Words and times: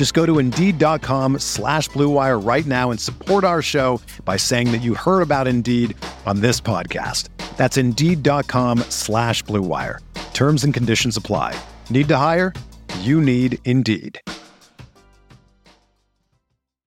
Just 0.00 0.14
go 0.14 0.24
to 0.24 0.38
Indeed.com 0.38 1.40
slash 1.40 1.90
BlueWire 1.90 2.42
right 2.42 2.64
now 2.64 2.90
and 2.90 2.98
support 2.98 3.44
our 3.44 3.60
show 3.60 4.00
by 4.24 4.38
saying 4.38 4.72
that 4.72 4.78
you 4.78 4.94
heard 4.94 5.20
about 5.20 5.46
Indeed 5.46 5.94
on 6.24 6.40
this 6.40 6.58
podcast. 6.58 7.28
That's 7.58 7.76
Indeed.com 7.76 8.78
slash 8.88 9.44
BlueWire. 9.44 9.98
Terms 10.32 10.64
and 10.64 10.72
conditions 10.72 11.18
apply. 11.18 11.54
Need 11.90 12.08
to 12.08 12.16
hire? 12.16 12.54
You 13.00 13.20
need 13.20 13.58
Indeed. 13.66 14.18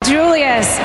Julius, 0.04 0.78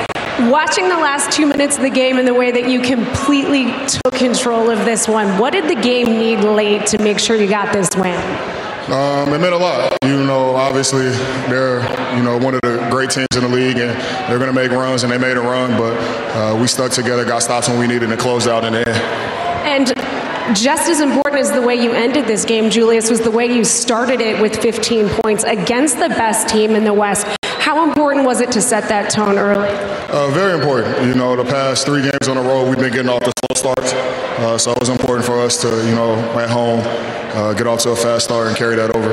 watching 0.49 0.89
the 0.89 0.97
last 0.97 1.31
two 1.31 1.45
minutes 1.45 1.75
of 1.75 1.83
the 1.83 1.91
game 1.91 2.17
and 2.17 2.27
the 2.27 2.33
way 2.33 2.49
that 2.49 2.67
you 2.67 2.81
completely 2.81 3.65
took 3.87 4.15
control 4.15 4.71
of 4.71 4.79
this 4.79 5.07
one, 5.07 5.37
what 5.37 5.53
did 5.53 5.69
the 5.69 5.79
game 5.79 6.17
need 6.17 6.39
late 6.39 6.87
to 6.87 6.97
make 6.97 7.19
sure 7.19 7.35
you 7.35 7.47
got 7.47 7.71
this 7.71 7.95
win? 7.95 8.54
Um, 8.87 9.33
it 9.33 9.39
meant 9.39 9.53
a 9.53 9.57
lot. 9.57 9.97
You 10.03 10.23
know, 10.23 10.55
obviously 10.55 11.09
they're 11.49 11.81
you 12.15 12.23
know 12.23 12.37
one 12.37 12.53
of 12.53 12.61
the 12.61 12.87
great 12.91 13.09
teams 13.09 13.27
in 13.35 13.41
the 13.41 13.47
league, 13.47 13.77
and 13.77 13.89
they're 14.29 14.37
going 14.37 14.53
to 14.53 14.53
make 14.53 14.71
runs, 14.71 15.03
and 15.03 15.11
they 15.11 15.17
made 15.17 15.37
a 15.37 15.41
run. 15.41 15.71
But 15.71 15.97
uh, 16.35 16.57
we 16.59 16.67
stuck 16.67 16.91
together, 16.91 17.25
got 17.25 17.39
stops 17.39 17.67
when 17.67 17.79
we 17.79 17.87
needed, 17.87 18.11
and 18.11 18.19
closed 18.19 18.47
out 18.47 18.63
in 18.63 18.73
the 18.73 18.87
end. 18.87 18.97
And 19.65 20.55
just 20.55 20.87
as 20.87 21.01
important 21.01 21.41
as 21.41 21.51
the 21.51 21.61
way 21.61 21.75
you 21.75 21.91
ended 21.93 22.27
this 22.27 22.45
game, 22.45 22.69
Julius, 22.69 23.09
was 23.09 23.21
the 23.21 23.31
way 23.31 23.47
you 23.47 23.63
started 23.63 24.21
it 24.21 24.39
with 24.39 24.55
15 24.55 25.09
points 25.09 25.43
against 25.43 25.97
the 25.97 26.09
best 26.09 26.47
team 26.47 26.75
in 26.75 26.83
the 26.83 26.93
West. 26.93 27.25
Important 28.25 28.41
was 28.41 28.55
it 28.55 28.59
to 28.59 28.61
set 28.67 28.89
that 28.89 29.11
tone 29.11 29.37
early? 29.37 29.69
Uh, 30.09 30.31
very 30.31 30.57
important. 30.57 31.05
You 31.05 31.13
know, 31.13 31.35
the 31.35 31.43
past 31.43 31.85
three 31.85 32.01
games 32.01 32.27
on 32.27 32.37
the 32.37 32.41
road, 32.41 32.67
we've 32.67 32.79
been 32.79 32.91
getting 32.91 33.09
off 33.09 33.19
the 33.19 33.31
slow 33.37 33.73
starts. 33.73 33.93
Uh, 33.93 34.57
so 34.57 34.71
it 34.71 34.79
was 34.79 34.89
important 34.89 35.23
for 35.23 35.39
us 35.39 35.61
to, 35.61 35.67
you 35.85 35.93
know, 35.93 36.15
at 36.33 36.49
home, 36.49 36.79
uh, 37.37 37.53
get 37.53 37.67
off 37.67 37.81
to 37.81 37.91
a 37.91 37.95
fast 37.95 38.25
start 38.25 38.47
and 38.47 38.57
carry 38.57 38.75
that 38.77 38.95
over. 38.95 39.09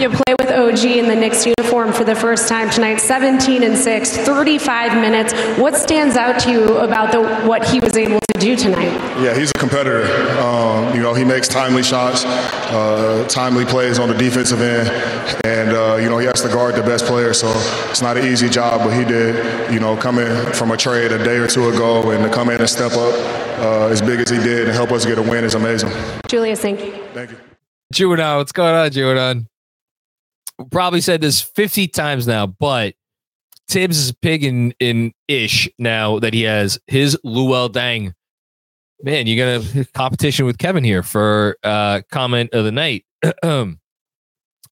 You 0.00 0.08
play 0.08 0.36
with 0.38 0.52
OG 0.52 0.84
in 0.84 1.08
the 1.08 1.16
Knicks 1.16 1.44
uniform 1.44 1.92
for 1.92 2.04
the 2.04 2.14
first 2.14 2.48
time 2.48 2.70
tonight, 2.70 2.98
17 2.98 3.64
and 3.64 3.76
6, 3.76 4.16
35 4.18 5.00
minutes. 5.00 5.32
What 5.58 5.74
stands 5.74 6.16
out 6.16 6.38
to 6.42 6.52
you 6.52 6.78
about 6.78 7.10
the, 7.10 7.48
what 7.48 7.66
he 7.66 7.80
was 7.80 7.96
able 7.96 8.20
to 8.20 8.33
do 8.40 8.56
tonight? 8.56 8.92
Yeah, 9.22 9.34
he's 9.34 9.50
a 9.50 9.58
competitor. 9.58 10.04
Um, 10.40 10.94
you 10.94 11.00
know, 11.00 11.14
he 11.14 11.24
makes 11.24 11.48
timely 11.48 11.82
shots, 11.82 12.24
uh, 12.24 13.26
timely 13.28 13.64
plays 13.64 13.98
on 13.98 14.08
the 14.08 14.14
defensive 14.14 14.60
end, 14.60 14.88
and 15.44 15.70
uh, 15.70 15.96
you 15.96 16.08
know 16.08 16.18
he 16.18 16.26
has 16.26 16.42
to 16.42 16.48
guard 16.48 16.74
the 16.74 16.82
best 16.82 17.06
player. 17.06 17.32
So 17.32 17.48
it's 17.90 18.02
not 18.02 18.16
an 18.16 18.26
easy 18.26 18.48
job, 18.48 18.80
but 18.80 18.96
he 18.96 19.04
did. 19.04 19.72
You 19.72 19.80
know, 19.80 19.96
coming 19.96 20.26
from 20.52 20.70
a 20.72 20.76
trade 20.76 21.12
a 21.12 21.22
day 21.22 21.36
or 21.36 21.46
two 21.46 21.68
ago 21.68 22.10
and 22.10 22.22
to 22.24 22.30
come 22.30 22.50
in 22.50 22.60
and 22.60 22.68
step 22.68 22.92
up 22.92 23.14
uh, 23.58 23.88
as 23.88 24.02
big 24.02 24.20
as 24.20 24.30
he 24.30 24.38
did 24.38 24.66
and 24.66 24.72
help 24.72 24.92
us 24.92 25.06
get 25.06 25.18
a 25.18 25.22
win 25.22 25.44
is 25.44 25.54
amazing. 25.54 25.90
Julius, 26.28 26.60
thank 26.60 26.80
you. 26.80 26.92
Thank 27.12 27.30
you. 27.30 27.38
Juvenile, 27.92 28.38
what's 28.38 28.52
going 28.52 28.74
on, 28.74 28.90
Juvenile? 28.90 29.42
Probably 30.70 31.00
said 31.00 31.20
this 31.20 31.40
50 31.40 31.88
times 31.88 32.26
now, 32.26 32.46
but 32.46 32.94
Tibbs 33.68 33.98
is 33.98 34.12
pig 34.12 34.44
in, 34.44 34.72
in 34.78 35.12
ish 35.28 35.68
now 35.78 36.18
that 36.18 36.34
he 36.34 36.42
has 36.42 36.78
his 36.86 37.16
Luol 37.24 37.70
Deng. 37.70 38.12
Man, 39.04 39.26
you 39.26 39.36
got 39.36 39.76
a 39.76 39.84
competition 39.94 40.46
with 40.46 40.56
Kevin 40.56 40.82
here 40.82 41.02
for 41.02 41.58
uh 41.62 42.00
comment 42.10 42.54
of 42.54 42.64
the 42.64 42.72
night. 42.72 43.04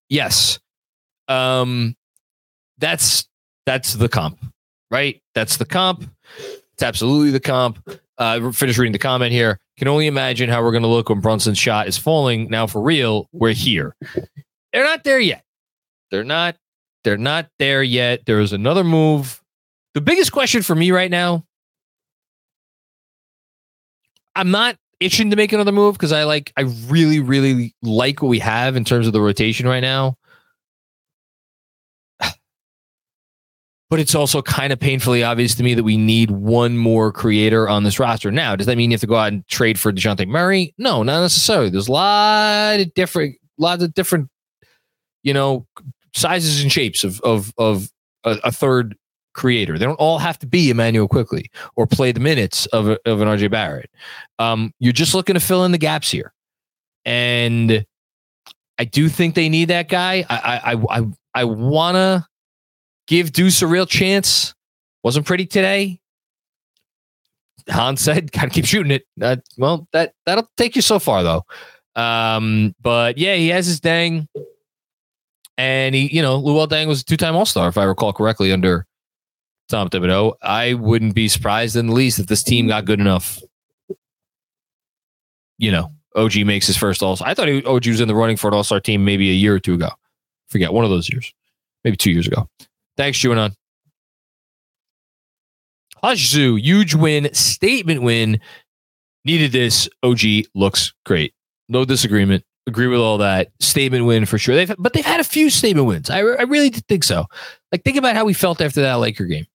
yes. 0.08 0.58
Um 1.28 1.94
that's 2.78 3.28
that's 3.66 3.92
the 3.92 4.08
comp, 4.08 4.40
right? 4.90 5.22
That's 5.34 5.58
the 5.58 5.66
comp. 5.66 6.10
It's 6.72 6.82
absolutely 6.82 7.30
the 7.30 7.40
comp. 7.40 7.86
Uh 8.16 8.50
finish 8.52 8.78
reading 8.78 8.92
the 8.92 8.98
comment 8.98 9.32
here. 9.32 9.60
Can 9.76 9.86
only 9.86 10.06
imagine 10.06 10.48
how 10.48 10.62
we're 10.62 10.72
gonna 10.72 10.88
look 10.88 11.10
when 11.10 11.20
Brunson's 11.20 11.58
shot 11.58 11.86
is 11.86 11.98
falling. 11.98 12.48
Now 12.48 12.66
for 12.66 12.80
real, 12.80 13.28
we're 13.32 13.52
here. 13.52 13.94
They're 14.72 14.84
not 14.84 15.04
there 15.04 15.20
yet. 15.20 15.44
They're 16.10 16.24
not 16.24 16.56
they're 17.04 17.18
not 17.18 17.50
there 17.58 17.82
yet. 17.82 18.24
There 18.24 18.40
is 18.40 18.54
another 18.54 18.82
move. 18.82 19.42
The 19.92 20.00
biggest 20.00 20.32
question 20.32 20.62
for 20.62 20.74
me 20.74 20.90
right 20.90 21.10
now, 21.10 21.44
I'm 24.34 24.50
not 24.50 24.76
itching 25.00 25.30
to 25.30 25.36
make 25.36 25.52
another 25.52 25.72
move 25.72 25.94
because 25.94 26.12
I 26.12 26.24
like 26.24 26.52
I 26.56 26.62
really, 26.62 27.20
really 27.20 27.74
like 27.82 28.22
what 28.22 28.28
we 28.28 28.38
have 28.38 28.76
in 28.76 28.84
terms 28.84 29.06
of 29.06 29.12
the 29.12 29.20
rotation 29.20 29.66
right 29.66 29.80
now. 29.80 30.16
But 33.90 34.00
it's 34.00 34.14
also 34.14 34.40
kind 34.40 34.72
of 34.72 34.80
painfully 34.80 35.22
obvious 35.22 35.54
to 35.56 35.62
me 35.62 35.74
that 35.74 35.84
we 35.84 35.98
need 35.98 36.30
one 36.30 36.78
more 36.78 37.12
creator 37.12 37.68
on 37.68 37.84
this 37.84 37.98
roster. 37.98 38.30
Now, 38.30 38.56
does 38.56 38.66
that 38.66 38.78
mean 38.78 38.90
you 38.90 38.94
have 38.94 39.02
to 39.02 39.06
go 39.06 39.16
out 39.16 39.30
and 39.30 39.46
trade 39.48 39.78
for 39.78 39.92
Dejounte 39.92 40.26
Murray? 40.26 40.72
No, 40.78 41.02
not 41.02 41.20
necessarily. 41.20 41.68
There's 41.68 41.88
a 41.88 41.92
lot 41.92 42.80
of 42.80 42.94
different, 42.94 43.36
lots 43.58 43.82
of 43.82 43.92
different, 43.92 44.30
you 45.22 45.34
know, 45.34 45.66
sizes 46.14 46.62
and 46.62 46.72
shapes 46.72 47.04
of 47.04 47.20
of 47.20 47.52
of 47.58 47.90
a, 48.24 48.38
a, 48.44 48.52
third 48.52 48.96
creator. 49.34 49.78
They 49.78 49.84
don't 49.84 49.96
all 49.96 50.18
have 50.18 50.38
to 50.40 50.46
be 50.46 50.70
Immanuel 50.70 51.08
Quickley 51.08 51.50
or 51.76 51.86
play 51.86 52.12
the 52.12 52.20
minutes 52.20 52.66
of 52.66 52.88
a, 52.88 52.98
of 53.06 53.20
an 53.20 53.28
RJ 53.28 53.50
Barrett. 53.50 53.90
Um, 54.38 54.72
you're 54.78 54.92
just 54.92 55.14
looking 55.14 55.34
to 55.34 55.40
fill 55.40 55.64
in 55.64 55.72
the 55.72 55.78
gaps 55.78 56.10
here, 56.10 56.32
and 57.04 57.84
I 58.78 58.84
do 58.84 59.08
think 59.08 59.34
they 59.34 59.48
need 59.48 59.66
that 59.66 59.88
guy. 59.88 60.24
I 60.28 60.74
I 60.74 60.98
I 60.98 61.06
I 61.34 61.44
wanna 61.44 62.26
give 63.06 63.32
Deuce 63.32 63.62
a 63.62 63.66
real 63.66 63.86
chance. 63.86 64.54
Wasn't 65.02 65.26
pretty 65.26 65.46
today. 65.46 66.00
Hans 67.68 68.00
said, 68.00 68.32
"Gotta 68.32 68.50
keep 68.50 68.66
shooting 68.66 68.92
it." 68.92 69.42
Well, 69.56 69.88
that 69.92 70.14
that'll 70.26 70.50
take 70.56 70.76
you 70.76 70.82
so 70.82 70.98
far 70.98 71.22
though. 71.22 71.44
Um, 71.94 72.74
but 72.80 73.18
yeah, 73.18 73.34
he 73.34 73.48
has 73.48 73.66
his 73.66 73.80
Deng. 73.80 74.26
And 75.58 75.94
he, 75.94 76.08
you 76.08 76.22
know, 76.22 76.40
Luol 76.40 76.66
Deng 76.66 76.86
was 76.86 77.02
a 77.02 77.04
two-time 77.04 77.36
All-Star, 77.36 77.68
if 77.68 77.76
I 77.76 77.84
recall 77.84 78.12
correctly, 78.12 78.52
under 78.52 78.86
Tom 79.72 79.88
Thibodeau. 79.88 80.34
I 80.42 80.74
wouldn't 80.74 81.14
be 81.14 81.28
surprised 81.28 81.76
in 81.76 81.88
the 81.88 81.92
least 81.92 82.18
if 82.18 82.26
this 82.26 82.42
team 82.42 82.68
got 82.68 82.84
good 82.84 83.00
enough. 83.00 83.40
You 85.58 85.72
know, 85.72 85.92
OG 86.14 86.36
makes 86.44 86.66
his 86.66 86.76
first 86.76 87.02
All-Star. 87.02 87.26
I 87.26 87.34
thought 87.34 87.48
he, 87.48 87.64
OG 87.64 87.86
was 87.86 88.00
in 88.00 88.08
the 88.08 88.14
running 88.14 88.36
for 88.36 88.48
an 88.48 88.54
All-Star 88.54 88.80
team 88.80 89.04
maybe 89.04 89.30
a 89.30 89.34
year 89.34 89.54
or 89.54 89.60
two 89.60 89.74
ago. 89.74 89.90
Forget 90.48 90.72
one 90.72 90.84
of 90.84 90.90
those 90.90 91.08
years, 91.08 91.32
maybe 91.84 91.96
two 91.96 92.10
years 92.10 92.26
ago. 92.26 92.48
Thanks, 92.96 93.18
Juanon. 93.18 93.54
Hajzu, 96.04 96.60
huge 96.60 96.94
win, 96.94 97.32
statement 97.32 98.02
win. 98.02 98.40
Needed 99.24 99.52
this. 99.52 99.88
OG 100.02 100.20
looks 100.54 100.92
great. 101.04 101.32
No 101.68 101.84
disagreement 101.84 102.44
agree 102.66 102.86
with 102.86 103.00
all 103.00 103.18
that. 103.18 103.50
Statement 103.60 104.04
win 104.04 104.26
for 104.26 104.38
sure. 104.38 104.54
They've 104.54 104.74
but 104.78 104.92
they've 104.92 105.04
had 105.04 105.20
a 105.20 105.24
few 105.24 105.50
statement 105.50 105.86
wins. 105.86 106.10
I, 106.10 106.18
I 106.18 106.42
really 106.42 106.70
think 106.70 107.04
so. 107.04 107.26
Like 107.70 107.84
think 107.84 107.96
about 107.96 108.16
how 108.16 108.24
we 108.24 108.34
felt 108.34 108.60
after 108.60 108.82
that 108.82 108.94
Laker 108.94 109.24
game. 109.24 109.46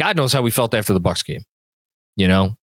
God 0.00 0.16
knows 0.16 0.32
how 0.32 0.40
we 0.40 0.50
felt 0.50 0.72
after 0.72 0.94
the 0.94 1.00
Bucks 1.00 1.22
game. 1.22 1.42
You 2.16 2.26
know, 2.26 2.56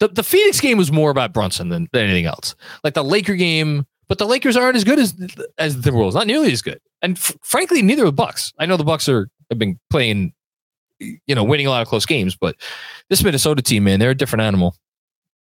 the 0.00 0.08
the 0.08 0.22
Phoenix 0.22 0.58
game 0.58 0.78
was 0.78 0.90
more 0.90 1.10
about 1.10 1.34
Brunson 1.34 1.68
than, 1.68 1.86
than 1.92 2.04
anything 2.04 2.24
else. 2.24 2.54
Like 2.82 2.94
the 2.94 3.04
Laker 3.04 3.34
game, 3.34 3.84
but 4.08 4.16
the 4.16 4.26
Lakers 4.26 4.56
aren't 4.56 4.76
as 4.76 4.82
good 4.82 4.98
as 4.98 5.14
as 5.58 5.78
the 5.78 5.90
Timberwolves. 5.90 6.14
Not 6.14 6.26
nearly 6.26 6.50
as 6.50 6.62
good. 6.62 6.80
And 7.02 7.18
f- 7.18 7.36
frankly, 7.42 7.82
neither 7.82 8.04
of 8.04 8.06
the 8.06 8.12
Bucks. 8.12 8.54
I 8.58 8.64
know 8.64 8.78
the 8.78 8.84
Bucks 8.84 9.06
are 9.06 9.28
have 9.50 9.58
been 9.58 9.78
playing, 9.90 10.32
you 10.98 11.34
know, 11.34 11.44
winning 11.44 11.66
a 11.66 11.70
lot 11.70 11.82
of 11.82 11.88
close 11.88 12.06
games, 12.06 12.34
but 12.34 12.56
this 13.10 13.22
Minnesota 13.22 13.60
team, 13.60 13.84
man, 13.84 14.00
they're 14.00 14.10
a 14.10 14.14
different 14.14 14.42
animal. 14.42 14.74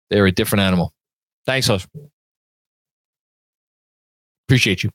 They're 0.09 0.25
a 0.25 0.31
different 0.31 0.61
animal. 0.61 0.93
Thanks, 1.45 1.67
host. 1.67 1.87
Appreciate 4.47 4.83
you. 4.83 4.89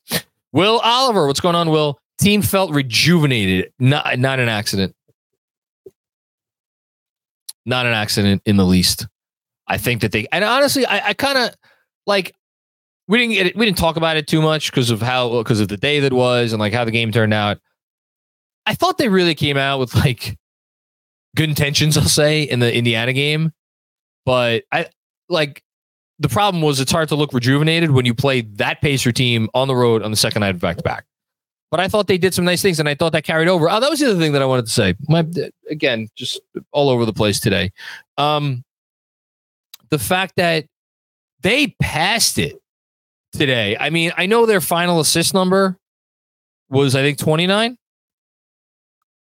Will 0.52 0.78
Oliver, 0.80 1.26
what's 1.26 1.40
going 1.40 1.54
on, 1.54 1.70
Will? 1.70 1.98
Team 2.20 2.42
felt 2.42 2.70
rejuvenated. 2.70 3.72
Not, 3.78 4.18
not 4.18 4.40
an 4.40 4.50
accident. 4.50 4.94
Not 7.66 7.86
an 7.86 7.92
accident 7.92 8.42
in 8.44 8.56
the 8.56 8.64
least. 8.64 9.06
I 9.66 9.78
think 9.78 10.00
that 10.00 10.12
they 10.12 10.26
and 10.32 10.44
honestly, 10.44 10.86
I, 10.86 11.08
I 11.08 11.14
kind 11.14 11.38
of 11.38 11.54
like 12.06 12.34
we 13.06 13.18
didn't 13.18 13.34
get 13.34 13.46
it, 13.48 13.56
we 13.56 13.66
didn't 13.66 13.78
talk 13.78 13.96
about 13.96 14.16
it 14.16 14.26
too 14.26 14.40
much 14.40 14.70
because 14.70 14.90
of 14.90 15.02
how 15.02 15.38
because 15.38 15.60
of 15.60 15.68
the 15.68 15.76
day 15.76 16.00
that 16.00 16.12
was 16.12 16.52
and 16.52 16.60
like 16.60 16.72
how 16.72 16.84
the 16.84 16.90
game 16.90 17.12
turned 17.12 17.34
out. 17.34 17.58
I 18.66 18.74
thought 18.74 18.98
they 18.98 19.08
really 19.08 19.34
came 19.34 19.56
out 19.56 19.78
with 19.78 19.94
like 19.94 20.38
good 21.36 21.48
intentions, 21.48 21.96
I'll 21.96 22.04
say, 22.04 22.42
in 22.42 22.60
the 22.60 22.74
Indiana 22.74 23.12
game. 23.12 23.52
But 24.24 24.64
I 24.72 24.86
like 25.28 25.62
the 26.18 26.28
problem 26.28 26.62
was 26.62 26.80
it's 26.80 26.92
hard 26.92 27.08
to 27.08 27.14
look 27.14 27.32
rejuvenated 27.32 27.90
when 27.90 28.04
you 28.04 28.14
play 28.14 28.42
that 28.42 28.80
Pacer 28.82 29.12
team 29.12 29.48
on 29.54 29.68
the 29.68 29.76
road 29.76 30.02
on 30.02 30.10
the 30.10 30.16
second 30.16 30.40
night 30.40 30.58
back 30.58 30.76
to 30.78 30.82
back. 30.82 31.04
But 31.70 31.80
I 31.80 31.88
thought 31.88 32.06
they 32.06 32.18
did 32.18 32.32
some 32.32 32.44
nice 32.44 32.62
things, 32.62 32.80
and 32.80 32.88
I 32.88 32.94
thought 32.94 33.12
that 33.12 33.24
carried 33.24 33.48
over. 33.48 33.70
Oh, 33.70 33.78
that 33.78 33.90
was 33.90 34.00
the 34.00 34.10
other 34.10 34.18
thing 34.18 34.32
that 34.32 34.40
I 34.42 34.46
wanted 34.46 34.66
to 34.66 34.72
say. 34.72 34.94
My 35.08 35.26
again, 35.70 36.08
just 36.16 36.40
all 36.72 36.88
over 36.88 37.04
the 37.04 37.12
place 37.12 37.40
today. 37.40 37.72
Um, 38.16 38.64
the 39.90 39.98
fact 39.98 40.34
that 40.36 40.66
they 41.42 41.74
passed 41.80 42.38
it 42.38 42.56
today. 43.32 43.76
I 43.78 43.90
mean, 43.90 44.12
I 44.16 44.26
know 44.26 44.46
their 44.46 44.60
final 44.60 45.00
assist 45.00 45.34
number 45.34 45.76
was 46.70 46.94
I 46.94 47.02
think 47.02 47.18
twenty 47.18 47.46
nine. 47.46 47.76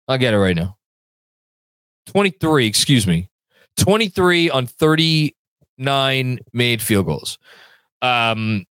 I'll 0.07 0.17
get 0.17 0.33
it 0.33 0.39
right 0.39 0.55
now. 0.55 0.77
23, 2.07 2.65
excuse 2.65 3.05
me. 3.05 3.29
23 3.77 4.49
on 4.49 4.65
39 4.65 6.39
made 6.53 6.81
field 6.81 7.05
goals. 7.05 7.37
Um, 8.01 8.65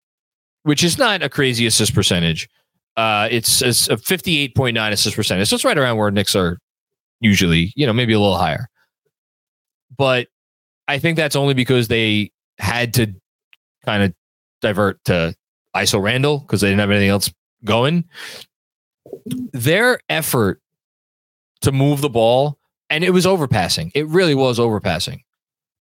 which 0.62 0.84
is 0.84 0.96
not 0.96 1.22
a 1.22 1.28
crazy 1.28 1.66
assist 1.66 1.94
percentage. 1.94 2.48
Uh, 2.96 3.28
it's, 3.30 3.60
it's 3.62 3.88
a 3.88 3.96
58.9 3.96 4.92
assist 4.92 5.16
percentage. 5.16 5.48
So 5.48 5.56
it's 5.56 5.64
right 5.64 5.76
around 5.76 5.96
where 5.96 6.10
Knicks 6.10 6.36
are 6.36 6.58
usually, 7.20 7.72
you 7.74 7.86
know, 7.86 7.92
maybe 7.92 8.12
a 8.12 8.20
little 8.20 8.36
higher. 8.36 8.68
But 9.96 10.28
I 10.88 10.98
think 10.98 11.16
that's 11.16 11.36
only 11.36 11.54
because 11.54 11.88
they 11.88 12.30
had 12.58 12.94
to 12.94 13.14
kind 13.84 14.02
of 14.02 14.14
divert 14.60 15.02
to 15.04 15.34
ISO 15.74 16.00
Randle 16.02 16.38
because 16.38 16.60
they 16.60 16.68
didn't 16.68 16.80
have 16.80 16.90
anything 16.90 17.10
else 17.10 17.32
going. 17.64 18.04
Their 19.52 19.98
effort 20.08 20.60
to 21.62 21.72
move 21.72 22.00
the 22.00 22.10
ball, 22.10 22.58
and 22.90 23.04
it 23.04 23.10
was 23.10 23.26
overpassing. 23.26 23.90
It 23.94 24.06
really 24.08 24.34
was 24.34 24.58
overpassing. 24.58 25.20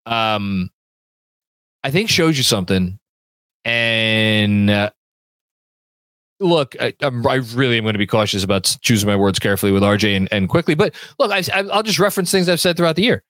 Um, 0.06 0.70
I 1.84 1.92
think 1.92 2.10
shows 2.10 2.38
you 2.38 2.44
something. 2.44 3.00
And 3.64 4.70
uh, 4.70 4.92
look, 6.42 6.76
I, 6.80 6.94
I 7.02 7.36
really 7.54 7.78
am 7.78 7.84
going 7.84 7.94
to 7.94 8.00
be 8.00 8.08
cautious 8.08 8.44
about 8.44 8.76
choosing 8.82 9.08
my 9.08 9.16
words 9.16 9.40
carefully 9.40 9.72
with 9.72 9.84
RJ 9.84 10.18
and, 10.18 10.28
and 10.32 10.50
Quickley. 10.50 10.76
But 10.76 10.96
look, 11.20 11.32
I, 11.32 11.44
I'll 11.54 11.84
just 11.84 12.00
reference 12.00 12.32
things 12.32 12.50
I've 12.50 12.60
said 12.60 12.76
throughout 12.76 12.96
the 12.96 13.04
year. 13.04 13.24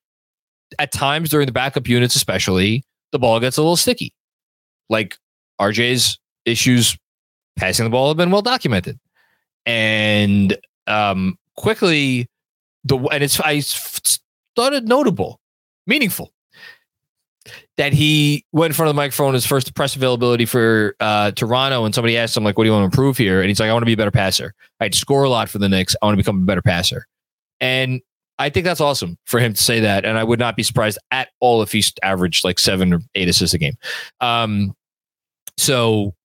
At 0.79 0.91
times 0.91 1.29
during 1.29 1.45
the 1.45 1.51
backup 1.51 1.87
units, 1.87 2.15
especially, 2.15 2.83
the 3.11 3.19
ball 3.19 3.39
gets 3.39 3.57
a 3.57 3.61
little 3.61 3.75
sticky. 3.75 4.13
Like 4.89 5.17
RJ's 5.59 6.17
issues 6.45 6.97
passing 7.57 7.83
the 7.83 7.89
ball 7.89 8.07
have 8.07 8.17
been 8.17 8.31
well 8.31 8.41
documented. 8.41 8.97
And 9.65 10.57
um, 10.87 11.37
Quickley 11.57 12.27
the 12.83 12.97
and 12.97 13.23
it's 13.23 13.39
I 13.39 13.61
thought 14.55 14.73
it 14.73 14.85
notable, 14.85 15.39
meaningful 15.85 16.31
that 17.77 17.93
he 17.93 18.45
went 18.51 18.71
in 18.71 18.75
front 18.75 18.87
of 18.89 18.95
the 18.95 18.97
microphone 18.97 19.33
his 19.33 19.45
first 19.45 19.73
press 19.73 19.95
availability 19.95 20.45
for 20.45 20.95
uh, 20.99 21.31
Toronto, 21.31 21.85
and 21.85 21.95
somebody 21.95 22.17
asked 22.17 22.37
him 22.37 22.43
like, 22.43 22.57
"What 22.57 22.65
do 22.65 22.69
you 22.69 22.73
want 22.73 22.83
to 22.83 22.85
improve 22.85 23.17
here?" 23.17 23.41
And 23.41 23.49
he's 23.49 23.59
like, 23.59 23.69
"I 23.69 23.73
want 23.73 23.83
to 23.83 23.87
be 23.87 23.93
a 23.93 23.97
better 23.97 24.11
passer. 24.11 24.53
I'd 24.79 24.95
score 24.95 25.23
a 25.23 25.29
lot 25.29 25.49
for 25.49 25.57
the 25.57 25.69
Knicks. 25.69 25.95
I 26.01 26.05
want 26.05 26.13
to 26.13 26.23
become 26.23 26.43
a 26.43 26.45
better 26.45 26.61
passer." 26.61 27.07
And 27.59 28.01
I 28.39 28.49
think 28.49 28.65
that's 28.65 28.81
awesome 28.81 29.17
for 29.25 29.39
him 29.39 29.53
to 29.53 29.61
say 29.61 29.79
that, 29.81 30.05
and 30.05 30.17
I 30.17 30.23
would 30.23 30.39
not 30.39 30.55
be 30.55 30.63
surprised 30.63 30.97
at 31.11 31.29
all 31.39 31.61
if 31.61 31.71
he's 31.71 31.93
averaged 32.03 32.43
like 32.43 32.59
seven 32.59 32.93
or 32.93 33.01
eight 33.15 33.29
assists 33.29 33.53
a 33.53 33.57
game. 33.57 33.75
Um, 34.19 34.75
so 35.57 36.15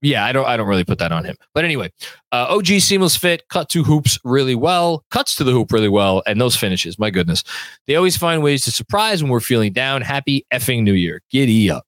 yeah, 0.00 0.24
I 0.24 0.32
don't 0.32 0.46
I 0.46 0.56
don't 0.56 0.68
really 0.68 0.84
put 0.84 0.98
that 0.98 1.12
on 1.12 1.24
him. 1.24 1.36
But 1.54 1.64
anyway, 1.64 1.92
uh, 2.32 2.46
OG 2.48 2.66
seamless 2.80 3.16
fit, 3.16 3.48
cut 3.48 3.68
to 3.70 3.82
hoops 3.82 4.18
really 4.24 4.54
well, 4.54 5.04
cuts 5.10 5.34
to 5.36 5.44
the 5.44 5.52
hoop 5.52 5.72
really 5.72 5.88
well, 5.88 6.22
and 6.26 6.40
those 6.40 6.56
finishes, 6.56 6.98
my 6.98 7.10
goodness. 7.10 7.44
They 7.86 7.96
always 7.96 8.16
find 8.16 8.42
ways 8.42 8.64
to 8.64 8.72
surprise 8.72 9.22
when 9.22 9.30
we're 9.30 9.40
feeling 9.40 9.72
down. 9.72 10.02
Happy 10.02 10.46
effing 10.52 10.82
new 10.82 10.94
year. 10.94 11.22
Giddy 11.30 11.70
up. 11.70 11.86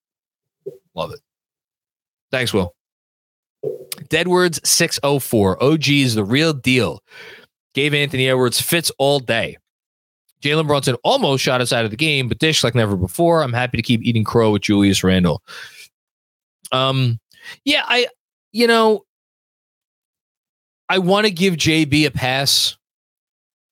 Love 0.95 1.13
it. 1.13 1.21
Thanks, 2.31 2.53
Will. 2.53 2.75
Deadwords 4.09 4.65
604. 4.67 5.63
OG 5.63 5.89
is 5.89 6.15
the 6.15 6.25
real 6.25 6.53
deal. 6.53 7.03
Gave 7.75 7.95
Anthony 7.95 8.29
Edwards 8.29 8.61
fits 8.61 8.91
all 8.99 9.21
day. 9.21 9.57
Jalen 10.43 10.67
Brunson 10.67 10.97
almost 11.03 11.43
shot 11.43 11.61
us 11.61 11.73
out 11.73 11.85
of 11.85 11.91
the 11.91 11.97
game, 11.97 12.29
but 12.29 12.39
dish 12.39 12.63
like 12.63 12.75
never 12.75 12.97
before. 12.97 13.43
I'm 13.43 13.53
happy 13.53 13.77
to 13.77 13.83
keep 13.83 14.03
eating 14.03 14.25
crow 14.25 14.53
with 14.53 14.63
Julius 14.63 15.03
Randle. 15.03 15.43
Um, 16.71 17.19
yeah, 17.65 17.83
I, 17.87 18.09
you 18.53 18.67
know, 18.67 19.05
I 20.89 20.99
want 20.99 21.27
to 21.27 21.33
give 21.33 21.55
JB 21.55 22.07
a 22.07 22.11
pass. 22.11 22.77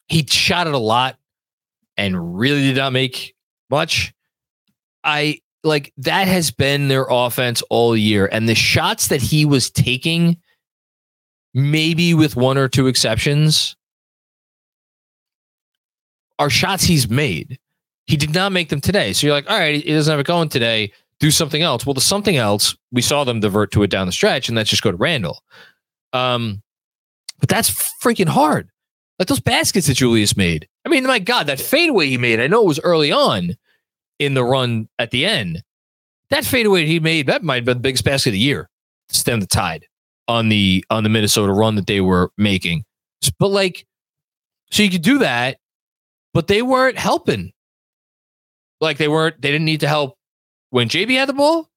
He 0.09 0.25
shot 0.27 0.67
it 0.67 0.75
a 0.75 0.79
lot 0.79 1.17
and 1.97 2.39
really 2.39 2.63
did 2.63 2.77
not 2.77 2.93
make 2.93 3.35
much. 3.71 4.13
I 5.03 5.41
like 5.65 5.93
that 5.99 6.29
has 6.29 6.51
been 6.51 6.89
their 6.89 7.07
offense 7.09 7.63
all 7.71 7.97
year. 7.97 8.29
And 8.31 8.49
the 8.49 8.55
shots 8.55 9.09
that 9.09 9.23
he 9.23 9.45
was 9.45 9.71
taking, 9.71 10.37
maybe 11.55 12.15
with 12.15 12.37
one 12.37 12.59
or 12.59 12.69
two 12.69 12.87
exceptions, 12.87 13.77
are 16.39 16.51
shots 16.51 16.85
he's 16.85 17.09
made. 17.09 17.59
He 18.07 18.17
did 18.17 18.35
not 18.35 18.53
make 18.53 18.69
them 18.69 18.81
today. 18.81 19.13
So 19.13 19.27
you're 19.27 19.35
like, 19.35 19.51
all 19.51 19.59
right, 19.59 19.83
he 19.83 19.93
doesn't 19.93 20.11
have 20.11 20.21
it 20.21 20.27
going 20.27 20.49
today 20.49 20.93
do 21.21 21.31
something 21.31 21.63
else. 21.63 21.87
Well, 21.87 21.95
the 21.95 22.01
something 22.01 22.37
else, 22.37 22.77
we 22.93 23.03
saw 23.03 23.25
them 23.25 23.41
divert 23.41 23.73
to 23.73 23.83
it 23.83 23.91
down 23.91 24.07
the 24.07 24.13
stretch, 24.13 24.49
and 24.49 24.57
that's 24.57 24.71
just 24.71 24.83
go 24.83 24.91
to 24.91 24.97
Randle. 24.97 25.43
Um, 26.13 26.63
but 27.41 27.49
that's 27.49 27.71
freaking 28.03 28.29
hard. 28.29 28.71
Like 29.19 29.29
those 29.29 29.41
baskets 29.41 29.87
that 29.87 29.95
Julius 29.95 30.37
made. 30.37 30.69
I 30.85 30.89
mean, 30.89 31.07
my 31.07 31.19
God, 31.19 31.47
that 31.47 31.61
fadeaway 31.61 32.09
he 32.09 32.19
made. 32.19 32.41
I 32.41 32.47
know 32.47 32.63
it 32.63 32.69
was 32.69 32.81
early 32.81 33.11
on 33.11 33.57
in 34.19 34.35
the 34.35 34.45
run 34.45 34.89
at 34.99 35.11
the 35.11 35.25
end. 35.25 35.63
That 36.31 36.45
fadeaway 36.45 36.87
he 36.87 37.01
made, 37.01 37.27
that 37.27 37.43
might 37.43 37.57
have 37.57 37.65
been 37.65 37.79
the 37.79 37.83
biggest 37.83 38.05
basket 38.05 38.31
of 38.31 38.33
the 38.35 38.39
year. 38.39 38.69
To 39.09 39.15
stem 39.15 39.41
the 39.41 39.47
tide 39.47 39.87
on 40.27 40.49
the 40.49 40.85
on 40.91 41.05
the 41.05 41.09
Minnesota 41.09 41.53
run 41.53 41.77
that 41.77 41.87
they 41.87 42.01
were 42.01 42.31
making. 42.37 42.85
But 43.39 43.49
like, 43.49 43.87
so 44.71 44.83
you 44.83 44.91
could 44.91 45.03
do 45.03 45.19
that, 45.19 45.59
but 46.35 46.49
they 46.49 46.61
weren't 46.61 46.99
helping. 46.99 47.53
Like 48.81 48.99
they 48.99 49.09
weren't, 49.09 49.41
they 49.41 49.53
didn't 49.53 49.65
need 49.65 49.81
to 49.81 49.89
help 49.89 50.16
when 50.77 50.91
JB 50.91 51.17
had 51.17 51.27
the 51.27 51.33
ball, 51.33 51.71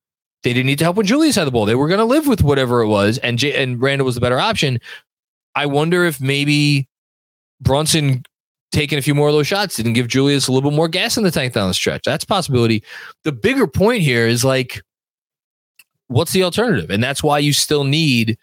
they 0.44 0.51
didn't 0.51 0.66
need 0.66 0.78
to 0.80 0.84
help 0.84 0.98
when 0.98 1.06
Julius 1.06 1.38
had 1.38 1.48
the 1.48 1.51
ball. 1.51 1.65
They 1.65 1.74
were 1.74 1.88
going 1.88 2.00
to 2.00 2.06
live 2.06 2.27
with 2.27 2.44
whatever 2.44 2.82
it 2.82 2.89
was, 2.89 3.18
and 3.20 3.38
J- 3.38 3.56
and 3.63 3.82
Randle 3.82 4.03
was 4.03 4.15
the 4.15 4.20
better 4.22 4.38
option. 4.38 4.77
I 5.56 5.68
wonder 5.68 6.03
if 6.03 6.20
maybe 6.20 6.89
Brunson 7.62 8.25
taking 8.74 9.00
a 9.00 9.01
few 9.01 9.15
more 9.15 9.29
of 9.29 9.34
those 9.34 9.48
shots 9.48 9.77
didn't 9.77 9.94
give 9.94 10.10
Julius 10.10 10.50
a 10.50 10.51
little 10.51 10.70
bit 10.70 10.75
more 10.75 10.89
gas 10.89 11.15
in 11.15 11.24
the 11.24 11.32
tank 11.32 11.53
down 11.53 11.70
the 11.70 11.74
stretch. 11.74 12.03
That's 12.03 12.25
possibility. 12.25 12.84
The 13.24 13.32
bigger 13.32 13.68
point 13.68 14.01
here 14.01 14.27
is 14.27 14.44
like, 14.44 14.82
what's 16.08 16.34
the 16.34 16.44
alternative? 16.44 16.89
And 16.89 17.01
that's 17.01 17.24
why 17.24 17.39
you 17.39 17.53
still 17.53 17.86
need 17.86 18.38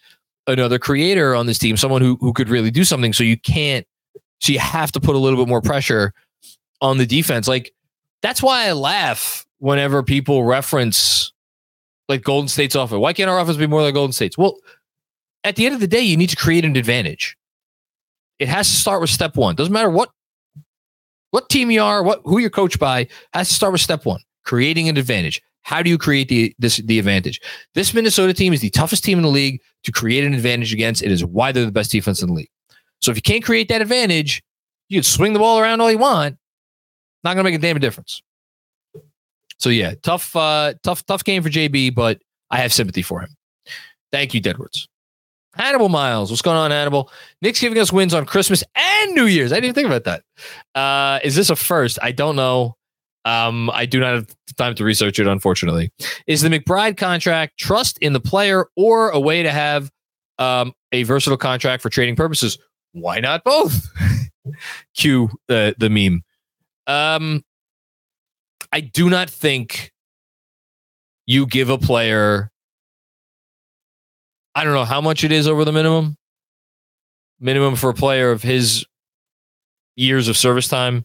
another 0.46 0.78
creator 0.78 1.34
on 1.34 1.44
this 1.44 1.58
team, 1.58 1.76
someone 1.76 2.00
who 2.00 2.16
who 2.22 2.32
could 2.32 2.48
really 2.48 2.70
do 2.70 2.84
something. 2.84 3.12
So 3.12 3.24
you 3.24 3.38
can't. 3.38 3.86
So 4.40 4.54
you 4.54 4.58
have 4.58 4.90
to 4.92 5.00
put 5.00 5.16
a 5.16 5.18
little 5.18 5.38
bit 5.38 5.50
more 5.50 5.60
pressure 5.60 6.14
on 6.80 6.96
the 6.96 7.04
defense. 7.04 7.46
Like 7.46 7.74
that's 8.22 8.42
why 8.42 8.68
I 8.68 8.72
laugh 8.72 9.45
whenever 9.58 10.02
people 10.02 10.44
reference 10.44 11.32
like 12.08 12.22
Golden 12.22 12.48
State's 12.48 12.74
offense. 12.74 13.00
Why 13.00 13.12
can't 13.12 13.30
our 13.30 13.38
offense 13.38 13.56
be 13.56 13.66
more 13.66 13.82
like 13.82 13.94
Golden 13.94 14.12
State's? 14.12 14.38
Well, 14.38 14.56
at 15.44 15.56
the 15.56 15.66
end 15.66 15.74
of 15.74 15.80
the 15.80 15.86
day, 15.86 16.00
you 16.00 16.16
need 16.16 16.30
to 16.30 16.36
create 16.36 16.64
an 16.64 16.76
advantage. 16.76 17.36
It 18.38 18.48
has 18.48 18.68
to 18.68 18.76
start 18.76 19.00
with 19.00 19.10
step 19.10 19.36
one. 19.36 19.54
Doesn't 19.54 19.72
matter 19.72 19.90
what 19.90 20.10
what 21.30 21.48
team 21.48 21.70
you 21.70 21.82
are, 21.82 22.02
what 22.02 22.20
who 22.24 22.38
you're 22.38 22.50
coached 22.50 22.78
by, 22.78 23.08
has 23.32 23.48
to 23.48 23.54
start 23.54 23.72
with 23.72 23.80
step 23.80 24.04
one, 24.04 24.20
creating 24.44 24.88
an 24.88 24.96
advantage. 24.96 25.42
How 25.62 25.82
do 25.82 25.90
you 25.90 25.98
create 25.98 26.28
the 26.28 26.54
this 26.58 26.76
the 26.76 26.98
advantage? 26.98 27.40
This 27.74 27.92
Minnesota 27.92 28.32
team 28.32 28.52
is 28.52 28.60
the 28.60 28.70
toughest 28.70 29.04
team 29.04 29.18
in 29.18 29.22
the 29.22 29.30
league 29.30 29.60
to 29.84 29.92
create 29.92 30.24
an 30.24 30.34
advantage 30.34 30.72
against. 30.72 31.02
It 31.02 31.10
is 31.10 31.24
why 31.24 31.52
they're 31.52 31.64
the 31.64 31.72
best 31.72 31.90
defense 31.90 32.22
in 32.22 32.28
the 32.28 32.34
league. 32.34 32.50
So 33.00 33.10
if 33.10 33.16
you 33.16 33.22
can't 33.22 33.44
create 33.44 33.68
that 33.68 33.82
advantage, 33.82 34.42
you 34.88 34.98
can 34.98 35.04
swing 35.04 35.32
the 35.32 35.38
ball 35.38 35.58
around 35.58 35.80
all 35.80 35.90
you 35.90 35.98
want. 35.98 36.36
Not 37.24 37.34
going 37.34 37.44
to 37.44 37.50
make 37.50 37.58
a 37.58 37.62
damn 37.62 37.78
difference. 37.80 38.22
So 39.58 39.70
yeah, 39.70 39.94
tough, 40.02 40.34
uh, 40.36 40.74
tough, 40.82 41.04
tough 41.06 41.24
game 41.24 41.42
for 41.42 41.48
JB, 41.48 41.94
but 41.94 42.20
I 42.50 42.58
have 42.58 42.72
sympathy 42.72 43.02
for 43.02 43.20
him. 43.20 43.30
Thank 44.12 44.34
you, 44.34 44.40
Deadwoods. 44.40 44.88
Hannibal 45.54 45.88
Miles, 45.88 46.30
what's 46.30 46.42
going 46.42 46.56
on, 46.56 46.70
Hannibal? 46.70 47.10
Knicks 47.40 47.60
giving 47.60 47.78
us 47.78 47.92
wins 47.92 48.12
on 48.12 48.26
Christmas 48.26 48.62
and 48.74 49.14
New 49.14 49.24
Year's. 49.24 49.52
I 49.52 49.60
didn't 49.60 49.74
think 49.74 49.86
about 49.86 50.04
that. 50.04 50.22
Uh, 50.74 51.18
is 51.24 51.34
this 51.34 51.48
a 51.48 51.56
first? 51.56 51.98
I 52.02 52.12
don't 52.12 52.36
know. 52.36 52.76
Um, 53.24 53.70
I 53.70 53.86
do 53.86 53.98
not 53.98 54.14
have 54.14 54.36
time 54.56 54.74
to 54.76 54.84
research 54.84 55.18
it, 55.18 55.26
unfortunately. 55.26 55.90
Is 56.26 56.42
the 56.42 56.48
McBride 56.48 56.96
contract 56.96 57.58
trust 57.58 57.98
in 57.98 58.12
the 58.12 58.20
player 58.20 58.66
or 58.76 59.10
a 59.10 59.18
way 59.18 59.42
to 59.42 59.50
have 59.50 59.90
um, 60.38 60.72
a 60.92 61.02
versatile 61.02 61.38
contract 61.38 61.82
for 61.82 61.90
trading 61.90 62.16
purposes? 62.16 62.58
Why 62.92 63.18
not 63.18 63.42
both? 63.42 63.88
Cue 64.96 65.28
the 65.48 65.74
the 65.76 65.90
meme. 65.90 66.22
Um, 66.86 67.44
I 68.72 68.80
do 68.80 69.08
not 69.10 69.30
think 69.30 69.92
you 71.26 71.46
give 71.46 71.70
a 71.70 71.78
player 71.78 72.50
I 74.56 74.64
don't 74.64 74.72
know 74.72 74.86
how 74.86 75.02
much 75.02 75.22
it 75.22 75.32
is 75.32 75.46
over 75.46 75.66
the 75.66 75.72
minimum. 75.72 76.16
Minimum 77.38 77.76
for 77.76 77.90
a 77.90 77.94
player 77.94 78.30
of 78.30 78.42
his 78.42 78.86
years 79.96 80.28
of 80.28 80.36
service 80.38 80.66
time. 80.66 81.04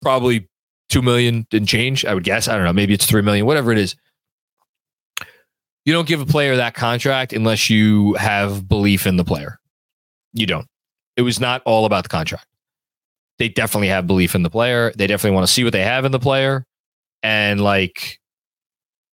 Probably 0.00 0.48
two 0.88 1.02
million 1.02 1.48
and 1.52 1.66
change, 1.66 2.04
I 2.04 2.14
would 2.14 2.22
guess. 2.22 2.46
I 2.46 2.54
don't 2.54 2.64
know. 2.64 2.72
Maybe 2.72 2.94
it's 2.94 3.06
three 3.06 3.22
million, 3.22 3.44
whatever 3.44 3.72
it 3.72 3.78
is. 3.78 3.96
You 5.84 5.92
don't 5.92 6.06
give 6.06 6.20
a 6.20 6.26
player 6.26 6.54
that 6.54 6.74
contract 6.74 7.32
unless 7.32 7.68
you 7.68 8.14
have 8.14 8.68
belief 8.68 9.04
in 9.04 9.16
the 9.16 9.24
player. 9.24 9.58
You 10.34 10.46
don't. 10.46 10.68
It 11.16 11.22
was 11.22 11.40
not 11.40 11.60
all 11.64 11.86
about 11.86 12.04
the 12.04 12.08
contract. 12.08 12.46
They 13.38 13.48
definitely 13.48 13.88
have 13.88 14.06
belief 14.06 14.34
in 14.34 14.42
the 14.42 14.50
player. 14.50 14.92
They 14.96 15.06
definitely 15.06 15.34
want 15.34 15.46
to 15.46 15.52
see 15.52 15.64
what 15.64 15.72
they 15.72 15.82
have 15.82 16.04
in 16.04 16.12
the 16.12 16.18
player. 16.18 16.66
And 17.22 17.60
like, 17.60 18.18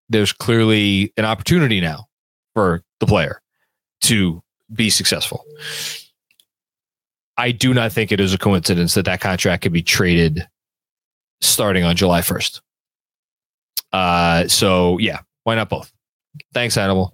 there's 0.09 0.33
clearly 0.33 1.13
an 1.17 1.25
opportunity 1.25 1.81
now 1.81 2.07
for 2.55 2.83
the 3.01 3.07
player 3.07 3.41
to 4.03 4.43
be 4.73 4.91
successful. 4.91 5.45
I 7.37 7.51
do 7.51 7.73
not 7.73 7.93
think 7.93 8.13
it 8.13 8.21
is 8.21 8.35
a 8.35 8.39
coincidence 8.39 8.95
that 8.95 9.07
that 9.07 9.21
contract 9.21 9.63
could 9.63 9.73
be 9.73 9.83
traded 9.83 10.47
starting 11.41 11.85
on 11.85 11.97
July 11.97 12.21
1st. 12.21 12.61
Uh, 13.93 14.49
so 14.49 14.99
yeah, 14.99 15.21
why 15.45 15.55
not 15.55 15.69
both? 15.69 15.93
Thanks, 16.55 16.77
Animal. 16.77 17.13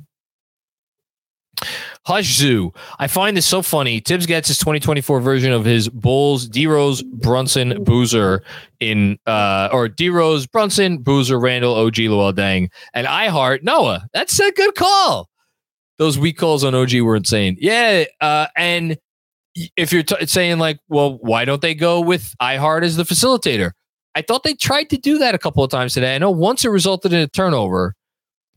Hush 2.08 2.38
Zoo. 2.38 2.72
I 2.98 3.06
find 3.06 3.36
this 3.36 3.44
so 3.44 3.60
funny. 3.60 4.00
Tibbs 4.00 4.24
gets 4.24 4.48
his 4.48 4.56
2024 4.56 5.20
version 5.20 5.52
of 5.52 5.66
his 5.66 5.90
Bulls, 5.90 6.48
D 6.48 6.66
Rose, 6.66 7.02
Brunson, 7.02 7.84
Boozer 7.84 8.42
in, 8.80 9.18
uh, 9.26 9.68
or 9.72 9.88
D 9.88 10.08
Rose, 10.08 10.46
Brunson, 10.46 11.02
Boozer, 11.02 11.38
Randle 11.38 11.74
OG, 11.74 11.96
Luol 11.96 12.32
Deng, 12.32 12.70
and 12.94 13.06
I 13.06 13.28
heart 13.28 13.62
Noah. 13.62 14.06
That's 14.14 14.40
a 14.40 14.50
good 14.52 14.74
call. 14.74 15.28
Those 15.98 16.18
weak 16.18 16.38
calls 16.38 16.64
on 16.64 16.74
OG 16.74 17.02
were 17.02 17.14
insane. 17.14 17.58
Yeah. 17.60 18.04
Uh, 18.22 18.46
and 18.56 18.96
if 19.76 19.92
you're 19.92 20.02
t- 20.02 20.24
saying, 20.24 20.58
like, 20.58 20.78
well, 20.88 21.18
why 21.18 21.44
don't 21.44 21.60
they 21.60 21.74
go 21.74 22.00
with 22.00 22.34
iHeart 22.40 22.84
as 22.84 22.96
the 22.96 23.02
facilitator? 23.02 23.72
I 24.14 24.22
thought 24.22 24.44
they 24.44 24.54
tried 24.54 24.88
to 24.90 24.96
do 24.96 25.18
that 25.18 25.34
a 25.34 25.38
couple 25.38 25.62
of 25.62 25.70
times 25.70 25.92
today. 25.92 26.14
I 26.14 26.18
know 26.18 26.30
once 26.30 26.64
it 26.64 26.70
resulted 26.70 27.12
in 27.12 27.18
a 27.18 27.28
turnover, 27.28 27.94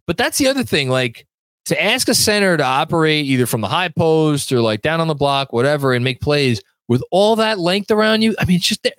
but 0.07 0.15
that's 0.15 0.37
the 0.37 0.47
other 0.47 0.63
thing. 0.63 0.87
Like, 0.87 1.27
to 1.65 1.81
ask 1.81 2.07
a 2.07 2.15
center 2.15 2.57
to 2.57 2.63
operate 2.63 3.25
either 3.25 3.45
from 3.45 3.61
the 3.61 3.67
high 3.67 3.89
post 3.89 4.51
or 4.51 4.61
like 4.61 4.81
down 4.81 4.99
on 4.99 5.07
the 5.07 5.15
block, 5.15 5.53
whatever, 5.53 5.93
and 5.93 6.03
make 6.03 6.21
plays 6.21 6.61
with 6.87 7.03
all 7.11 7.35
that 7.37 7.59
length 7.59 7.91
around 7.91 8.21
you. 8.21 8.35
I 8.39 8.45
mean, 8.45 8.57
it's 8.57 8.67
just 8.67 8.83
their, 8.83 8.93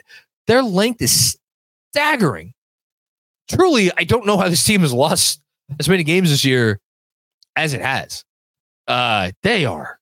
their 0.46 0.62
length 0.62 1.02
is 1.02 1.36
staggering. 1.92 2.54
Truly, 3.48 3.90
I 3.96 4.04
don't 4.04 4.26
know 4.26 4.38
how 4.38 4.48
this 4.48 4.64
team 4.64 4.80
has 4.82 4.92
lost 4.92 5.40
as 5.78 5.88
many 5.88 6.04
games 6.04 6.30
this 6.30 6.44
year 6.44 6.80
as 7.56 7.74
it 7.74 7.80
has. 7.80 8.24
Uh, 8.86 9.32
they 9.42 9.64
are. 9.64 9.98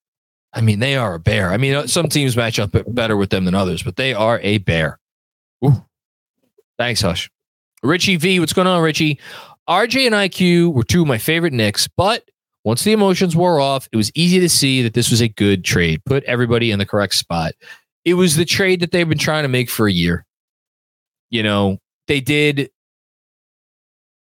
I 0.52 0.60
mean, 0.60 0.80
they 0.80 0.96
are 0.96 1.14
a 1.14 1.20
bear. 1.20 1.50
I 1.50 1.56
mean, 1.56 1.74
uh, 1.74 1.86
some 1.86 2.08
teams 2.08 2.36
match 2.36 2.58
up 2.58 2.70
better 2.88 3.16
with 3.16 3.30
them 3.30 3.44
than 3.44 3.54
others, 3.54 3.82
but 3.82 3.96
they 3.96 4.14
are 4.14 4.40
a 4.42 4.58
bear. 4.58 4.98
Ooh. 5.64 5.84
Thanks, 6.78 7.00
Hush. 7.00 7.30
Richie 7.82 8.16
V, 8.16 8.40
what's 8.40 8.52
going 8.52 8.66
on, 8.66 8.82
Richie? 8.82 9.18
RJ 9.68 10.06
and 10.06 10.14
IQ 10.14 10.74
were 10.74 10.82
two 10.82 11.02
of 11.02 11.08
my 11.08 11.18
favorite 11.18 11.52
Knicks, 11.52 11.88
but 11.88 12.29
once 12.64 12.84
the 12.84 12.92
emotions 12.92 13.34
wore 13.34 13.60
off, 13.60 13.88
it 13.92 13.96
was 13.96 14.12
easy 14.14 14.40
to 14.40 14.48
see 14.48 14.82
that 14.82 14.94
this 14.94 15.10
was 15.10 15.20
a 15.20 15.28
good 15.28 15.64
trade. 15.64 16.04
Put 16.04 16.24
everybody 16.24 16.70
in 16.70 16.78
the 16.78 16.86
correct 16.86 17.14
spot. 17.14 17.52
It 18.04 18.14
was 18.14 18.36
the 18.36 18.44
trade 18.44 18.80
that 18.80 18.92
they've 18.92 19.08
been 19.08 19.18
trying 19.18 19.44
to 19.44 19.48
make 19.48 19.70
for 19.70 19.86
a 19.86 19.92
year. 19.92 20.26
You 21.30 21.42
know, 21.42 21.78
they 22.06 22.20
did 22.20 22.70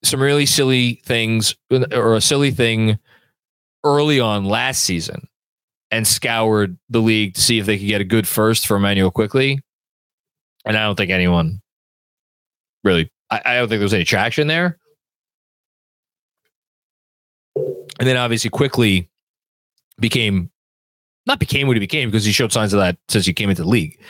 some 0.02 0.20
really 0.20 0.47
silly 0.47 1.00
things 1.04 1.56
or 1.70 2.16
a 2.16 2.20
silly 2.20 2.50
thing 2.50 2.99
early 3.85 4.20
on 4.20 4.44
last 4.44 4.82
season 4.82 5.28
and 5.90 6.06
scoured 6.06 6.78
the 6.90 7.00
league 7.00 7.35
to 7.35 7.40
see 7.40 7.58
if 7.58 7.66
they 7.66 7.78
could 7.78 7.87
get 7.87 8.00
a 8.00 8.04
good 8.04 8.28
first 8.28 8.66
for 8.66 8.76
Immanuel 8.76 9.11
Quickley. 9.11 9.61
And 10.64 10.76
I 10.76 10.85
don't 10.85 10.97
think 10.97 11.11
anyone 11.11 11.61
really, 12.85 13.11
I, 13.30 13.40
I 13.44 13.54
don't 13.54 13.68
think 13.68 13.78
there 13.78 13.87
was 13.87 13.94
any 13.94 14.04
traction 14.04 14.49
there. 14.49 14.78
And 17.99 18.09
then 18.09 18.17
obviously 18.17 18.50
Quickley 18.50 19.09
became 19.99 20.50
not 21.26 21.38
became 21.38 21.67
what 21.67 21.76
he 21.76 21.81
became 21.81 22.11
because 22.11 22.25
he 22.25 22.33
showed 22.33 22.52
signs 22.52 22.73
of 22.73 22.81
that 22.81 22.97
since 23.09 23.26
he 23.26 23.35
came 23.35 23.50
into 23.50 23.62
the 23.62 23.69
league. 23.69 24.00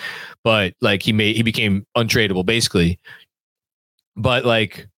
But 0.45 0.75
like 0.81 1.03
he 1.03 1.13
made 1.13 1.37
he 1.37 1.43
became 1.43 1.87
untradeable 1.97 2.47
basically. 2.47 2.99
But 4.17 4.45
like 4.45 4.89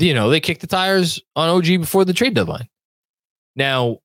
you 0.00 0.14
know, 0.14 0.28
they 0.28 0.40
kicked 0.40 0.60
the 0.60 0.66
tires 0.66 1.20
on 1.34 1.48
OG 1.48 1.64
before 1.80 2.04
the 2.04 2.12
trade 2.12 2.34
deadline. 2.34 2.68
Now, 3.56 3.98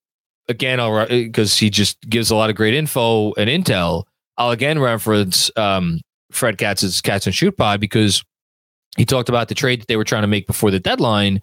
again, 0.48 0.80
I'll 0.80 1.06
because 1.08 1.58
he 1.58 1.70
just 1.70 2.00
gives 2.10 2.32
a 2.32 2.36
lot 2.36 2.50
of 2.50 2.56
great 2.56 2.74
info 2.74 3.34
and 3.34 3.50
intel. 3.50 4.06
I'll 4.38 4.52
again 4.52 4.80
reference 4.80 5.52
um, 5.58 6.02
Fred 6.32 6.58
Katz's 6.58 7.02
Cats 7.02 7.26
and 7.26 7.36
Shoot 7.36 7.58
Pod 7.58 7.80
because 7.80 8.24
he 8.98 9.06
talked 9.06 9.30
about 9.30 9.48
the 9.48 9.56
trade 9.56 9.82
that 9.82 9.88
they 9.88 9.98
were 9.98 10.04
trying 10.04 10.24
to 10.24 10.28
make 10.28 10.48
before 10.48 10.72
the 10.72 10.80
deadline, 10.80 11.42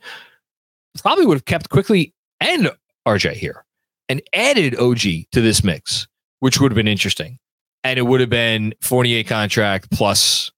probably 0.98 1.26
would 1.26 1.36
have 1.36 1.44
kept 1.44 1.68
Quickley 1.68 2.12
and 2.40 2.70
RJ 3.06 3.32
here 3.32 3.64
and 4.08 4.22
added 4.34 4.78
OG 4.78 5.00
to 5.32 5.40
this 5.40 5.62
mix, 5.62 6.08
which 6.40 6.60
would 6.60 6.72
have 6.72 6.76
been 6.76 6.88
interesting. 6.88 7.38
And 7.84 7.98
it 7.98 8.02
would 8.02 8.20
have 8.20 8.30
been 8.30 8.74
Fournier 8.80 9.24
contract 9.24 9.90
plus, 9.90 10.50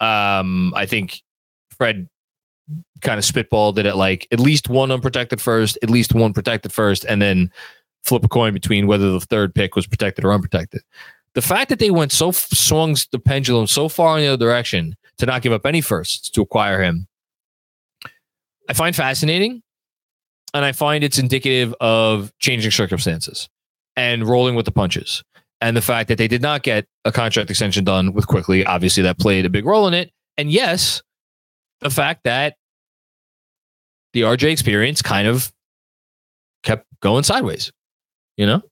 um, 0.00 0.72
I 0.74 0.86
think 0.86 1.22
Fred 1.76 2.08
kind 3.02 3.18
of 3.18 3.24
spitballed 3.24 3.78
it 3.78 3.86
at 3.86 3.96
like 3.96 4.26
at 4.30 4.40
least 4.40 4.68
one 4.68 4.90
unprotected 4.90 5.40
first, 5.40 5.76
at 5.82 5.90
least 5.90 6.14
one 6.14 6.32
protected 6.32 6.72
first, 6.72 7.04
and 7.04 7.20
then 7.20 7.50
flip 8.04 8.24
a 8.24 8.28
coin 8.28 8.52
between 8.52 8.86
whether 8.86 9.10
the 9.10 9.20
third 9.20 9.54
pick 9.54 9.74
was 9.76 9.86
protected 9.86 10.24
or 10.24 10.32
unprotected. 10.32 10.82
The 11.34 11.42
fact 11.42 11.68
that 11.70 11.78
they 11.78 11.90
went 11.90 12.12
so 12.12 12.30
swung 12.30 12.96
the 13.10 13.18
pendulum 13.18 13.66
so 13.66 13.88
far 13.88 14.18
in 14.18 14.24
the 14.24 14.32
other 14.32 14.44
direction 14.44 14.96
to 15.18 15.26
not 15.26 15.42
give 15.42 15.52
up 15.52 15.66
any 15.66 15.80
firsts 15.80 16.30
to 16.30 16.42
acquire 16.42 16.82
him, 16.82 17.08
I 18.68 18.74
find 18.74 18.94
fascinating 18.94 19.62
and 20.54 20.64
I 20.64 20.72
find 20.72 21.02
it's 21.02 21.18
indicative 21.18 21.74
of 21.80 22.32
changing 22.38 22.70
circumstances 22.70 23.48
and 23.96 24.26
rolling 24.26 24.54
with 24.54 24.64
the 24.64 24.72
punches. 24.72 25.22
And 25.60 25.76
the 25.76 25.82
fact 25.82 26.08
that 26.08 26.18
they 26.18 26.28
did 26.28 26.42
not 26.42 26.62
get 26.62 26.86
a 27.04 27.12
contract 27.12 27.48
extension 27.48 27.84
done 27.84 28.12
with 28.12 28.26
Quickley, 28.26 28.66
obviously 28.66 29.02
that 29.04 29.18
played 29.18 29.46
a 29.46 29.50
big 29.50 29.64
role 29.64 29.86
in 29.86 29.94
it. 29.94 30.10
And 30.36 30.50
yes, 30.50 31.02
the 31.80 31.90
fact 31.90 32.24
that 32.24 32.56
the 34.12 34.22
RJ 34.22 34.50
experience 34.50 35.00
kind 35.02 35.28
of 35.28 35.52
kept 36.62 36.86
going 37.00 37.22
sideways, 37.22 37.72
you 38.36 38.46
know? 38.46 38.62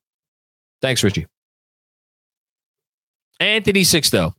Thanks, 0.81 1.03
Richie. 1.03 1.27
Anthony 3.39 3.81
Sixto. 3.81 4.33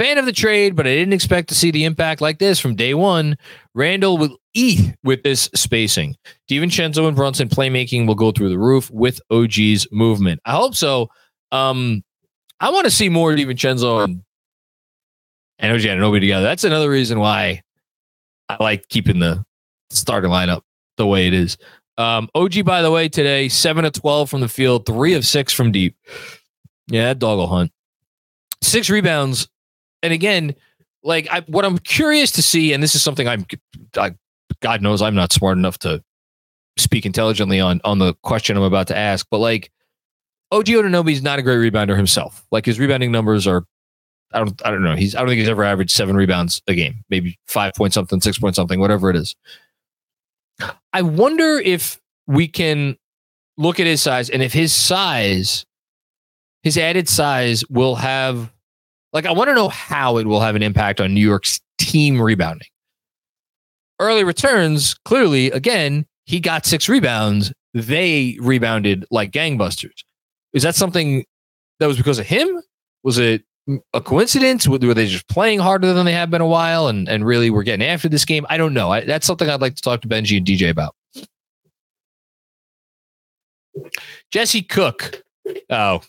Fan 0.00 0.16
of 0.16 0.24
the 0.24 0.32
trade, 0.32 0.76
but 0.76 0.86
I 0.86 0.94
didn't 0.94 1.12
expect 1.12 1.50
to 1.50 1.54
see 1.54 1.70
the 1.70 1.84
impact 1.84 2.22
like 2.22 2.38
this 2.38 2.58
from 2.58 2.74
day 2.74 2.94
one. 2.94 3.36
Randle 3.74 4.16
will 4.16 4.38
eat 4.54 4.94
with 5.04 5.22
this 5.22 5.50
spacing. 5.54 6.16
DiVincenzo 6.50 7.06
and 7.06 7.14
Brunson 7.14 7.50
playmaking 7.50 8.06
will 8.06 8.14
go 8.14 8.32
through 8.32 8.48
the 8.48 8.58
roof 8.58 8.90
with 8.90 9.20
OG's 9.30 9.86
movement. 9.92 10.40
I 10.46 10.52
hope 10.52 10.74
so. 10.74 11.10
Um, 11.52 12.02
I 12.60 12.70
want 12.70 12.86
to 12.86 12.90
see 12.90 13.10
more 13.10 13.32
DiVincenzo 13.32 14.02
and, 14.04 14.16
OG 14.16 14.24
and 15.58 15.72
OG 15.74 15.80
Anunoby 15.82 16.20
together. 16.20 16.44
That's 16.44 16.64
another 16.64 16.88
reason 16.88 17.20
why 17.20 17.60
I 18.48 18.56
like 18.58 18.88
keeping 18.88 19.18
the 19.18 19.44
starting 19.90 20.30
lineup 20.30 20.62
the 20.96 21.06
way 21.06 21.26
it 21.26 21.34
is. 21.34 21.58
Um, 21.98 22.30
OG, 22.34 22.64
by 22.64 22.80
the 22.80 22.90
way, 22.90 23.10
today, 23.10 23.50
7 23.50 23.84
of 23.84 23.92
12 23.92 24.30
from 24.30 24.40
the 24.40 24.48
field, 24.48 24.86
3 24.86 25.12
of 25.12 25.26
6 25.26 25.52
from 25.52 25.72
deep. 25.72 25.94
Yeah, 26.86 27.12
dog 27.12 27.36
will 27.36 27.48
hunt. 27.48 27.70
Six 28.62 28.88
rebounds 28.88 29.46
and 30.02 30.12
again, 30.12 30.54
like 31.02 31.28
I, 31.30 31.40
what 31.42 31.64
I'm 31.64 31.78
curious 31.78 32.30
to 32.32 32.42
see, 32.42 32.72
and 32.72 32.82
this 32.82 32.94
is 32.94 33.02
something 33.02 33.26
I'm, 33.26 33.46
I, 33.96 34.14
God 34.60 34.82
knows 34.82 35.02
I'm 35.02 35.14
not 35.14 35.32
smart 35.32 35.56
enough 35.56 35.78
to 35.80 36.02
speak 36.76 37.04
intelligently 37.04 37.60
on 37.60 37.80
on 37.84 37.98
the 37.98 38.14
question 38.22 38.56
I'm 38.56 38.62
about 38.62 38.88
to 38.88 38.96
ask, 38.96 39.26
but 39.30 39.38
like 39.38 39.70
OG 40.52 40.66
Anunoby 40.66 41.12
is 41.12 41.22
not 41.22 41.38
a 41.38 41.42
great 41.42 41.72
rebounder 41.72 41.96
himself. 41.96 42.44
Like 42.50 42.66
his 42.66 42.78
rebounding 42.78 43.12
numbers 43.12 43.46
are, 43.46 43.64
I 44.32 44.38
don't, 44.38 44.66
I 44.66 44.70
don't 44.70 44.82
know. 44.82 44.96
He's, 44.96 45.14
I 45.14 45.20
don't 45.20 45.28
think 45.28 45.38
he's 45.38 45.48
ever 45.48 45.62
averaged 45.62 45.92
seven 45.92 46.16
rebounds 46.16 46.60
a 46.66 46.74
game, 46.74 47.04
maybe 47.08 47.38
five 47.46 47.74
point 47.74 47.92
something, 47.92 48.20
six 48.20 48.38
point 48.38 48.56
something, 48.56 48.80
whatever 48.80 49.10
it 49.10 49.16
is. 49.16 49.36
I 50.92 51.02
wonder 51.02 51.58
if 51.58 52.00
we 52.26 52.48
can 52.48 52.96
look 53.56 53.80
at 53.80 53.86
his 53.86 54.02
size 54.02 54.28
and 54.28 54.42
if 54.42 54.52
his 54.52 54.72
size, 54.72 55.64
his 56.62 56.76
added 56.76 57.08
size 57.08 57.64
will 57.70 57.94
have 57.96 58.52
like, 59.12 59.26
I 59.26 59.32
want 59.32 59.48
to 59.48 59.54
know 59.54 59.68
how 59.68 60.18
it 60.18 60.26
will 60.26 60.40
have 60.40 60.56
an 60.56 60.62
impact 60.62 61.00
on 61.00 61.14
New 61.14 61.26
York's 61.26 61.60
team 61.78 62.20
rebounding. 62.20 62.68
Early 63.98 64.24
returns, 64.24 64.94
clearly, 65.04 65.50
again, 65.50 66.06
he 66.24 66.40
got 66.40 66.64
six 66.64 66.88
rebounds. 66.88 67.52
They 67.74 68.38
rebounded 68.40 69.04
like 69.10 69.30
gangbusters. 69.32 70.04
Is 70.52 70.62
that 70.62 70.74
something 70.74 71.24
that 71.78 71.86
was 71.86 71.96
because 71.96 72.18
of 72.18 72.26
him? 72.26 72.62
Was 73.02 73.18
it 73.18 73.44
a 73.92 74.00
coincidence? 74.00 74.66
Were 74.66 74.78
they 74.78 75.06
just 75.06 75.28
playing 75.28 75.58
harder 75.58 75.92
than 75.92 76.06
they 76.06 76.12
have 76.12 76.30
been 76.30 76.40
a 76.40 76.46
while 76.46 76.88
and, 76.88 77.08
and 77.08 77.24
really 77.24 77.50
we're 77.50 77.62
getting 77.62 77.86
after 77.86 78.08
this 78.08 78.24
game? 78.24 78.46
I 78.48 78.56
don't 78.56 78.74
know. 78.74 78.90
I, 78.90 79.02
that's 79.04 79.26
something 79.26 79.48
I'd 79.48 79.60
like 79.60 79.76
to 79.76 79.82
talk 79.82 80.00
to 80.02 80.08
Benji 80.08 80.36
and 80.36 80.46
DJ 80.46 80.70
about. 80.70 80.94
Jesse 84.30 84.62
Cook. 84.62 85.22
Oh, 85.68 86.00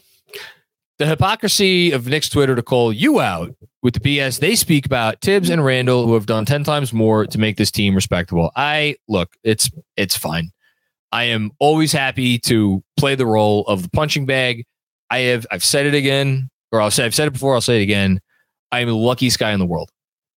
the 1.01 1.07
hypocrisy 1.07 1.91
of 1.93 2.05
Knicks 2.05 2.29
Twitter 2.29 2.55
to 2.55 2.61
call 2.61 2.93
you 2.93 3.19
out 3.19 3.55
with 3.81 3.95
the 3.95 3.99
BS 3.99 4.39
they 4.39 4.55
speak 4.55 4.85
about 4.85 5.19
Tibbs 5.19 5.49
and 5.49 5.65
Randle, 5.65 6.05
who 6.05 6.13
have 6.13 6.27
done 6.27 6.45
10 6.45 6.63
times 6.63 6.93
more 6.93 7.25
to 7.25 7.39
make 7.39 7.57
this 7.57 7.71
team 7.71 7.95
respectable. 7.95 8.51
I 8.55 8.97
look, 9.07 9.33
it's 9.43 9.71
it's 9.97 10.15
fine. 10.15 10.51
I 11.11 11.23
am 11.23 11.49
always 11.57 11.91
happy 11.91 12.37
to 12.41 12.83
play 12.97 13.15
the 13.15 13.25
role 13.25 13.65
of 13.65 13.81
the 13.81 13.89
punching 13.89 14.27
bag. 14.27 14.63
I 15.09 15.21
have 15.21 15.47
I've 15.49 15.63
said 15.63 15.87
it 15.87 15.95
again, 15.95 16.51
or 16.71 16.79
I'll 16.79 16.91
say 16.91 17.03
I've 17.03 17.15
said 17.15 17.27
it 17.27 17.33
before, 17.33 17.55
I'll 17.55 17.61
say 17.61 17.79
it 17.79 17.83
again. 17.83 18.21
I 18.71 18.81
am 18.81 18.87
the 18.87 18.95
luckiest 18.95 19.39
guy 19.39 19.53
in 19.53 19.59
the 19.59 19.65
world. 19.65 19.89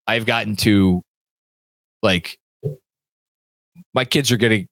I've 0.07 0.25
gotten 0.25 0.57
to 0.57 1.03
like 2.03 2.39
my 3.93 4.07
kids 4.07 4.33
are 4.33 4.39
getting 4.39 4.67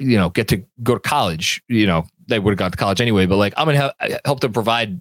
you 0.00 0.18
know 0.18 0.30
get 0.30 0.48
to 0.48 0.64
go 0.82 0.94
to 0.94 1.00
college 1.00 1.62
you 1.68 1.86
know 1.86 2.04
they 2.26 2.40
would 2.40 2.50
have 2.50 2.58
gone 2.58 2.70
to 2.70 2.76
college 2.76 3.00
anyway 3.00 3.26
but 3.26 3.36
like 3.36 3.52
i'm 3.56 3.66
gonna 3.66 3.76
help, 3.76 3.92
help 4.24 4.40
them 4.40 4.52
provide 4.52 5.00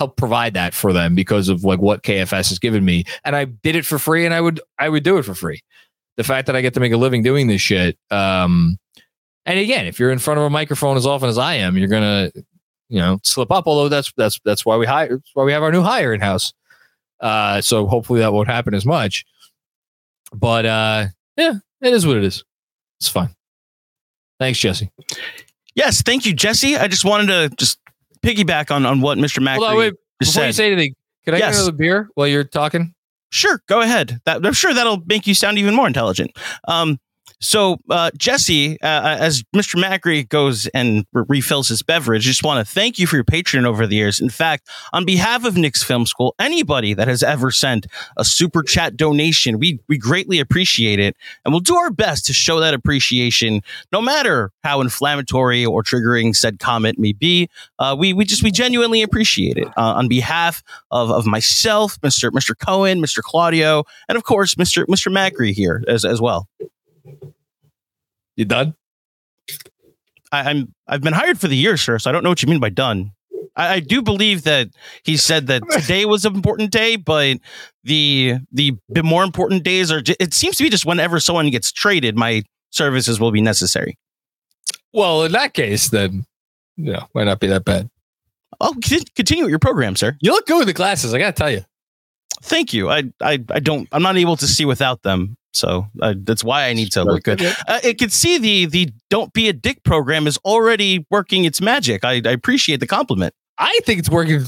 help 0.00 0.16
provide 0.16 0.54
that 0.54 0.72
for 0.72 0.94
them 0.94 1.14
because 1.14 1.50
of 1.50 1.62
like 1.62 1.78
what 1.78 2.02
kfs 2.02 2.48
has 2.48 2.58
given 2.58 2.84
me. 2.84 3.04
And 3.22 3.36
i 3.36 3.44
did 3.44 3.76
it 3.76 3.84
for 3.84 3.98
free 3.98 4.24
and 4.24 4.34
i 4.34 4.40
would 4.40 4.58
i 4.78 4.88
would 4.88 5.04
do 5.04 5.18
it 5.18 5.24
for 5.24 5.34
free. 5.34 5.60
The 6.16 6.24
fact 6.24 6.46
that 6.46 6.56
i 6.56 6.62
get 6.62 6.72
to 6.74 6.80
make 6.80 6.92
a 6.92 6.96
living 6.96 7.22
doing 7.22 7.46
this 7.48 7.60
shit 7.60 7.98
um 8.10 8.78
and 9.44 9.58
again 9.58 9.86
if 9.86 10.00
you're 10.00 10.10
in 10.10 10.18
front 10.18 10.38
of 10.40 10.44
a 10.44 10.50
microphone 10.50 10.96
as 10.96 11.06
often 11.06 11.28
as 11.28 11.36
i 11.36 11.54
am 11.54 11.76
you're 11.76 11.88
gonna 11.88 12.32
you 12.88 12.98
know 12.98 13.18
slip 13.22 13.52
up 13.52 13.66
although 13.66 13.90
that's 13.90 14.10
that's 14.16 14.40
that's 14.44 14.64
why 14.64 14.76
we 14.76 14.86
hire 14.86 15.16
that's 15.16 15.30
why 15.34 15.44
we 15.44 15.52
have 15.52 15.62
our 15.62 15.72
new 15.72 15.82
hire 15.82 16.14
in 16.14 16.20
house. 16.20 16.52
Uh 17.20 17.60
so 17.60 17.86
hopefully 17.86 18.20
that 18.20 18.32
won't 18.32 18.48
happen 18.48 18.72
as 18.72 18.86
much. 18.86 19.26
But 20.32 20.64
uh 20.64 21.06
yeah 21.36 21.54
it 21.82 21.92
is 21.92 22.06
what 22.06 22.16
it 22.16 22.24
is. 22.24 22.42
It's 22.98 23.08
fine 23.08 23.34
Thanks, 24.40 24.58
Jesse. 24.58 24.90
Yes, 25.74 26.00
thank 26.00 26.24
you, 26.24 26.32
Jesse. 26.32 26.74
I 26.74 26.88
just 26.88 27.04
wanted 27.04 27.26
to 27.26 27.54
just 27.56 27.78
piggyback 28.22 28.74
on 28.74 28.86
on 28.86 29.00
what 29.00 29.18
Mr. 29.18 29.46
Hold 29.46 29.68
on, 29.68 29.76
wait, 29.76 29.94
before 30.18 30.32
said. 30.32 30.46
you 30.46 30.52
say 30.52 30.72
anything, 30.72 30.94
can 31.24 31.34
I 31.34 31.38
yes. 31.38 31.54
get 31.54 31.62
another 31.62 31.76
beer 31.76 32.08
while 32.14 32.26
you're 32.26 32.44
talking? 32.44 32.94
Sure, 33.30 33.62
go 33.66 33.80
ahead. 33.80 34.20
That, 34.24 34.44
I'm 34.44 34.52
sure 34.52 34.74
that'll 34.74 35.02
make 35.06 35.26
you 35.26 35.34
sound 35.34 35.58
even 35.58 35.74
more 35.74 35.86
intelligent. 35.86 36.36
Um, 36.66 36.98
so, 37.40 37.78
uh, 37.88 38.10
Jesse, 38.16 38.80
uh, 38.82 38.86
uh 38.86 39.16
as 39.20 39.42
Mr. 39.54 39.82
Macri 39.82 40.28
goes 40.28 40.66
and 40.68 41.06
re- 41.12 41.24
refills 41.28 41.68
his 41.68 41.82
beverage, 41.82 42.22
just 42.22 42.44
want 42.44 42.66
to 42.66 42.72
thank 42.72 42.98
you 42.98 43.06
for 43.06 43.16
your 43.16 43.24
patronage 43.24 43.68
over 43.68 43.86
the 43.86 43.96
years. 43.96 44.20
In 44.20 44.30
fact, 44.30 44.68
on 44.92 45.04
behalf 45.04 45.44
of 45.44 45.56
Knicks 45.56 45.82
Film 45.82 46.06
School, 46.06 46.34
anybody 46.38 46.94
that 46.94 47.08
has 47.08 47.22
ever 47.22 47.50
sent 47.50 47.86
a 48.16 48.24
super 48.24 48.62
chat 48.62 48.96
donation, 48.96 49.58
we 49.58 49.80
we 49.88 49.98
greatly 49.98 50.38
appreciate 50.38 50.98
it, 50.98 51.16
and 51.44 51.52
we'll 51.52 51.60
do 51.60 51.76
our 51.76 51.90
best 51.90 52.26
to 52.26 52.32
show 52.32 52.60
that 52.60 52.74
appreciation, 52.74 53.62
no 53.92 54.00
matter 54.00 54.50
how 54.62 54.80
inflammatory 54.80 55.64
or 55.64 55.82
triggering 55.82 56.34
said 56.34 56.58
comment 56.58 56.98
may 56.98 57.12
be. 57.12 57.48
Uh, 57.78 57.96
we 57.98 58.12
we 58.12 58.24
just 58.24 58.42
we 58.42 58.50
genuinely 58.50 59.02
appreciate 59.02 59.56
it 59.56 59.68
uh, 59.76 59.94
on 59.94 60.08
behalf 60.08 60.62
of, 60.90 61.10
of 61.10 61.26
myself, 61.26 62.00
Mr. 62.00 62.30
Mr. 62.30 62.58
Cohen, 62.58 63.00
Mr. 63.00 63.20
Claudio, 63.22 63.84
and 64.08 64.16
of 64.16 64.24
course 64.24 64.54
Mr. 64.54 64.84
Mr. 64.86 65.12
Macri 65.12 65.52
here 65.52 65.82
as 65.88 66.04
as 66.04 66.20
well. 66.20 66.48
You 68.40 68.46
done? 68.46 68.74
I, 70.32 70.50
am 70.50 70.74
I've 70.88 71.02
been 71.02 71.12
hired 71.12 71.38
for 71.38 71.46
the 71.46 71.56
year, 71.56 71.76
sir. 71.76 71.98
So 71.98 72.08
I 72.08 72.12
don't 72.14 72.22
know 72.22 72.30
what 72.30 72.42
you 72.42 72.48
mean 72.48 72.58
by 72.58 72.70
done. 72.70 73.12
I, 73.54 73.74
I 73.74 73.80
do 73.80 74.00
believe 74.00 74.44
that 74.44 74.70
he 75.04 75.18
said 75.18 75.46
that 75.48 75.62
today 75.70 76.06
was 76.06 76.24
an 76.24 76.34
important 76.34 76.70
day, 76.70 76.96
but 76.96 77.36
the 77.84 78.38
the 78.50 78.78
more 79.04 79.24
important 79.24 79.62
days 79.62 79.92
are. 79.92 80.00
It 80.18 80.32
seems 80.32 80.56
to 80.56 80.62
be 80.62 80.70
just 80.70 80.86
whenever 80.86 81.20
someone 81.20 81.50
gets 81.50 81.70
traded, 81.70 82.16
my 82.16 82.42
services 82.70 83.20
will 83.20 83.30
be 83.30 83.42
necessary. 83.42 83.98
Well, 84.94 85.24
in 85.24 85.32
that 85.32 85.52
case, 85.52 85.90
then 85.90 86.24
yeah, 86.78 87.04
might 87.14 87.24
not 87.24 87.40
be 87.40 87.48
that 87.48 87.66
bad. 87.66 87.90
Oh, 88.58 88.74
continue 89.16 89.44
with 89.44 89.50
your 89.50 89.58
program, 89.58 89.96
sir. 89.96 90.16
You 90.22 90.32
look 90.32 90.46
good 90.46 90.56
with 90.56 90.66
the 90.66 90.72
glasses. 90.72 91.12
I 91.12 91.18
gotta 91.18 91.32
tell 91.32 91.50
you. 91.50 91.62
Thank 92.42 92.72
you. 92.72 92.88
I, 92.90 93.04
I, 93.20 93.38
I 93.50 93.60
don't. 93.60 93.88
I'm 93.92 94.02
not 94.02 94.16
able 94.16 94.36
to 94.36 94.46
see 94.46 94.64
without 94.64 95.02
them. 95.02 95.36
So 95.52 95.86
uh, 96.00 96.14
that's 96.16 96.44
why 96.44 96.66
I 96.66 96.74
need 96.74 96.92
to 96.92 97.04
look 97.04 97.24
good. 97.24 97.42
Uh, 97.42 97.80
it 97.82 97.98
can 97.98 98.08
see 98.10 98.38
the 98.38 98.66
the 98.66 98.90
"Don't 99.10 99.32
Be 99.32 99.48
a 99.48 99.52
Dick" 99.52 99.82
program 99.82 100.26
is 100.26 100.38
already 100.38 101.06
working 101.10 101.44
its 101.44 101.60
magic. 101.60 102.04
I, 102.04 102.22
I 102.24 102.30
appreciate 102.30 102.80
the 102.80 102.86
compliment. 102.86 103.34
I 103.58 103.78
think 103.84 103.98
it's 103.98 104.08
working 104.08 104.46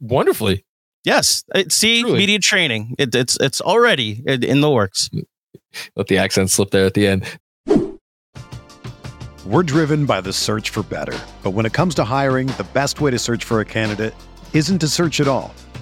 wonderfully. 0.00 0.64
Yes, 1.04 1.42
uh, 1.54 1.64
see 1.68 2.02
Truly. 2.02 2.18
media 2.18 2.38
training. 2.38 2.94
It, 2.98 3.14
it's 3.14 3.38
it's 3.40 3.60
already 3.60 4.22
in, 4.26 4.44
in 4.44 4.60
the 4.60 4.70
works. 4.70 5.08
Let 5.96 6.08
the 6.08 6.18
accent 6.18 6.50
slip 6.50 6.70
there 6.70 6.84
at 6.84 6.94
the 6.94 7.06
end. 7.06 7.38
We're 9.46 9.62
driven 9.62 10.04
by 10.04 10.20
the 10.20 10.32
search 10.32 10.68
for 10.70 10.82
better, 10.82 11.18
but 11.42 11.52
when 11.52 11.64
it 11.64 11.72
comes 11.72 11.94
to 11.96 12.04
hiring, 12.04 12.48
the 12.48 12.66
best 12.74 13.00
way 13.00 13.10
to 13.10 13.18
search 13.18 13.42
for 13.42 13.60
a 13.60 13.64
candidate 13.64 14.14
isn't 14.52 14.80
to 14.80 14.88
search 14.88 15.20
at 15.20 15.28
all. 15.28 15.54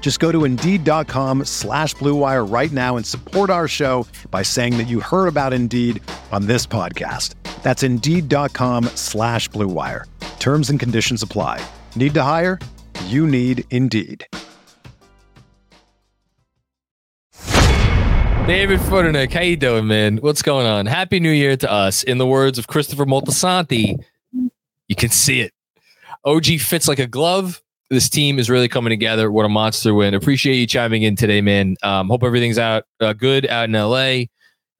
Just 0.00 0.18
go 0.18 0.32
to 0.32 0.44
Indeed.com 0.44 1.44
slash 1.44 1.94
BlueWire 1.94 2.50
right 2.50 2.72
now 2.72 2.96
and 2.96 3.06
support 3.06 3.48
our 3.50 3.68
show 3.68 4.06
by 4.32 4.42
saying 4.42 4.76
that 4.78 4.88
you 4.88 4.98
heard 4.98 5.28
about 5.28 5.52
Indeed 5.52 6.02
on 6.32 6.46
this 6.46 6.66
podcast. 6.66 7.34
That's 7.62 7.84
Indeed.com 7.84 8.86
slash 8.96 9.48
BlueWire. 9.50 10.04
Terms 10.40 10.70
and 10.70 10.80
conditions 10.80 11.22
apply. 11.22 11.64
Need 11.94 12.14
to 12.14 12.22
hire? 12.22 12.58
You 13.06 13.26
need 13.26 13.64
Indeed. 13.70 14.26
David 18.46 18.80
Futternick, 18.80 19.32
how 19.32 19.42
you 19.42 19.56
doing, 19.56 19.86
man? 19.86 20.16
What's 20.16 20.42
going 20.42 20.66
on? 20.66 20.86
Happy 20.86 21.20
New 21.20 21.30
Year 21.30 21.56
to 21.58 21.70
us. 21.70 22.02
In 22.02 22.18
the 22.18 22.26
words 22.26 22.58
of 22.58 22.66
Christopher 22.66 23.06
Moltisanti, 23.06 24.02
you 24.32 24.96
can 24.96 25.10
see 25.10 25.40
it. 25.40 25.52
OG 26.24 26.58
fits 26.58 26.88
like 26.88 26.98
a 26.98 27.06
glove. 27.06 27.62
This 27.90 28.08
team 28.08 28.38
is 28.38 28.48
really 28.48 28.68
coming 28.68 28.90
together. 28.90 29.32
What 29.32 29.44
a 29.44 29.48
monster 29.48 29.92
win. 29.92 30.14
Appreciate 30.14 30.54
you 30.54 30.66
chiming 30.66 31.02
in 31.02 31.16
today, 31.16 31.40
man. 31.40 31.76
Um, 31.82 32.08
hope 32.08 32.22
everything's 32.22 32.58
out 32.58 32.84
uh, 33.00 33.12
good 33.12 33.46
out 33.48 33.64
in 33.64 33.72
LA. 33.72 34.26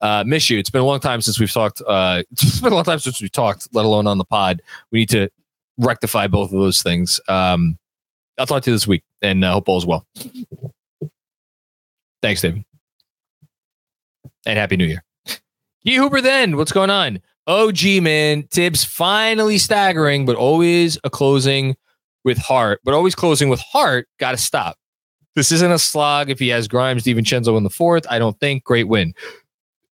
Uh, 0.00 0.24
miss 0.24 0.48
you. 0.48 0.58
It's 0.58 0.70
been 0.70 0.80
a 0.80 0.86
long 0.86 1.00
time 1.00 1.20
since 1.20 1.40
we've 1.40 1.52
talked. 1.52 1.82
Uh, 1.86 2.22
it's 2.30 2.60
been 2.60 2.72
a 2.72 2.76
long 2.76 2.84
time 2.84 3.00
since 3.00 3.20
we 3.20 3.28
talked, 3.28 3.68
let 3.72 3.84
alone 3.84 4.06
on 4.06 4.18
the 4.18 4.24
pod. 4.24 4.62
We 4.92 5.00
need 5.00 5.10
to 5.10 5.28
rectify 5.76 6.28
both 6.28 6.52
of 6.52 6.60
those 6.60 6.82
things. 6.82 7.20
Um, 7.28 7.78
I'll 8.38 8.46
talk 8.46 8.62
to 8.62 8.70
you 8.70 8.74
this 8.74 8.86
week 8.86 9.02
and 9.20 9.44
uh, 9.44 9.52
hope 9.52 9.68
is 9.68 9.84
well. 9.84 10.06
Thanks, 12.22 12.42
David 12.42 12.64
and 14.46 14.58
Happy 14.58 14.76
New 14.76 14.86
Year. 14.86 15.04
G 15.84 15.96
Hooper, 15.96 16.20
then 16.20 16.56
what's 16.56 16.72
going 16.72 16.90
on? 16.90 17.20
Gee, 17.72 18.00
man, 18.00 18.44
Tibbs 18.50 18.84
finally 18.84 19.58
staggering, 19.58 20.24
but 20.24 20.36
always 20.36 20.98
a 21.02 21.10
closing 21.10 21.76
with 22.24 22.38
heart. 22.38 22.80
But 22.84 22.94
always 22.94 23.14
closing 23.14 23.48
with 23.48 23.60
heart. 23.60 24.08
Got 24.18 24.32
to 24.32 24.36
stop. 24.36 24.76
This 25.36 25.52
isn't 25.52 25.70
a 25.70 25.78
slog. 25.78 26.30
If 26.30 26.38
he 26.38 26.48
has 26.48 26.68
Grimes, 26.68 27.04
DiVincenzo 27.04 27.56
in 27.56 27.62
the 27.62 27.70
fourth, 27.70 28.06
I 28.10 28.18
don't 28.18 28.38
think. 28.40 28.64
Great 28.64 28.88
win. 28.88 29.14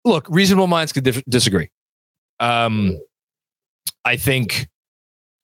Look, 0.04 0.26
reasonable 0.28 0.66
minds 0.66 0.92
could 0.92 1.04
dif- 1.04 1.24
disagree. 1.28 1.70
Um, 2.40 2.98
I 4.04 4.16
think 4.16 4.68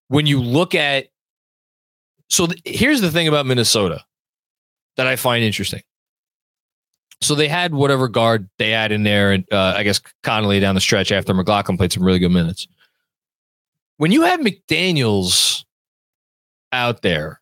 when 0.08 0.26
you 0.26 0.40
look 0.40 0.74
at 0.74 1.06
so 2.28 2.46
th- 2.46 2.60
here's 2.64 3.00
the 3.00 3.10
thing 3.10 3.28
about 3.28 3.46
Minnesota 3.46 4.04
that 4.96 5.06
I 5.06 5.16
find 5.16 5.42
interesting. 5.42 5.82
So 7.20 7.34
they 7.34 7.48
had 7.48 7.74
whatever 7.74 8.08
guard 8.08 8.48
they 8.58 8.70
had 8.70 8.92
in 8.92 9.02
there, 9.02 9.32
and 9.32 9.44
uh, 9.52 9.74
I 9.76 9.82
guess 9.82 10.00
Conley 10.22 10.60
down 10.60 10.74
the 10.74 10.80
stretch 10.80 11.12
after 11.12 11.34
McLaughlin 11.34 11.76
played 11.76 11.92
some 11.92 12.02
really 12.02 12.18
good 12.18 12.30
minutes. 12.30 12.66
When 13.98 14.10
you 14.12 14.22
have 14.22 14.40
McDaniels 14.40 15.64
out 16.72 17.02
there, 17.02 17.40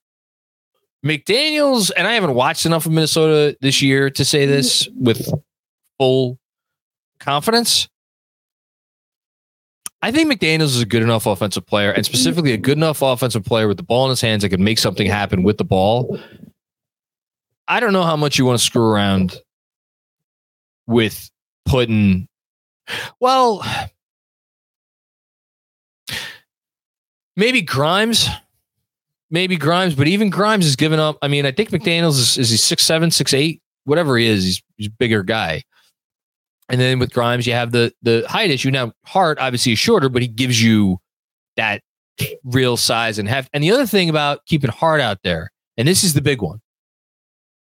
McDaniels, 1.04 1.90
and 1.96 2.06
I 2.06 2.12
haven't 2.12 2.34
watched 2.34 2.66
enough 2.66 2.86
of 2.86 2.92
Minnesota 2.92 3.56
this 3.60 3.82
year 3.82 4.10
to 4.10 4.24
say 4.24 4.46
this 4.46 4.88
with 4.96 5.32
full 5.98 6.38
confidence. 7.20 7.88
I 10.00 10.12
think 10.12 10.32
McDaniels 10.32 10.66
is 10.66 10.80
a 10.80 10.86
good 10.86 11.02
enough 11.02 11.26
offensive 11.26 11.66
player, 11.66 11.90
and 11.90 12.06
specifically 12.06 12.52
a 12.52 12.56
good 12.56 12.78
enough 12.78 13.02
offensive 13.02 13.44
player 13.44 13.66
with 13.66 13.76
the 13.78 13.82
ball 13.82 14.04
in 14.06 14.10
his 14.10 14.20
hands 14.20 14.42
that 14.42 14.50
can 14.50 14.62
make 14.62 14.78
something 14.78 15.06
happen 15.08 15.42
with 15.42 15.58
the 15.58 15.64
ball. 15.64 16.18
I 17.66 17.80
don't 17.80 17.92
know 17.92 18.04
how 18.04 18.16
much 18.16 18.38
you 18.38 18.46
want 18.46 18.58
to 18.58 18.64
screw 18.64 18.88
around 18.88 19.40
with 20.86 21.30
putting, 21.66 22.28
well, 23.20 23.64
maybe 27.36 27.60
Grimes, 27.60 28.28
maybe 29.30 29.56
Grimes, 29.56 29.94
but 29.94 30.08
even 30.08 30.30
Grimes 30.30 30.66
is 30.66 30.76
giving 30.76 31.00
up. 31.00 31.18
I 31.22 31.28
mean, 31.28 31.46
I 31.46 31.52
think 31.52 31.70
McDaniels 31.70 32.18
is, 32.18 32.38
is 32.38 32.50
he 32.50 32.56
six 32.56 32.84
seven, 32.84 33.10
six 33.10 33.34
eight, 33.34 33.62
whatever 33.84 34.16
he 34.16 34.26
is. 34.26 34.44
He's 34.44 34.62
he's 34.76 34.88
bigger 34.88 35.22
guy. 35.22 35.62
And 36.68 36.80
then 36.80 36.98
with 36.98 37.12
Grimes, 37.12 37.46
you 37.46 37.54
have 37.54 37.72
the 37.72 37.92
the 38.02 38.24
height 38.28 38.50
issue. 38.50 38.70
Now 38.70 38.92
Hart 39.04 39.38
obviously 39.38 39.72
is 39.72 39.78
shorter, 39.78 40.08
but 40.08 40.22
he 40.22 40.28
gives 40.28 40.62
you 40.62 40.98
that 41.56 41.82
real 42.44 42.76
size 42.76 43.18
and 43.18 43.28
heft. 43.28 43.50
And 43.52 43.62
the 43.62 43.70
other 43.70 43.86
thing 43.86 44.10
about 44.10 44.44
keeping 44.46 44.70
Hart 44.70 45.00
out 45.00 45.18
there, 45.22 45.50
and 45.76 45.88
this 45.88 46.04
is 46.04 46.14
the 46.14 46.22
big 46.22 46.42
one, 46.42 46.60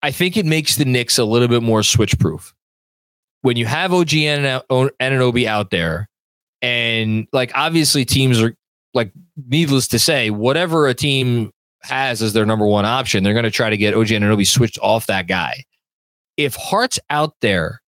I 0.04 0.12
think 0.12 0.38
it 0.38 0.46
makes 0.46 0.76
the 0.76 0.86
Knicks 0.86 1.18
a 1.18 1.26
little 1.26 1.48
bit 1.48 1.64
more 1.64 1.84
switch 1.84 2.18
proof. 2.20 2.54
When 3.42 3.58
you 3.58 3.66
have 3.66 3.94
OG 3.94 4.14
and 4.14 4.64
Anunoby 4.70 5.46
out 5.46 5.72
there, 5.72 6.08
and 6.62 7.28
like 7.34 7.52
obviously 7.56 8.06
teams 8.06 8.40
are 8.40 8.56
like 8.94 9.12
needless 9.48 9.88
to 9.90 10.00
say, 10.00 10.30
whatever 10.30 10.88
a 10.88 10.94
team 10.94 11.52
has 11.84 12.22
as 12.22 12.34
their 12.34 12.46
number 12.46 12.66
one 12.66 12.86
option, 12.86 13.24
they're 13.24 13.34
going 13.34 13.44
to 13.44 13.52
try 13.52 13.70
to 13.70 13.78
get 13.78 13.94
OG 13.94 14.08
Anunoby 14.08 14.48
switched 14.48 14.80
off 14.82 15.08
that 15.08 15.28
guy. 15.28 15.64
If 16.38 16.56
Hart's 16.56 17.00
out 17.10 17.36
there 17.42 17.82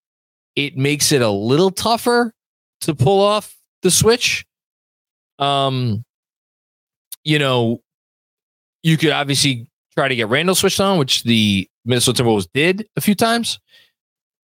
it 0.56 0.78
makes 0.78 1.12
it 1.12 1.22
a 1.22 1.30
little 1.30 1.72
tougher 1.72 2.34
to 2.82 2.96
pull 2.96 3.22
off 3.22 3.56
the 3.82 3.92
switch. 3.92 4.46
Um, 5.39 6.04
you 7.24 7.39
know, 7.39 7.82
you 8.84 8.98
could 8.98 9.12
obviously 9.12 9.68
try 9.96 10.08
to 10.08 10.16
get 10.16 10.30
Randle 10.30 10.56
switched 10.56 10.80
on, 10.80 11.00
which 11.00 11.24
the 11.24 11.68
Minnesota 11.86 12.24
Timberwolves 12.24 12.48
did 12.54 12.88
a 12.96 13.02
few 13.02 13.16
times. 13.16 13.60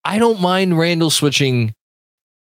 I 0.04 0.18
don't 0.18 0.40
mind 0.40 0.78
Randle 0.78 1.10
switching 1.10 1.74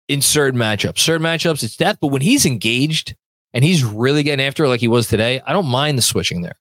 in 0.09 0.23
certain 0.23 0.59
matchups. 0.59 0.99
Certain 0.99 1.27
matchups, 1.27 1.63
it's 1.63 1.77
death, 1.77 1.99
but 2.01 2.09
when 2.09 2.23
he's 2.23 2.47
engaged 2.47 3.17
and 3.55 3.65
he's 3.65 3.85
really 3.85 4.23
getting 4.23 4.45
after 4.45 4.65
it 4.65 4.69
like 4.69 4.81
he 4.81 4.89
was 4.89 5.09
today, 5.09 5.41
I 5.47 5.53
don't 5.53 5.67
mind 5.67 5.99
the 5.99 6.03
switching 6.03 6.43
there. 6.43 6.59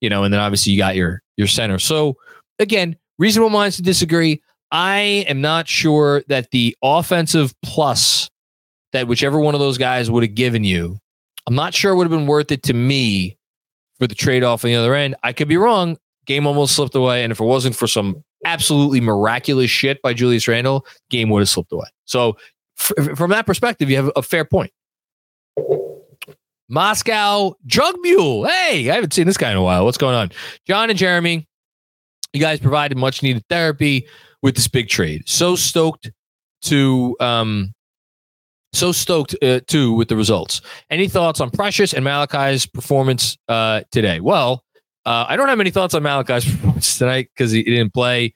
You 0.00 0.10
know, 0.10 0.24
and 0.24 0.32
then 0.32 0.40
obviously 0.40 0.72
you 0.72 0.78
got 0.78 0.94
your 0.96 1.22
your 1.36 1.46
center. 1.46 1.78
So 1.78 2.16
again, 2.58 2.96
reasonable 3.18 3.50
minds 3.50 3.76
to 3.76 3.82
disagree. 3.82 4.42
I 4.72 5.24
am 5.28 5.40
not 5.40 5.68
sure 5.68 6.22
that 6.28 6.50
the 6.50 6.76
offensive 6.82 7.54
plus 7.62 8.28
that 8.92 9.08
whichever 9.08 9.40
one 9.40 9.54
of 9.54 9.60
those 9.60 9.78
guys 9.78 10.10
would 10.10 10.22
have 10.22 10.34
given 10.34 10.64
you, 10.64 10.98
I'm 11.46 11.54
not 11.54 11.74
sure 11.74 11.92
it 11.92 11.96
would 11.96 12.04
have 12.04 12.18
been 12.18 12.26
worth 12.26 12.50
it 12.50 12.62
to 12.64 12.74
me 12.74 13.36
for 13.98 14.06
the 14.06 14.14
trade 14.14 14.42
off 14.42 14.64
on 14.64 14.68
the 14.68 14.76
other 14.76 14.94
end. 14.94 15.14
I 15.22 15.32
could 15.32 15.48
be 15.48 15.56
wrong. 15.56 15.96
Game 16.26 16.46
almost 16.46 16.74
slipped 16.74 16.94
away. 16.94 17.22
And 17.22 17.30
if 17.30 17.40
it 17.40 17.44
wasn't 17.44 17.76
for 17.76 17.86
some 17.86 18.24
absolutely 18.44 19.00
miraculous 19.00 19.70
shit 19.70 20.02
by 20.02 20.12
Julius 20.12 20.48
Randle, 20.48 20.84
game 21.08 21.30
would 21.30 21.40
have 21.40 21.48
slipped 21.48 21.72
away. 21.72 21.86
So, 22.04 22.36
f- 22.78 23.16
from 23.16 23.30
that 23.30 23.46
perspective, 23.46 23.88
you 23.88 23.96
have 23.96 24.10
a 24.16 24.22
fair 24.22 24.44
point. 24.44 24.72
Moscow 26.68 27.54
drug 27.66 27.96
mule. 28.02 28.46
Hey, 28.46 28.90
I 28.90 28.94
haven't 28.94 29.12
seen 29.12 29.26
this 29.26 29.36
guy 29.36 29.50
in 29.50 29.56
a 29.56 29.62
while. 29.62 29.84
What's 29.84 29.98
going 29.98 30.14
on? 30.14 30.30
Jon 30.66 30.90
and 30.90 30.98
Jeremy, 30.98 31.46
you 32.32 32.40
guys 32.40 32.60
provided 32.60 32.98
much 32.98 33.22
needed 33.22 33.44
therapy 33.48 34.06
with 34.42 34.56
this 34.56 34.68
big 34.68 34.88
trade. 34.88 35.28
So 35.28 35.56
stoked 35.56 36.10
to 36.62 37.16
um 37.20 37.72
so 38.72 38.92
stoked 38.92 39.34
uh, 39.42 39.60
too 39.66 39.92
with 39.92 40.08
the 40.08 40.16
results. 40.16 40.60
Any 40.90 41.08
thoughts 41.08 41.40
on 41.40 41.50
Precious 41.50 41.94
and 41.94 42.04
Malachi's 42.04 42.66
performance 42.66 43.38
uh, 43.48 43.82
today? 43.90 44.20
Well, 44.20 44.64
uh, 45.06 45.24
I 45.28 45.36
don't 45.36 45.48
have 45.48 45.60
any 45.60 45.70
thoughts 45.70 45.94
on 45.94 46.02
Malachi's 46.02 46.44
performance 46.50 46.98
tonight 46.98 47.30
because 47.34 47.52
he, 47.52 47.58
he 47.58 47.70
didn't 47.70 47.94
play. 47.94 48.34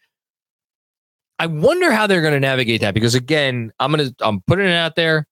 I 1.39 1.47
wonder 1.47 1.91
how 1.91 2.07
they're 2.07 2.23
going 2.23 2.35
to 2.35 2.41
navigate 2.41 2.81
that 2.81 2.95
because 2.95 3.15
again, 3.15 3.73
I'm 3.81 3.91
gonna 3.91 4.11
I'm 4.21 4.41
putting 4.43 4.67
it 4.67 4.75
out 4.75 4.95
there. 4.95 5.27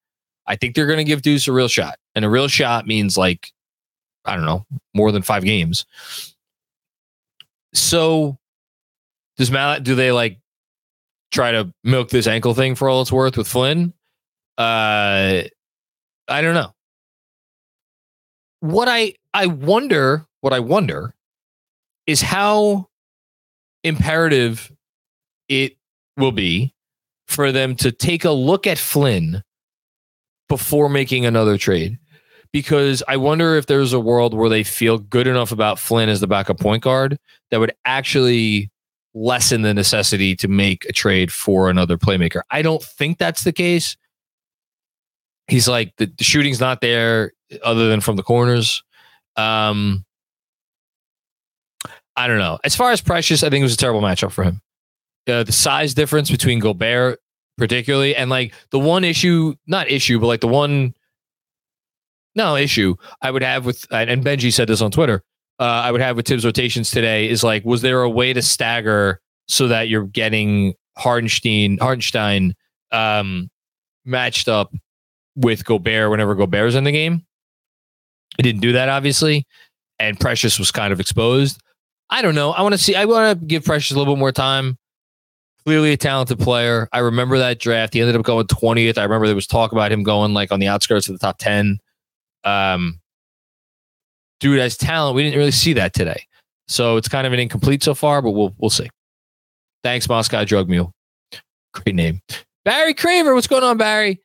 I 0.47 0.57
think 0.57 0.75
they're 0.75 0.87
going 0.87 0.99
to 0.99 1.05
give 1.05 1.23
Deuce 1.23 1.47
a 1.47 1.53
real 1.53 1.69
shot, 1.69 1.99
and 2.19 2.25
a 2.25 2.29
real 2.29 2.49
shot 2.49 2.87
means 2.87 3.17
like 3.17 3.53
I 4.25 4.35
don't 4.35 4.45
know 4.45 4.67
more 4.93 5.13
than 5.13 5.23
five 5.23 5.45
games. 5.45 5.87
So 7.73 8.37
does 9.37 9.53
Mal 9.53 9.79
do 9.81 9.95
they 9.95 10.11
like 10.11 10.39
try 11.31 11.53
to 11.53 11.73
milk 11.85 12.11
this 12.11 12.27
ankle 12.27 12.55
thing 12.55 12.75
for 12.75 12.89
all 12.89 13.01
it's 13.01 13.13
worth 13.13 13.37
with 13.37 13.47
Flynn. 13.47 13.93
Uh, 14.57 15.43
I 16.27 16.41
don't 16.43 16.55
know. 16.55 16.75
What 18.61 18.89
I 18.89 19.15
I 19.33 19.47
wonder, 19.47 20.27
what 20.41 20.53
I 20.53 20.59
wonder, 20.59 21.15
is 22.09 22.21
how 22.21 22.89
imperative 23.85 24.73
it 25.49 25.77
will 26.17 26.33
be 26.33 26.75
for 27.29 27.53
them 27.53 27.77
to 27.77 27.93
take 27.93 28.25
a 28.25 28.33
look 28.33 28.67
at 28.67 28.79
Flynn 28.79 29.45
before 30.49 30.89
making 30.89 31.27
another 31.27 31.57
trade. 31.57 31.99
Because 32.53 33.03
I 33.07 33.17
wonder 33.17 33.57
if 33.57 33.67
there's 33.67 33.93
a 33.93 34.01
world 34.01 34.35
where 34.35 34.49
they 34.49 34.65
feel 34.65 34.99
good 34.99 35.27
enough 35.27 35.53
about 35.53 35.79
Flynn 35.79 36.09
as 36.09 36.21
the 36.21 36.27
backup 36.27 36.59
point 36.59 36.83
guard 36.83 37.19
that 37.51 37.61
would 37.61 37.73
actually 37.85 38.71
lessen 39.15 39.63
the 39.63 39.75
necessity 39.75 40.37
to 40.37 40.49
make 40.49 40.85
a 40.87 40.93
trade 40.93 41.33
for 41.33 41.69
another 41.69 41.99
playmaker. 41.99 42.41
I 42.51 42.63
don't 42.63 42.83
think 42.83 43.19
that's 43.19 43.45
the 43.45 43.53
case. 43.53 43.97
He's 45.49 45.69
like 45.69 45.95
the, 45.97 46.07
the 46.07 46.25
shooting's 46.25 46.61
not 46.61 46.81
there 46.81 47.33
other 47.63 47.89
than 47.89 48.01
from 48.01 48.17
the 48.17 48.23
corners. 48.23 48.83
Um, 49.37 50.05
I 52.17 52.27
don't 52.27 52.39
know. 52.39 52.59
As 52.65 52.75
far 52.75 52.91
as 52.91 53.01
Precious, 53.01 53.43
I 53.43 53.51
think 53.51 53.61
it 53.61 53.65
was 53.65 53.75
a 53.75 53.79
terrible 53.79 54.03
matchup 54.03 54.33
for 54.33 54.45
him. 54.45 54.61
Uh, 55.29 55.43
the 55.43 55.53
size 55.53 55.95
difference 55.95 56.31
between 56.31 56.59
Gobert, 56.59 57.21
particularly, 57.57 58.17
and 58.17 58.29
like 58.29 58.53
the 58.71 58.79
one 58.79 59.05
issue, 59.05 59.55
not 59.67 59.91
issue, 59.91 60.19
but 60.19 60.27
like 60.27 60.41
the 60.41 60.49
one, 60.49 60.95
no 62.39 62.57
issue 62.57 62.95
I 63.21 63.31
would 63.31 63.43
have 63.43 63.67
with, 63.67 63.87
and 63.91 64.25
Benji 64.25 64.51
said 64.53 64.69
this 64.69 64.81
on 64.81 64.91
Twitter 64.91 65.23
uh, 65.59 65.65
I 65.65 65.93
would 65.93 66.01
have 66.01 66.17
with 66.17 66.27
Tibbs 66.27 66.45
rotations 66.45 66.91
today 66.91 67.29
is 67.29 67.43
like, 67.43 67.65
was 67.65 67.83
there 67.83 68.03
a 68.03 68.11
way 68.11 68.33
to 68.33 68.43
stagger 68.43 69.21
so 69.49 69.69
that 69.69 69.89
you're 69.89 70.07
getting 70.07 70.75
Hartenstein, 70.97 71.79
Hartenstein 71.79 72.55
um, 72.93 73.51
matched 74.05 74.49
up 74.49 74.73
with 75.35 75.65
Gobert 75.65 76.11
whenever 76.11 76.35
Gobert's 76.35 76.77
in 76.77 76.85
the 76.85 76.93
game? 76.93 77.25
I 78.39 78.43
didn't 78.43 78.61
do 78.61 78.73
that, 78.73 78.89
obviously. 78.89 79.47
And 79.99 80.19
Precious 80.21 80.61
was 80.61 80.71
kind 80.71 80.93
of 80.93 81.01
exposed. 81.01 81.61
I 82.09 82.23
don't 82.23 82.37
know. 82.37 82.53
I 82.53 82.63
want 82.63 82.75
to 82.75 82.79
see, 82.79 82.95
I 82.95 83.05
want 83.05 83.41
to 83.41 83.47
give 83.47 83.65
Precious 83.65 83.97
a 83.97 83.99
little 83.99 84.15
bit 84.15 84.21
more 84.21 84.33
time. 84.33 84.79
Clearly 85.65 85.93
a 85.93 85.97
talented 85.97 86.39
player. 86.39 86.89
I 86.93 87.01
remember 87.01 87.37
that 87.39 87.59
draft. 87.59 87.95
He 87.95 88.01
ended 88.01 88.15
up 88.15 88.23
going 88.23 88.47
20th. 88.47 88.97
I 88.97 89.03
remember 89.03 89.27
there 89.27 89.35
was 89.35 89.49
talk 89.49 89.73
about 89.73 89.91
him 89.91 90.05
going 90.05 90.35
like 90.35 90.53
on 90.53 90.61
the 90.61 90.69
outskirts 90.69 91.09
of 91.09 91.15
the 91.15 91.19
top 91.19 91.39
10. 91.39 91.81
Um, 92.45 93.01
dude 94.41 94.59
has 94.59 94.77
talent. 94.77 95.17
We 95.17 95.23
didn't 95.23 95.39
really 95.39 95.51
see 95.51 95.73
that 95.75 95.95
today. 95.95 96.25
So 96.69 96.97
it's 96.97 97.09
kind 97.09 97.27
of 97.27 97.33
an 97.33 97.41
incomplete 97.41 97.83
so 97.83 97.95
far, 97.95 98.23
but 98.23 98.33
we'll 98.33 98.55
we'll 98.59 98.71
see. 98.71 98.89
Thanks, 99.83 100.09
Moscow 100.09 100.45
Drug 100.45 100.69
Mule. 100.69 100.93
Great 101.73 101.95
name. 101.95 102.21
Barry 102.65 102.95
Kramer, 102.95 103.35
what's 103.35 103.47
going 103.47 103.63
on, 103.63 103.79
Barry? 103.79 104.21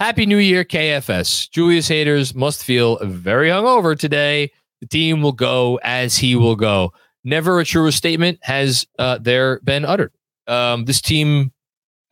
Happy 0.00 0.26
New 0.26 0.38
Year, 0.38 0.64
KFS. 0.64 1.50
Julius 1.50 1.88
haters 1.88 2.34
must 2.34 2.64
feel 2.64 2.98
very 3.04 3.48
hungover 3.48 3.98
today. 3.98 4.50
The 4.80 4.86
team 4.86 5.22
will 5.22 5.32
go 5.32 5.78
as 5.82 6.16
he 6.16 6.36
will 6.36 6.56
go. 6.56 6.92
Never 7.24 7.60
a 7.60 7.64
truer 7.64 7.90
statement 7.90 8.38
has 8.42 8.86
uh, 8.98 9.18
there 9.20 9.60
been 9.60 9.84
uttered. 9.84 10.12
Um, 10.46 10.84
this 10.84 11.00
team, 11.00 11.52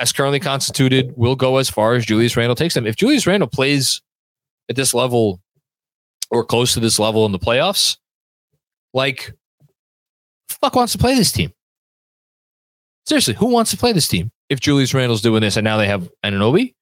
as 0.01 0.13
currently 0.13 0.41
constituted, 0.41 1.15
will 1.17 1.37
go 1.37 1.57
as 1.57 1.71
far 1.71 1.95
as 1.95 2.05
Julius 2.05 2.37
Randle 2.37 2.57
takes 2.57 2.75
them. 2.75 2.87
If 2.87 2.97
Julius 2.97 3.27
Randle 3.27 3.49
plays 3.49 4.03
at 4.69 4.77
this 4.77 4.95
level 4.95 5.41
or 6.31 6.45
close 6.45 6.75
to 6.75 6.81
this 6.81 6.99
level 6.99 7.27
in 7.27 7.33
the 7.33 7.39
playoffs, 7.39 7.99
like, 8.93 9.33
fuck 10.49 10.75
wants 10.75 10.93
to 10.93 10.99
play 10.99 11.15
this 11.15 11.33
team? 11.33 11.53
Seriously, 13.07 13.35
who 13.35 13.47
wants 13.47 13.71
to 13.71 13.77
play 13.77 13.93
this 13.93 14.09
team 14.09 14.31
if 14.49 14.59
Julius 14.61 14.93
Randle's 14.93 15.23
doing 15.23 15.41
this 15.41 15.57
and 15.57 15.65
now 15.65 15.77
they 15.77 15.87
have 15.87 16.09
Anunoby 16.25 16.75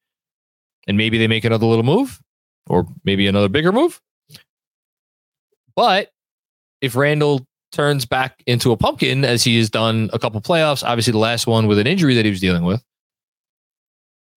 and 0.86 0.96
maybe 0.96 1.18
they 1.18 1.28
make 1.28 1.44
another 1.44 1.66
little 1.66 1.84
move 1.84 2.20
or 2.66 2.86
maybe 3.04 3.26
another 3.26 3.48
bigger 3.48 3.72
move? 3.72 4.00
But 5.76 6.10
if 6.80 6.96
Randle 6.96 7.46
turns 7.72 8.06
back 8.06 8.42
into 8.46 8.70
a 8.72 8.76
pumpkin 8.76 9.24
as 9.24 9.42
he 9.42 9.58
has 9.58 9.68
done 9.68 10.08
a 10.12 10.18
couple 10.18 10.40
playoffs, 10.40 10.84
obviously 10.84 11.10
the 11.10 11.18
last 11.18 11.46
one 11.46 11.66
with 11.66 11.78
an 11.78 11.86
injury 11.86 12.14
that 12.14 12.24
he 12.24 12.30
was 12.30 12.40
dealing 12.40 12.64
with, 12.64 12.82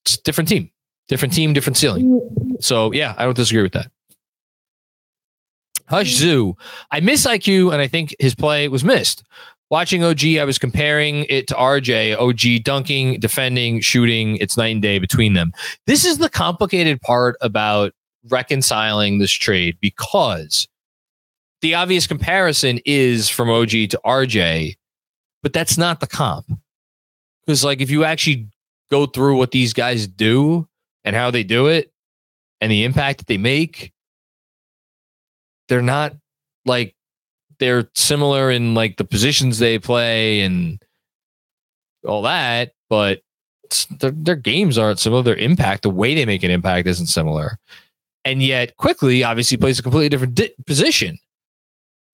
it's 0.05 0.17
different 0.17 0.49
team, 0.49 0.71
different 1.07 1.33
team, 1.33 1.53
different 1.53 1.77
ceiling. 1.77 2.57
So 2.59 2.91
yeah, 2.91 3.15
I 3.17 3.25
don't 3.25 3.35
disagree 3.35 3.63
with 3.63 3.73
that. 3.73 3.91
Hush 5.87 6.13
Zoo. 6.13 6.55
I 6.91 6.99
miss 6.99 7.25
IQ, 7.25 7.71
and 7.71 7.81
I 7.81 7.87
think 7.87 8.15
his 8.19 8.35
play 8.35 8.67
was 8.67 8.83
missed. 8.83 9.23
Watching 9.69 10.03
OG, 10.03 10.25
I 10.37 10.45
was 10.45 10.57
comparing 10.57 11.25
it 11.29 11.47
to 11.47 11.53
RJ. 11.53 12.17
OG 12.17 12.63
dunking, 12.63 13.19
defending, 13.19 13.81
shooting. 13.81 14.37
It's 14.37 14.57
night 14.57 14.67
and 14.67 14.81
day 14.81 14.99
between 14.99 15.33
them. 15.33 15.51
This 15.85 16.05
is 16.05 16.17
the 16.17 16.29
complicated 16.29 17.01
part 17.01 17.35
about 17.41 17.93
reconciling 18.29 19.19
this 19.19 19.31
trade 19.31 19.77
because 19.81 20.67
the 21.61 21.75
obvious 21.75 22.07
comparison 22.07 22.79
is 22.85 23.29
from 23.29 23.49
OG 23.49 23.69
to 23.69 23.99
RJ, 24.05 24.75
but 25.41 25.53
that's 25.53 25.77
not 25.77 25.99
the 25.99 26.07
comp. 26.07 26.47
Because, 27.45 27.63
like, 27.63 27.81
if 27.81 27.89
you 27.89 28.03
actually 28.03 28.47
go 28.91 29.05
through 29.05 29.37
what 29.37 29.51
these 29.51 29.73
guys 29.73 30.07
do 30.07 30.67
and 31.07 31.15
how 31.15 31.31
they 31.31 31.43
do 31.43 31.67
it 31.67 31.89
and 32.59 32.69
the 32.69 32.83
impact 32.83 33.19
that 33.19 33.27
they 33.27 33.37
make, 33.37 33.93
they're 35.69 35.81
not 35.81 36.13
like 36.65 36.95
they're 37.59 37.89
similar 37.95 38.51
in 38.51 38.73
like 38.73 38.97
the 38.97 39.05
positions 39.05 39.57
they 39.57 39.79
play 39.79 40.41
and 40.41 40.83
all 42.05 42.23
that, 42.23 42.73
but 42.89 43.21
their, 43.99 44.11
their 44.11 44.35
games 44.35 44.77
aren't 44.77 44.99
similar. 44.99 45.23
Their 45.23 45.35
impact, 45.37 45.83
the 45.83 45.89
way 45.89 46.13
they 46.13 46.25
make 46.25 46.43
an 46.43 46.51
impact, 46.51 46.87
isn't 46.87 47.07
similar. 47.07 47.57
And 48.25 48.43
yet, 48.43 48.75
Quickley, 48.75 49.23
obviously 49.23 49.55
plays 49.55 49.79
a 49.79 49.83
completely 49.83 50.09
different 50.09 50.35
di- 50.35 50.53
position 50.65 51.17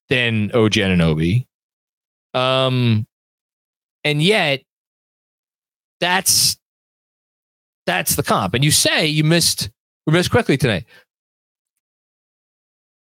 than 0.10 0.52
OG 0.54 0.78
Obi. 0.78 1.48
Um, 2.36 3.08
and 4.04 4.22
yet, 4.22 4.62
that's 6.00 6.58
that's 7.86 8.16
the 8.16 8.24
comp. 8.24 8.54
And 8.54 8.64
you 8.64 8.72
say 8.72 9.06
you 9.06 9.24
missed 9.24 9.70
we 10.06 10.14
missed 10.14 10.32
Quickley 10.32 10.58
tonight. 10.58 10.86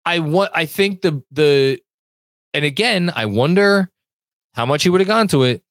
I 0.06 0.20
want. 0.20 0.52
I 0.54 0.66
think 0.66 1.02
the 1.02 1.24
the 1.32 1.80
and 2.54 2.64
again, 2.64 3.12
I 3.16 3.26
wonder 3.26 3.90
how 4.54 4.66
much 4.66 4.84
he 4.84 4.90
would 4.90 5.02
have 5.02 5.08
gone 5.08 5.28
to 5.30 5.44
it. 5.44 5.64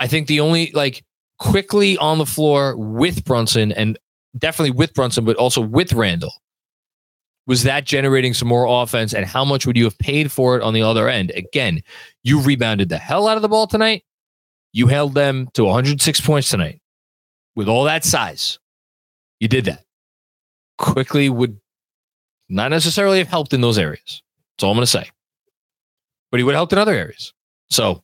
I 0.00 0.06
think 0.06 0.26
the 0.26 0.40
only 0.40 0.70
like 0.72 1.04
Quickley 1.38 1.96
on 1.98 2.18
the 2.18 2.26
floor 2.26 2.76
with 2.76 3.24
Brunson 3.24 3.72
and 3.72 3.98
definitely 4.36 4.72
with 4.72 4.94
Brunson, 4.94 5.24
but 5.24 5.36
also 5.36 5.60
with 5.60 5.92
Randle. 5.92 6.32
Was 7.46 7.62
that 7.62 7.84
generating 7.84 8.34
some 8.34 8.48
more 8.48 8.66
offense? 8.82 9.14
And 9.14 9.24
how 9.24 9.44
much 9.44 9.66
would 9.66 9.76
you 9.76 9.84
have 9.84 9.96
paid 9.98 10.32
for 10.32 10.56
it 10.56 10.62
on 10.64 10.74
the 10.74 10.82
other 10.82 11.08
end? 11.08 11.30
Again, 11.36 11.80
you 12.24 12.40
rebounded 12.40 12.88
the 12.88 12.98
hell 12.98 13.28
out 13.28 13.36
of 13.36 13.42
the 13.42 13.48
ball 13.48 13.68
tonight. 13.68 14.02
You 14.72 14.88
held 14.88 15.14
them 15.14 15.48
to 15.54 15.64
106 15.64 16.20
points 16.22 16.50
tonight 16.50 16.80
with 17.56 17.68
all 17.68 17.84
that 17.84 18.04
size. 18.04 18.60
You 19.40 19.48
did 19.48 19.64
that. 19.64 19.82
Quickley 20.78 21.28
would 21.28 21.58
not 22.48 22.70
necessarily 22.70 23.18
have 23.18 23.28
helped 23.28 23.52
in 23.52 23.60
those 23.60 23.78
areas. 23.78 24.22
That's 24.52 24.62
all 24.62 24.70
I'm 24.70 24.76
going 24.76 24.84
to 24.84 24.86
say 24.86 25.10
but 26.30 26.38
he 26.38 26.44
would 26.44 26.54
have 26.54 26.58
helped 26.58 26.72
in 26.72 26.78
other 26.78 26.94
areas. 26.94 27.32
So 27.70 28.02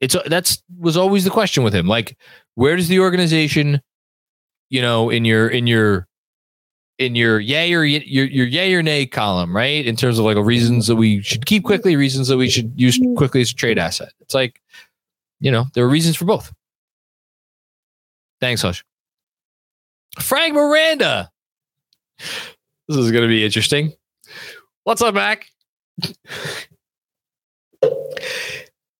it's 0.00 0.16
that's 0.26 0.62
was 0.78 0.96
always 0.96 1.24
the 1.24 1.30
question 1.30 1.62
with 1.62 1.74
him. 1.74 1.86
Like, 1.86 2.16
where 2.54 2.76
does 2.76 2.88
the 2.88 3.00
organization, 3.00 3.80
you 4.70 4.82
know, 4.82 5.10
in 5.10 5.24
your 5.24 5.48
in 5.48 5.66
your 5.66 6.08
in 6.98 7.14
your 7.14 7.40
yay 7.40 7.72
or 7.74 7.84
your 7.84 8.24
your 8.24 8.46
yay 8.46 8.74
or 8.74 8.82
nay 8.82 9.06
column, 9.06 9.54
right? 9.54 9.86
In 9.86 9.96
terms 9.96 10.18
of 10.18 10.24
like 10.24 10.36
reasons 10.36 10.86
that 10.86 10.96
we 10.96 11.22
should 11.22 11.46
keep 11.46 11.64
Quickley, 11.64 11.96
reasons 11.96 12.28
that 12.28 12.36
we 12.36 12.48
should 12.48 12.72
use 12.74 12.98
Quickley 13.16 13.42
as 13.42 13.50
a 13.50 13.54
trade 13.54 13.78
asset. 13.78 14.12
It's 14.20 14.34
like, 14.34 14.60
you 15.40 15.50
know, 15.50 15.66
there 15.74 15.84
are 15.84 15.88
reasons 15.88 16.16
for 16.16 16.24
both. 16.24 16.52
Thanks, 18.42 18.60
Hush. 18.60 18.84
Frank 20.18 20.54
Miranda. 20.54 21.30
This 22.88 22.96
is 22.96 23.12
going 23.12 23.22
to 23.22 23.28
be 23.28 23.44
interesting. 23.44 23.92
What's 24.82 25.00
up, 25.00 25.14
Mac? 25.14 25.46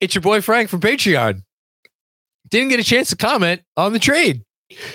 It's 0.00 0.14
your 0.14 0.22
boy 0.22 0.42
Frank 0.42 0.68
from 0.68 0.80
Patreon. 0.80 1.42
Didn't 2.50 2.68
get 2.68 2.78
a 2.78 2.84
chance 2.84 3.10
to 3.10 3.16
comment 3.16 3.62
on 3.76 3.92
the 3.92 3.98
trade. 3.98 4.44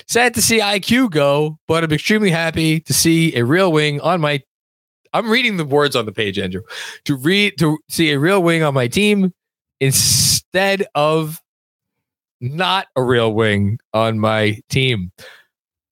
Sad 0.08 0.34
to 0.36 0.42
see 0.42 0.60
IQ 0.60 1.12
go, 1.12 1.60
but 1.68 1.84
I'm 1.84 1.92
extremely 1.92 2.32
happy 2.32 2.80
to 2.80 2.94
see 2.94 3.36
a 3.36 3.44
real 3.44 3.74
wing 3.74 4.00
on 4.00 4.22
my. 4.22 4.42
I'm 5.12 5.30
reading 5.30 5.58
the 5.58 5.66
words 5.66 5.94
on 5.94 6.06
the 6.06 6.14
page, 6.14 6.40
Andrew. 6.40 6.62
To 7.04 7.18
read 7.18 7.58
to 7.60 7.80
see 7.90 8.12
a 8.12 8.20
real 8.20 8.42
wing 8.42 8.64
on 8.64 8.74
my 8.74 8.88
team 8.88 9.34
instead 9.82 10.86
of 10.96 11.42
not 12.40 12.88
a 12.96 13.04
real 13.04 13.34
wing 13.34 13.80
on 13.94 14.20
my 14.20 14.60
team. 14.70 15.12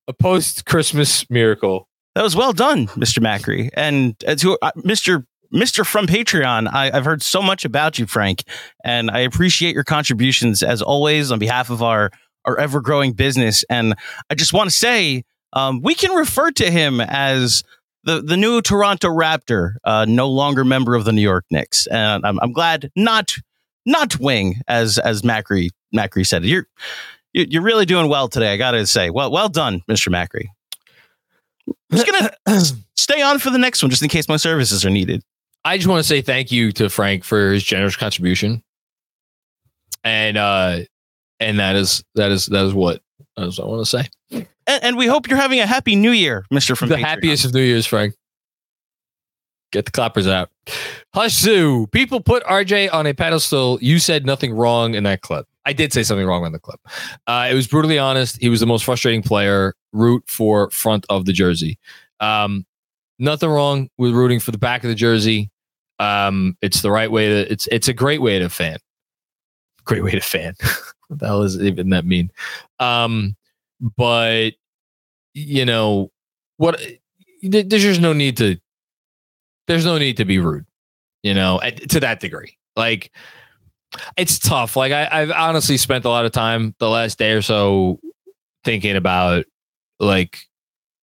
A 0.08 0.12
post 0.12 0.66
Christmas 0.66 1.28
miracle. 1.30 1.88
That 2.14 2.22
was 2.22 2.36
well 2.36 2.52
done, 2.52 2.86
Mr. 2.88 3.18
Macri. 3.18 3.70
And 3.74 4.16
uh, 4.26 4.36
to 4.36 4.58
uh, 4.62 4.70
Mr. 4.78 5.24
Mr. 5.52 5.86
from 5.86 6.06
Patreon, 6.06 6.72
I, 6.72 6.90
have 6.90 7.04
heard 7.04 7.22
so 7.22 7.40
much 7.40 7.64
about 7.64 7.98
you, 7.98 8.06
Frank, 8.06 8.42
and 8.84 9.10
I 9.10 9.20
appreciate 9.20 9.74
your 9.74 9.84
contributions 9.84 10.62
as 10.62 10.82
always 10.82 11.30
on 11.30 11.38
behalf 11.38 11.70
of 11.70 11.82
our 11.82 12.10
our 12.44 12.58
ever 12.58 12.80
growing 12.80 13.12
business. 13.12 13.64
And 13.68 13.94
I 14.30 14.34
just 14.34 14.52
want 14.52 14.70
to 14.70 14.76
say 14.76 15.24
um, 15.52 15.82
we 15.82 15.94
can 15.94 16.12
refer 16.12 16.50
to 16.52 16.70
him 16.70 17.00
as 17.00 17.64
the 18.04 18.22
the 18.22 18.36
new 18.36 18.62
Toronto 18.62 19.08
Raptor, 19.08 19.74
uh, 19.84 20.06
no 20.08 20.28
longer 20.28 20.64
member 20.64 20.94
of 20.94 21.04
the 21.04 21.12
New 21.12 21.22
York 21.22 21.44
Knicks, 21.50 21.86
and 21.88 22.24
I'm, 22.24 22.38
I'm 22.40 22.52
glad 22.52 22.90
not 22.94 23.34
not 23.84 24.18
wing 24.18 24.62
as 24.68 24.98
as 24.98 25.22
Macri 25.22 25.70
Macri 25.96 26.26
said. 26.26 26.44
You're 26.44 26.66
you're 27.32 27.62
really 27.62 27.86
doing 27.86 28.08
well 28.08 28.28
today. 28.28 28.52
I 28.52 28.56
got 28.56 28.72
to 28.72 28.86
say, 28.86 29.10
well 29.10 29.30
well 29.30 29.48
done, 29.48 29.82
Mr. 29.88 30.08
Macri. 30.08 30.46
I'm 31.68 31.98
just 31.98 32.06
gonna 32.46 32.60
stay 32.96 33.22
on 33.22 33.38
for 33.38 33.50
the 33.50 33.58
next 33.58 33.82
one, 33.82 33.90
just 33.90 34.02
in 34.02 34.08
case 34.08 34.28
my 34.28 34.36
services 34.36 34.84
are 34.84 34.90
needed. 34.90 35.22
I 35.64 35.76
just 35.76 35.88
want 35.88 35.98
to 35.98 36.08
say 36.08 36.22
thank 36.22 36.52
you 36.52 36.70
to 36.72 36.88
Frank 36.88 37.24
for 37.24 37.52
his 37.52 37.64
generous 37.64 37.96
contribution. 37.96 38.62
And 40.04 40.36
uh 40.36 40.80
and 41.40 41.58
that 41.58 41.76
is 41.76 42.04
that 42.14 42.30
is 42.30 42.46
that 42.46 42.64
is 42.64 42.74
what 42.74 43.02
I 43.36 43.42
want 43.42 43.84
to 43.84 43.86
say. 43.86 44.08
And, 44.68 44.82
and, 44.82 44.96
we 44.96 45.06
hope 45.06 45.28
you're 45.28 45.38
having 45.38 45.60
a 45.60 45.66
happy 45.66 45.94
new 45.94 46.10
year, 46.10 46.44
Mr. 46.52 46.76
From 46.76 46.88
the 46.88 46.96
Patreon. 46.96 47.04
happiest 47.04 47.44
of 47.44 47.54
New 47.54 47.62
Year's, 47.62 47.86
Frank. 47.86 48.14
Get 49.70 49.84
the 49.84 49.92
clappers 49.92 50.26
out. 50.26 50.50
Hush 51.14 51.34
Zoo. 51.34 51.86
People 51.88 52.20
put 52.20 52.42
RJ 52.44 52.92
on 52.92 53.06
a 53.06 53.14
pedestal. 53.14 53.78
You 53.80 53.98
said 53.98 54.26
nothing 54.26 54.54
wrong 54.54 54.94
in 54.94 55.04
that 55.04 55.20
clip. 55.20 55.46
I 55.66 55.72
did 55.72 55.92
say 55.92 56.04
something 56.04 56.26
wrong 56.26 56.46
in 56.46 56.52
the 56.52 56.60
clip. 56.60 56.80
Uh, 57.26 57.48
it 57.50 57.54
was 57.54 57.66
brutally 57.66 57.98
honest. 57.98 58.40
He 58.40 58.48
was 58.48 58.60
the 58.60 58.66
most 58.66 58.84
frustrating 58.84 59.22
player. 59.22 59.74
Root 59.92 60.22
for 60.28 60.70
front 60.70 61.04
of 61.10 61.24
the 61.24 61.32
jersey. 61.32 61.78
Um, 62.20 62.64
nothing 63.18 63.50
wrong 63.50 63.90
with 63.98 64.12
rooting 64.12 64.40
for 64.40 64.52
the 64.52 64.58
back 64.58 64.84
of 64.84 64.88
the 64.88 64.94
jersey. 64.94 65.50
Um, 65.98 66.56
it's 66.62 66.82
the 66.82 66.90
right 66.90 67.10
way 67.10 67.28
to. 67.28 67.52
It's 67.52 67.66
it's 67.72 67.88
a 67.88 67.92
great 67.92 68.22
way 68.22 68.38
to 68.38 68.48
fan. 68.48 68.78
Great 69.84 70.04
way 70.04 70.12
to 70.12 70.20
fan. 70.20 70.54
what 71.08 71.18
the 71.18 71.26
hell 71.26 71.62
even 71.62 71.90
that 71.90 72.04
mean? 72.04 72.30
Um, 72.78 73.36
but 73.96 74.50
you 75.34 75.64
know 75.64 76.12
what? 76.58 76.80
There's 77.42 77.82
just 77.82 78.00
no 78.00 78.12
need 78.12 78.36
to. 78.36 78.56
There's 79.66 79.84
no 79.84 79.98
need 79.98 80.16
to 80.18 80.24
be 80.24 80.38
rude. 80.38 80.66
You 81.22 81.34
know, 81.34 81.60
to 81.88 82.00
that 82.00 82.20
degree. 82.20 82.56
Like, 82.76 83.10
it's 84.16 84.38
tough. 84.38 84.76
Like 84.76 84.92
I, 84.92 85.08
I've 85.10 85.30
honestly 85.30 85.76
spent 85.76 86.04
a 86.04 86.08
lot 86.08 86.24
of 86.24 86.32
time 86.32 86.74
the 86.78 86.88
last 86.88 87.18
day 87.18 87.32
or 87.32 87.42
so 87.42 88.00
thinking 88.64 88.96
about 88.96 89.44
like 90.00 90.38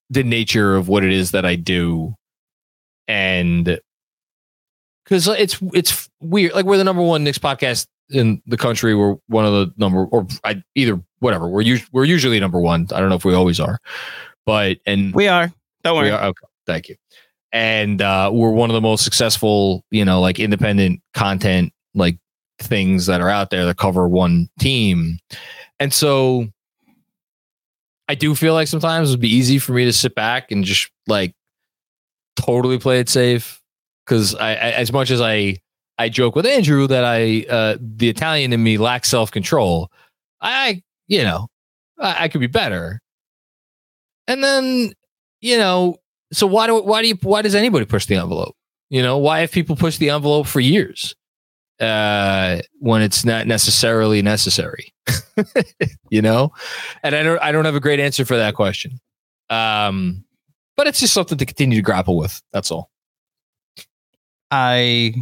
the 0.10 0.24
nature 0.24 0.76
of 0.76 0.88
what 0.88 1.04
it 1.04 1.12
is 1.12 1.32
that 1.32 1.46
I 1.46 1.56
do 1.56 2.16
and 3.08 3.80
because 5.04 5.28
it's 5.28 5.58
it's 5.74 6.10
weird. 6.22 6.54
Like 6.54 6.66
we're 6.66 6.78
the 6.78 6.84
number 6.84 7.02
one 7.02 7.24
Knicks 7.24 7.38
podcast 7.38 7.88
in 8.10 8.42
the 8.46 8.58
country. 8.58 8.96
We're 8.96 9.16
one 9.28 9.46
of 9.46 9.54
the 9.54 9.74
number, 9.78 10.06
or 10.06 10.26
I, 10.44 10.64
either 10.76 11.02
whatever. 11.20 11.48
We're 11.48 11.64
us, 11.64 11.82
we're 11.92 12.06
usually 12.06 12.40
number 12.40 12.60
one. 12.60 12.88
I 12.94 13.00
don't 13.00 13.10
know 13.10 13.16
if 13.16 13.26
we 13.26 13.34
always 13.34 13.60
are, 13.60 13.80
but 14.46 14.78
and 14.86 15.14
we 15.14 15.28
are. 15.28 15.52
Don't 15.84 15.98
worry. 15.98 16.12
Are, 16.12 16.24
okay, 16.28 16.48
thank 16.66 16.88
you. 16.88 16.96
And 17.52 18.02
uh, 18.02 18.30
we're 18.34 18.52
one 18.52 18.70
of 18.70 18.74
the 18.74 18.82
most 18.82 19.04
successful, 19.04 19.84
you 19.92 20.06
know, 20.06 20.22
like 20.22 20.40
independent 20.40 21.02
content 21.14 21.74
like 21.94 22.18
things 22.62 23.06
that 23.06 23.22
are 23.22 23.30
out 23.30 23.50
there 23.50 23.66
that 23.66 23.78
cover 23.78 24.08
one 24.08 24.50
team. 24.60 25.20
And 25.80 25.94
so 25.94 26.48
I 28.08 28.16
do 28.16 28.36
feel 28.36 28.54
like 28.54 28.68
sometimes 28.68 29.10
it 29.10 29.14
would 29.14 29.22
be 29.22 29.34
easy 29.34 29.58
for 29.58 29.74
me 29.74 29.86
to 29.86 29.94
sit 29.94 30.16
back 30.16 30.52
and 30.52 30.64
just 30.64 30.92
like 31.08 31.34
totally 32.36 32.78
play 32.78 33.00
it 33.00 33.10
safe 33.10 33.62
because 34.06 34.36
I, 34.36 34.50
I, 34.50 34.72
as 34.72 34.92
much 34.92 35.12
as 35.12 35.22
I 35.22 35.58
I 35.98 36.10
joke 36.10 36.36
with 36.36 36.46
Andrew 36.46 36.88
that 36.88 37.06
I 37.06 37.46
uh, 37.50 37.78
the 37.80 38.10
Italian 38.10 38.54
in 38.54 38.62
me 38.62 38.78
lacks 38.78 39.10
self 39.10 39.32
control. 39.32 39.92
I 40.42 40.84
you 41.08 41.24
know 41.24 41.48
I, 42.00 42.26
I 42.26 42.28
could 42.28 42.42
be 42.42 42.48
better. 42.48 43.00
And 44.28 44.44
then 44.44 44.92
you 45.40 45.58
know 45.58 45.96
so 46.34 46.48
why 46.48 46.68
do 46.68 46.82
why 46.82 47.02
do 47.02 47.08
you 47.08 47.18
why 47.22 47.42
does 47.42 47.56
anybody 47.56 47.86
push 47.86 48.08
the 48.08 48.16
envelope? 48.16 48.56
You 48.90 49.02
know 49.02 49.18
why 49.20 49.40
have 49.40 49.52
people 49.52 49.76
pushed 49.76 50.00
the 50.00 50.10
envelope 50.10 50.48
for 50.48 50.60
years 50.60 51.16
uh, 51.82 52.62
when 52.80 53.02
it's 53.02 53.26
not 53.26 53.48
necessarily 53.48 54.22
necessary? 54.22 54.94
you 56.10 56.22
know, 56.22 56.52
and 57.04 57.16
I 57.16 57.24
don't 57.24 57.42
I 57.42 57.52
don't 57.52 57.66
have 57.66 57.76
a 57.76 57.80
great 57.80 58.00
answer 58.00 58.24
for 58.26 58.38
that 58.38 58.56
question. 58.56 59.00
Um, 59.50 60.24
but 60.78 60.88
it's 60.88 61.00
just 61.00 61.14
something 61.14 61.38
to 61.38 61.46
continue 61.46 61.78
to 61.78 61.84
grapple 61.84 62.18
with. 62.18 62.42
That's 62.54 62.72
all. 62.72 62.90
I, 64.50 65.14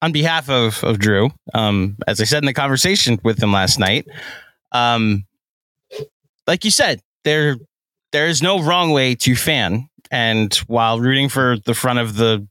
on 0.00 0.12
behalf 0.12 0.48
of 0.48 0.82
of 0.84 0.98
Drew, 0.98 1.30
um, 1.54 1.96
as 2.06 2.20
I 2.20 2.24
said 2.24 2.42
in 2.42 2.46
the 2.46 2.52
conversation 2.52 3.18
with 3.22 3.42
him 3.42 3.52
last 3.52 3.78
night, 3.78 4.06
um, 4.72 5.24
like 6.46 6.64
you 6.64 6.70
said, 6.70 7.00
there 7.24 7.56
there 8.12 8.26
is 8.26 8.42
no 8.42 8.62
wrong 8.62 8.90
way 8.90 9.14
to 9.16 9.34
fan, 9.36 9.88
and 10.10 10.54
while 10.66 11.00
rooting 11.00 11.28
for 11.28 11.56
the 11.64 11.74
front 11.74 11.98
of 11.98 12.16
the 12.16 12.46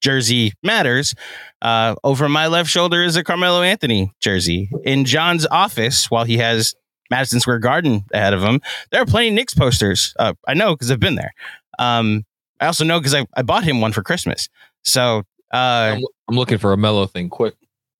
jersey 0.00 0.52
matters, 0.62 1.14
uh, 1.62 1.94
over 2.04 2.28
my 2.28 2.46
left 2.46 2.70
shoulder 2.70 3.02
is 3.02 3.16
a 3.16 3.24
Carmelo 3.24 3.62
Anthony 3.62 4.12
jersey. 4.20 4.70
In 4.84 5.04
Jon's 5.04 5.46
office, 5.46 6.10
while 6.10 6.24
he 6.24 6.38
has 6.38 6.74
Madison 7.10 7.40
Square 7.40 7.60
Garden 7.60 8.04
ahead 8.12 8.34
of 8.34 8.42
him, 8.42 8.60
there 8.90 9.00
are 9.02 9.06
plenty 9.06 9.28
of 9.28 9.34
Knicks 9.34 9.54
posters. 9.54 10.14
Uh, 10.18 10.34
I 10.46 10.54
know 10.54 10.74
because 10.74 10.90
I've 10.90 11.00
been 11.00 11.14
there. 11.14 11.32
Um, 11.78 12.24
I 12.60 12.66
also 12.66 12.84
know 12.84 12.98
because 12.98 13.14
I, 13.14 13.26
I 13.36 13.42
bought 13.42 13.64
him 13.64 13.80
one 13.80 13.92
for 13.92 14.02
Christmas. 14.02 14.48
So 14.84 15.18
uh, 15.52 15.96
I'm, 15.96 16.02
I'm 16.28 16.36
looking 16.36 16.58
for 16.58 16.72
a 16.72 16.76
Melo 16.76 17.06
thing 17.06 17.28
quick. 17.28 17.54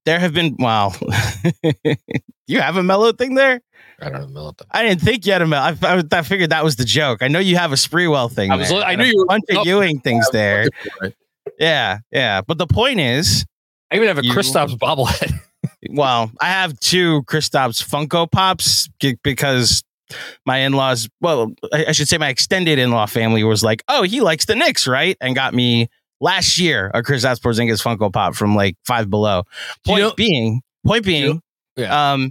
there 0.06 0.18
have 0.18 0.32
been 0.32 0.56
wow. 0.58 0.92
you 2.46 2.60
have 2.60 2.76
a 2.76 2.82
Melo 2.82 3.12
thing 3.12 3.34
there. 3.34 3.60
I 4.00 4.10
don't 4.10 4.20
know 4.20 4.26
Melo 4.28 4.52
thing. 4.52 4.66
I 4.70 4.82
didn't 4.82 5.00
think 5.00 5.26
you 5.26 5.32
had 5.32 5.42
a 5.42 5.46
Melo. 5.46 5.62
I, 5.62 5.76
I, 5.82 6.02
I 6.12 6.22
figured 6.22 6.50
that 6.50 6.64
was 6.64 6.76
the 6.76 6.84
joke. 6.84 7.22
I 7.22 7.28
know 7.28 7.38
you 7.38 7.56
have 7.56 7.72
a 7.72 7.76
Sprewell 7.76 8.30
thing. 8.32 8.50
I 8.50 8.56
was 8.56 8.68
there, 8.68 8.82
I 8.82 8.94
knew 8.96 9.04
a 9.04 9.06
you 9.06 9.18
were- 9.18 9.26
bunch 9.26 9.44
of. 9.50 9.66
Ewing 9.66 10.00
things 10.00 10.26
there. 10.32 10.66
Yeah, 11.58 11.98
yeah. 12.12 12.40
But 12.40 12.58
the 12.58 12.66
point 12.66 13.00
is, 13.00 13.44
I 13.90 13.96
even 13.96 14.08
have 14.08 14.18
a 14.18 14.24
You- 14.24 14.32
Kristaps 14.32 14.76
bobblehead. 14.76 15.32
well, 15.90 16.30
I 16.40 16.46
have 16.46 16.78
two 16.80 17.22
Kristaps 17.22 17.82
Funko 17.84 18.30
Pops 18.30 18.88
because 19.22 19.82
my 20.44 20.58
in-laws, 20.58 21.08
well, 21.20 21.52
I 21.72 21.92
should 21.92 22.08
say 22.08 22.18
my 22.18 22.28
extended 22.28 22.78
in-law 22.78 23.06
family 23.06 23.42
was 23.44 23.62
like, 23.64 23.82
"Oh, 23.88 24.02
he 24.02 24.20
likes 24.20 24.44
the 24.44 24.54
Knicks, 24.54 24.86
right?" 24.86 25.16
and 25.20 25.34
got 25.34 25.54
me 25.54 25.88
last 26.20 26.58
year 26.58 26.90
a 26.94 27.02
Kristaps 27.02 27.40
Porzingis 27.40 27.82
Funko 27.82 28.12
Pop 28.12 28.34
from 28.34 28.54
like 28.54 28.76
Five 28.86 29.10
Below. 29.10 29.42
Do 29.84 29.92
you 29.92 29.94
Point 29.94 30.02
know- 30.02 30.14
being, 30.16 30.60
point 30.86 31.04
being, 31.04 31.40
Yeah. 31.76 32.12
um, 32.12 32.30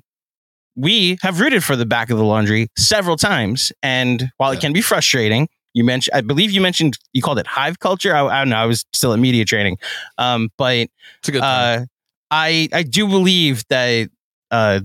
we 0.75 1.17
have 1.21 1.39
rooted 1.39 1.63
for 1.63 1.75
the 1.75 1.85
back 1.85 2.09
of 2.09 2.17
the 2.17 2.23
laundry 2.23 2.67
several 2.77 3.15
times, 3.17 3.71
and 3.83 4.29
while 4.37 4.53
Yeah. 4.53 4.57
it 4.57 4.61
can 4.61 4.73
be 4.73 4.81
frustrating, 4.81 5.47
you 5.75 5.83
mentioned, 5.83 6.15
I 6.15 6.21
believe 6.21 6.51
you 6.51 6.61
mentioned 6.61 6.97
you 7.11 7.21
called 7.21 7.37
it 7.37 7.45
hive 7.45 7.79
culture. 7.79 8.15
I, 8.15 8.25
I 8.25 8.39
don't 8.39 8.49
know. 8.49 8.55
I 8.55 8.65
was 8.65 8.85
still 8.93 9.13
at 9.13 9.19
media 9.19 9.43
training, 9.45 9.77
um, 10.17 10.49
but 10.57 10.87
It's 11.19 11.27
a 11.27 11.31
good 11.33 11.43
uh, 11.43 11.85
I 12.31 12.69
I 12.73 12.81
do 12.83 13.07
believe 13.07 13.63
that 13.69 14.09
uh, 14.49 14.79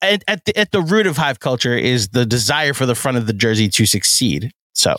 at 0.00 0.22
at 0.28 0.44
the, 0.44 0.56
at 0.56 0.70
the 0.70 0.80
root 0.80 1.06
of 1.06 1.16
hive 1.16 1.40
culture 1.40 1.74
is 1.76 2.08
the 2.08 2.24
desire 2.24 2.72
for 2.74 2.86
the 2.86 2.94
front 2.94 3.18
of 3.18 3.26
the 3.26 3.32
jersey 3.32 3.68
to 3.70 3.86
succeed. 3.86 4.52
So, 4.72 4.94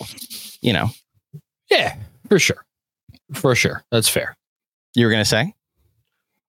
you 0.61 0.73
know, 0.73 0.89
yeah, 1.71 1.95
for 2.29 2.37
sure. 2.37 2.65
For 3.33 3.55
sure. 3.55 3.83
That's 3.89 4.09
fair. 4.09 4.35
you 4.95 5.05
were 5.05 5.11
gonna 5.11 5.25
say, 5.25 5.53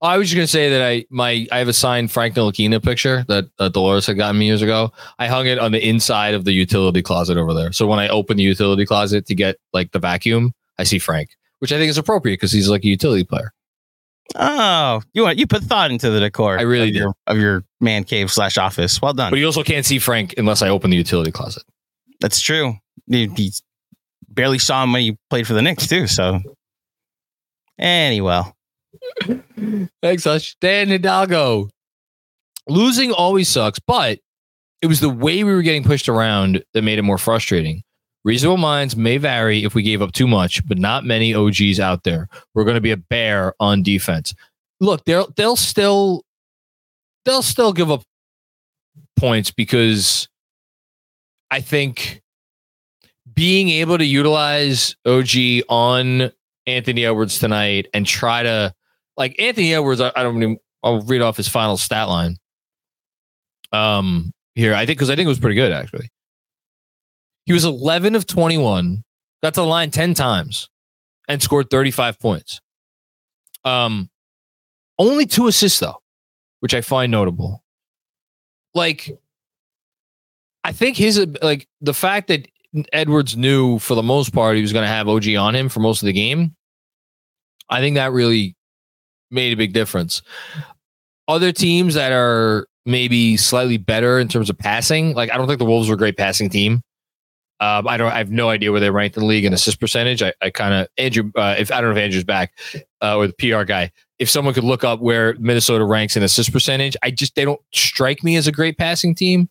I 0.00 0.16
was 0.16 0.28
just 0.28 0.36
gonna 0.36 0.46
say 0.46 0.70
that 0.70 0.82
I 0.82 1.04
my 1.10 1.46
I 1.50 1.58
have 1.58 1.68
a 1.68 1.72
signed 1.72 2.12
Frank 2.12 2.34
Ntilikina 2.34 2.82
picture 2.82 3.24
that 3.28 3.46
uh, 3.58 3.68
Dolores 3.68 4.06
had 4.06 4.16
gotten 4.16 4.38
me 4.38 4.46
years 4.46 4.62
ago. 4.62 4.92
I 5.18 5.26
hung 5.26 5.46
it 5.46 5.58
on 5.58 5.72
the 5.72 5.86
inside 5.86 6.34
of 6.34 6.44
the 6.44 6.52
utility 6.52 7.02
closet 7.02 7.36
over 7.36 7.52
there. 7.52 7.72
So 7.72 7.86
when 7.86 7.98
I 7.98 8.08
open 8.08 8.36
the 8.36 8.44
utility 8.44 8.86
closet 8.86 9.26
to 9.26 9.34
get 9.34 9.56
like 9.72 9.90
the 9.90 9.98
vacuum, 9.98 10.52
I 10.78 10.84
see 10.84 10.98
Frank, 11.00 11.30
which 11.58 11.72
I 11.72 11.78
think 11.78 11.90
is 11.90 11.98
appropriate 11.98 12.34
because 12.34 12.52
he's 12.52 12.68
like 12.68 12.84
a 12.84 12.88
utility 12.88 13.24
player. 13.24 13.52
oh, 14.36 15.02
you 15.14 15.22
want 15.22 15.38
you 15.38 15.46
put 15.46 15.64
thought 15.64 15.90
into 15.90 16.10
the 16.10 16.20
decor. 16.20 16.58
I 16.58 16.62
really 16.62 16.90
of 16.90 16.94
your, 16.94 17.12
of 17.26 17.38
your 17.38 17.64
man 17.80 18.04
cave 18.04 18.30
slash 18.30 18.56
office. 18.56 19.02
Well 19.02 19.14
done. 19.14 19.30
But 19.30 19.40
you 19.40 19.46
also 19.46 19.64
can't 19.64 19.84
see 19.84 19.98
Frank 19.98 20.34
unless 20.38 20.62
I 20.62 20.68
open 20.68 20.90
the 20.90 20.96
utility 20.96 21.32
closet. 21.32 21.64
That's 22.20 22.40
true. 22.40 22.74
You, 23.06 23.32
you 23.36 23.50
barely 24.28 24.58
saw 24.58 24.84
him 24.84 24.92
when 24.92 25.02
he 25.02 25.18
played 25.30 25.46
for 25.46 25.54
the 25.54 25.62
Knicks 25.62 25.88
too. 25.88 26.06
So, 26.06 26.40
anyway, 27.78 28.42
Thanks, 30.02 30.24
Hush. 30.24 30.56
Dan 30.60 30.88
Hidalgo. 30.88 31.68
Losing 32.68 33.12
always 33.12 33.48
sucks, 33.48 33.78
but 33.78 34.18
it 34.82 34.86
was 34.86 35.00
the 35.00 35.08
way 35.08 35.42
we 35.42 35.54
were 35.54 35.62
getting 35.62 35.84
pushed 35.84 36.08
around 36.08 36.62
that 36.74 36.82
made 36.82 36.98
it 36.98 37.02
more 37.02 37.18
frustrating. 37.18 37.82
Reasonable 38.24 38.58
minds 38.58 38.96
may 38.96 39.16
vary 39.16 39.64
if 39.64 39.74
we 39.74 39.82
gave 39.82 40.02
up 40.02 40.12
too 40.12 40.26
much, 40.26 40.66
but 40.68 40.78
not 40.78 41.04
many 41.04 41.34
OGs 41.34 41.80
out 41.80 42.04
there. 42.04 42.28
We're 42.54 42.64
going 42.64 42.74
to 42.74 42.80
be 42.80 42.90
a 42.90 42.96
bear 42.96 43.54
on 43.58 43.82
defense. 43.82 44.34
Look, 44.80 45.04
they'll 45.04 45.32
they'll 45.36 45.56
still 45.56 46.24
they'll 47.24 47.42
still 47.42 47.72
give 47.72 47.90
up 47.90 48.02
points 49.16 49.50
because 49.50 50.28
I 51.50 51.60
think 51.60 52.22
being 53.32 53.68
able 53.68 53.98
to 53.98 54.04
utilize 54.04 54.96
OG 55.06 55.64
on 55.68 56.32
Anthony 56.66 57.04
Edwards 57.04 57.38
tonight 57.38 57.88
and 57.94 58.06
try 58.06 58.42
to 58.42 58.74
like 59.18 59.38
Anthony 59.38 59.74
Edwards, 59.74 60.00
I, 60.00 60.12
I 60.16 60.22
don't 60.22 60.36
even 60.36 60.58
I'll 60.82 61.02
read 61.02 61.20
off 61.20 61.36
his 61.36 61.48
final 61.48 61.76
stat 61.76 62.08
line. 62.08 62.36
Um 63.72 64.32
here, 64.54 64.74
I 64.74 64.86
think 64.86 64.98
because 64.98 65.10
I 65.10 65.16
think 65.16 65.26
it 65.26 65.28
was 65.28 65.40
pretty 65.40 65.56
good 65.56 65.72
actually. 65.72 66.08
He 67.44 67.52
was 67.52 67.64
11 67.64 68.14
of 68.14 68.26
21, 68.26 69.02
got 69.42 69.54
to 69.54 69.60
the 69.60 69.66
line 69.66 69.90
10 69.90 70.14
times, 70.14 70.68
and 71.28 71.42
scored 71.42 71.68
35 71.70 72.18
points. 72.18 72.60
Um 73.64 74.08
only 74.98 75.26
two 75.26 75.48
assists 75.48 75.80
though, 75.80 75.98
which 76.60 76.72
I 76.72 76.80
find 76.80 77.12
notable. 77.12 77.62
Like 78.74 79.18
I 80.64 80.72
think 80.72 80.96
his 80.96 81.24
like 81.42 81.66
the 81.80 81.94
fact 81.94 82.28
that 82.28 82.48
Edwards 82.92 83.36
knew 83.36 83.78
for 83.78 83.94
the 83.94 84.02
most 84.02 84.32
part 84.32 84.56
he 84.56 84.62
was 84.62 84.72
going 84.72 84.84
to 84.84 84.88
have 84.88 85.08
OG 85.08 85.34
on 85.36 85.54
him 85.54 85.68
for 85.68 85.80
most 85.80 86.02
of 86.02 86.06
the 86.06 86.12
game. 86.12 86.54
I 87.70 87.80
think 87.80 87.96
that 87.96 88.12
really 88.12 88.54
made 89.30 89.52
a 89.52 89.56
big 89.56 89.72
difference. 89.72 90.22
Other 91.26 91.52
teams 91.52 91.94
that 91.94 92.12
are 92.12 92.66
maybe 92.86 93.36
slightly 93.36 93.76
better 93.76 94.18
in 94.18 94.28
terms 94.28 94.48
of 94.48 94.58
passing, 94.58 95.14
like 95.14 95.30
I 95.30 95.36
don't 95.36 95.46
think 95.46 95.58
the 95.58 95.64
Wolves 95.64 95.88
were 95.88 95.94
a 95.94 95.98
great 95.98 96.16
passing 96.16 96.48
team. 96.48 96.82
Um, 97.60 97.88
I 97.88 97.96
don't. 97.96 98.12
I 98.12 98.18
have 98.18 98.30
no 98.30 98.50
idea 98.50 98.70
where 98.70 98.80
they 98.80 98.90
ranked 98.90 99.16
in 99.16 99.22
the 99.22 99.26
league 99.26 99.44
in 99.44 99.52
assist 99.52 99.80
percentage. 99.80 100.22
I, 100.22 100.32
I 100.40 100.50
kind 100.50 100.72
of 100.72 100.88
Andrew. 100.96 101.32
Uh, 101.34 101.56
if 101.58 101.72
I 101.72 101.80
don't 101.80 101.90
know 101.90 101.96
if 101.96 102.02
Andrew's 102.02 102.24
back 102.24 102.52
uh, 103.02 103.16
or 103.16 103.26
the 103.26 103.32
PR 103.32 103.64
guy, 103.64 103.90
if 104.20 104.30
someone 104.30 104.54
could 104.54 104.64
look 104.64 104.84
up 104.84 105.00
where 105.00 105.34
Minnesota 105.40 105.84
ranks 105.84 106.16
in 106.16 106.22
assist 106.22 106.52
percentage, 106.52 106.96
I 107.02 107.10
just 107.10 107.34
they 107.34 107.44
don't 107.44 107.60
strike 107.74 108.22
me 108.22 108.36
as 108.36 108.46
a 108.46 108.52
great 108.52 108.78
passing 108.78 109.14
team. 109.14 109.48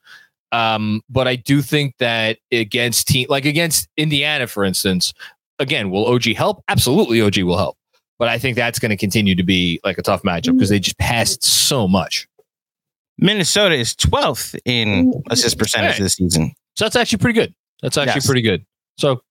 Um, 0.53 1.01
but 1.09 1.27
I 1.27 1.35
do 1.35 1.61
think 1.61 1.97
that 1.97 2.39
against 2.49 3.09
team 3.09 3.27
like 3.29 3.43
against 3.43 3.89
Indiana, 3.97 4.47
for 4.47 4.63
instance, 4.63 5.13
again, 5.59 5.91
will 5.91 6.05
OG 6.05 6.27
help? 6.35 6.63
Absolutely, 6.69 7.21
OG 7.21 7.39
will 7.39 7.57
help. 7.57 7.77
But 8.19 8.29
I 8.29 8.37
think 8.39 8.55
that's 8.55 8.79
going 8.79 8.89
to 8.89 8.97
continue 8.97 9.35
to 9.35 9.43
be 9.43 9.79
like 9.83 9.97
a 9.97 10.01
tough 10.01 10.23
matchup 10.23 10.53
because 10.53 10.69
they 10.69 10.79
just 10.79 10.97
passed 10.97 11.43
so 11.43 11.87
much. 11.87 12.27
Minnesota 13.19 13.75
is 13.75 13.93
12th 13.95 14.57
in 14.65 15.13
assist 15.29 15.57
percentage 15.57 15.95
Hey. 15.97 16.03
this 16.03 16.13
season, 16.15 16.51
So 16.75 16.85
that's 16.85 16.95
actually 16.95 17.19
pretty 17.19 17.39
good. 17.39 17.53
That's 17.81 17.97
actually 17.97 18.13
Yes. 18.15 18.25
pretty 18.25 18.41
good. 18.41 18.65
So, 18.99 19.21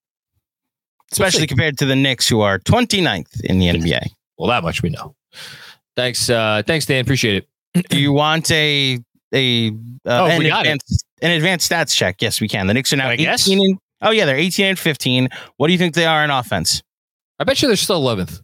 especially 1.12 1.40
see. 1.42 1.46
compared 1.48 1.78
to 1.78 1.84
the 1.86 1.96
Knicks, 1.96 2.28
who 2.28 2.40
are 2.40 2.58
29th 2.60 3.40
in 3.44 3.58
the 3.58 3.68
NBA. 3.68 4.06
well, 4.38 4.48
that 4.50 4.62
much 4.62 4.82
we 4.82 4.90
know. 4.90 5.14
Thanks, 5.96 6.28
uh, 6.30 6.62
thanks, 6.66 6.86
Dan. 6.86 7.00
Appreciate 7.00 7.44
it. 7.74 7.88
Do 7.90 7.98
you 8.00 8.12
want 8.12 8.50
a 8.50 8.98
a 9.34 9.68
uh, 9.68 9.72
Oh, 10.06 10.26
an, 10.26 10.38
we 10.38 10.48
got 10.48 10.60
advanced, 10.66 11.04
an 11.22 11.30
advanced 11.32 11.70
stats 11.70 11.94
check? 11.94 12.20
Yes, 12.20 12.40
we 12.40 12.48
can. 12.48 12.66
The 12.66 12.74
Knicks 12.74 12.92
are 12.92 12.96
now 12.96 13.08
I 13.08 13.12
18 13.14 13.24
guess. 13.26 13.46
and 13.48 13.78
oh 14.02 14.10
yeah, 14.10 14.24
they're 14.26 14.36
18 14.36 14.66
and 14.66 14.78
15. 14.78 15.28
What 15.56 15.66
do 15.68 15.72
you 15.72 15.78
think 15.78 15.94
they 15.94 16.06
are 16.06 16.22
in 16.24 16.30
offense? 16.30 16.82
I 17.38 17.44
bet 17.44 17.60
you 17.62 17.68
they're 17.68 17.76
still 17.76 17.96
eleventh. 17.96 18.40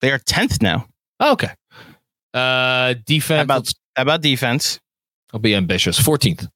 They 0.00 0.10
are 0.12 0.18
10th 0.18 0.62
now. 0.62 0.86
Oh, 1.20 1.32
okay. 1.32 1.50
Uh, 2.32 2.94
defense. 3.04 3.38
How 3.38 3.42
about 3.42 3.72
how 3.96 4.02
about 4.02 4.22
defense? 4.22 4.80
I'll 5.32 5.40
be 5.40 5.54
ambitious. 5.54 5.98
Fourteenth. 5.98 6.46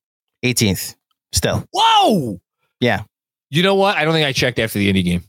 18th 0.44 0.94
still. 1.32 1.64
Whoa. 1.72 2.40
Yeah. 2.80 3.02
You 3.50 3.62
know 3.62 3.74
what? 3.74 3.96
I 3.96 4.04
don't 4.04 4.14
think 4.14 4.26
I 4.26 4.32
checked 4.32 4.58
after 4.58 4.78
the 4.78 4.88
Indy 4.88 5.02
game. 5.02 5.22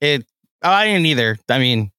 It. 0.00 0.24
Oh, 0.62 0.70
I 0.70 0.86
didn't 0.86 1.06
either. 1.06 1.38
I 1.48 1.58
mean, 1.58 1.90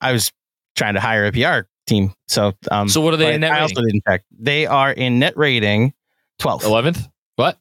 I 0.00 0.12
was 0.12 0.30
trying 0.76 0.94
to 0.94 1.00
hire 1.00 1.26
a 1.26 1.32
PR 1.32 1.68
team, 1.86 2.12
so 2.26 2.52
um. 2.70 2.88
So 2.88 3.00
what 3.00 3.14
are 3.14 3.16
they 3.16 3.34
in 3.34 3.40
net 3.40 3.52
I 3.52 3.60
also 3.60 3.82
didn't 3.82 4.02
check. 4.08 4.24
They 4.38 4.66
are 4.66 4.92
in 4.92 5.18
net 5.18 5.36
rating 5.36 5.92
12th. 6.40 6.64
Eleventh. 6.64 7.08
What? 7.36 7.58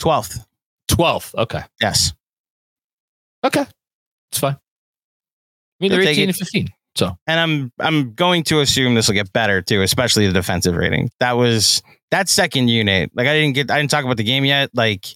12th. 0.00 0.44
Twelfth. 0.88 1.34
Okay. 1.34 1.62
Yes. 1.80 2.14
Okay. 3.44 3.64
It's 4.30 4.38
fine. 4.38 4.56
I 5.80 5.84
mean, 5.84 5.92
they're 5.92 6.00
take 6.00 6.10
eighteen 6.10 6.24
it. 6.24 6.28
and 6.28 6.36
fifteen. 6.36 6.68
So 6.96 7.16
and 7.26 7.40
I'm 7.40 7.72
I'm 7.78 8.14
going 8.14 8.44
to 8.44 8.60
assume 8.60 8.94
this 8.94 9.08
will 9.08 9.14
get 9.14 9.32
better 9.32 9.62
too, 9.62 9.82
especially 9.82 10.26
the 10.26 10.32
defensive 10.32 10.74
rating. 10.74 11.10
That 11.20 11.32
was 11.32 11.82
that 12.10 12.28
second 12.28 12.68
unit. 12.68 13.10
Like 13.14 13.26
I 13.26 13.34
didn't 13.34 13.54
get 13.54 13.70
I 13.70 13.78
didn't 13.78 13.90
talk 13.90 14.04
about 14.04 14.16
the 14.16 14.24
game 14.24 14.44
yet. 14.44 14.70
Like 14.74 15.06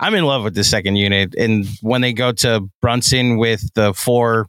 I'm 0.00 0.14
in 0.14 0.24
love 0.24 0.44
with 0.44 0.54
the 0.54 0.64
second 0.64 0.96
unit, 0.96 1.34
and 1.34 1.66
when 1.82 2.00
they 2.00 2.12
go 2.12 2.32
to 2.32 2.68
Brunson 2.80 3.38
with 3.38 3.62
the 3.74 3.94
four. 3.94 4.46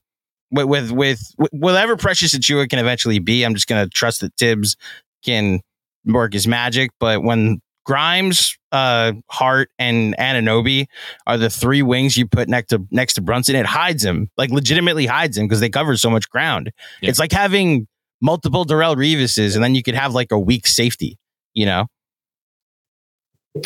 With, 0.52 0.66
with 0.66 0.92
with 0.92 1.22
whatever 1.52 1.96
Precious 1.96 2.36
Achiuwa 2.36 2.68
can 2.68 2.80
eventually 2.80 3.20
be, 3.20 3.44
I'm 3.44 3.54
just 3.54 3.68
gonna 3.68 3.88
trust 3.88 4.22
that 4.22 4.34
Thibs 4.36 4.78
can 5.24 5.60
work 6.06 6.34
his 6.34 6.48
magic. 6.48 6.90
But 7.00 7.22
when 7.22 7.62
Grimes, 7.86 8.58
uh, 8.72 9.14
Hart, 9.30 9.70
and 9.80 10.16
Anunoby 10.18 10.86
are 11.28 11.38
the 11.38 11.50
three 11.50 11.82
wings 11.82 12.18
you 12.18 12.28
put 12.28 12.48
next 12.50 12.70
to 12.70 12.86
next 12.92 13.14
to 13.16 13.22
Brunson, 13.22 13.56
it 13.56 13.66
hides 13.66 14.04
him, 14.04 14.30
like 14.38 14.50
legitimately 14.52 15.06
hides 15.06 15.38
him 15.38 15.48
because 15.48 15.60
they 15.60 15.70
cover 15.70 15.96
so 15.98 16.10
much 16.10 16.30
ground. 16.30 16.72
Yeah. 17.02 17.10
It's 17.10 17.20
like 17.20 17.32
having 17.32 17.88
multiple 18.22 18.66
Darrelle 18.66 18.96
Revises, 18.96 19.56
and 19.56 19.64
then 19.64 19.76
you 19.76 19.84
could 19.84 19.96
have 19.96 20.14
like 20.14 20.32
a 20.32 20.40
weak 20.40 20.68
safety. 20.68 21.18
You 21.54 21.66
know, 21.66 21.88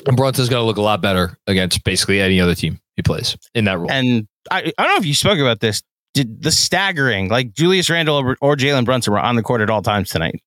And 0.08 0.16
Brunson's 0.16 0.50
going 0.50 0.62
to 0.62 0.66
look 0.66 0.78
a 0.78 0.82
lot 0.82 1.02
better 1.02 1.38
against 1.48 1.84
basically 1.84 2.22
any 2.22 2.40
other 2.40 2.56
team 2.56 2.80
he 2.96 3.02
plays 3.02 3.36
in 3.54 3.66
that 3.66 3.78
role. 3.78 3.92
and 3.92 4.28
I, 4.52 4.72
I 4.78 4.84
don't 4.84 4.94
know 4.94 4.98
if 4.98 5.06
you 5.06 5.14
spoke 5.14 5.40
about 5.40 5.60
this. 5.60 5.84
Did 6.14 6.42
the 6.44 6.52
staggering 6.52 7.30
like 7.30 7.54
Julius 7.54 7.90
Randle 7.90 8.18
or, 8.18 8.38
or 8.40 8.56
Jalen 8.56 8.86
Brunson 8.86 9.14
were 9.14 9.20
on 9.20 9.36
the 9.36 9.44
court 9.44 9.62
at 9.62 9.70
all 9.70 9.82
times 9.82 10.10
tonight? 10.10 10.42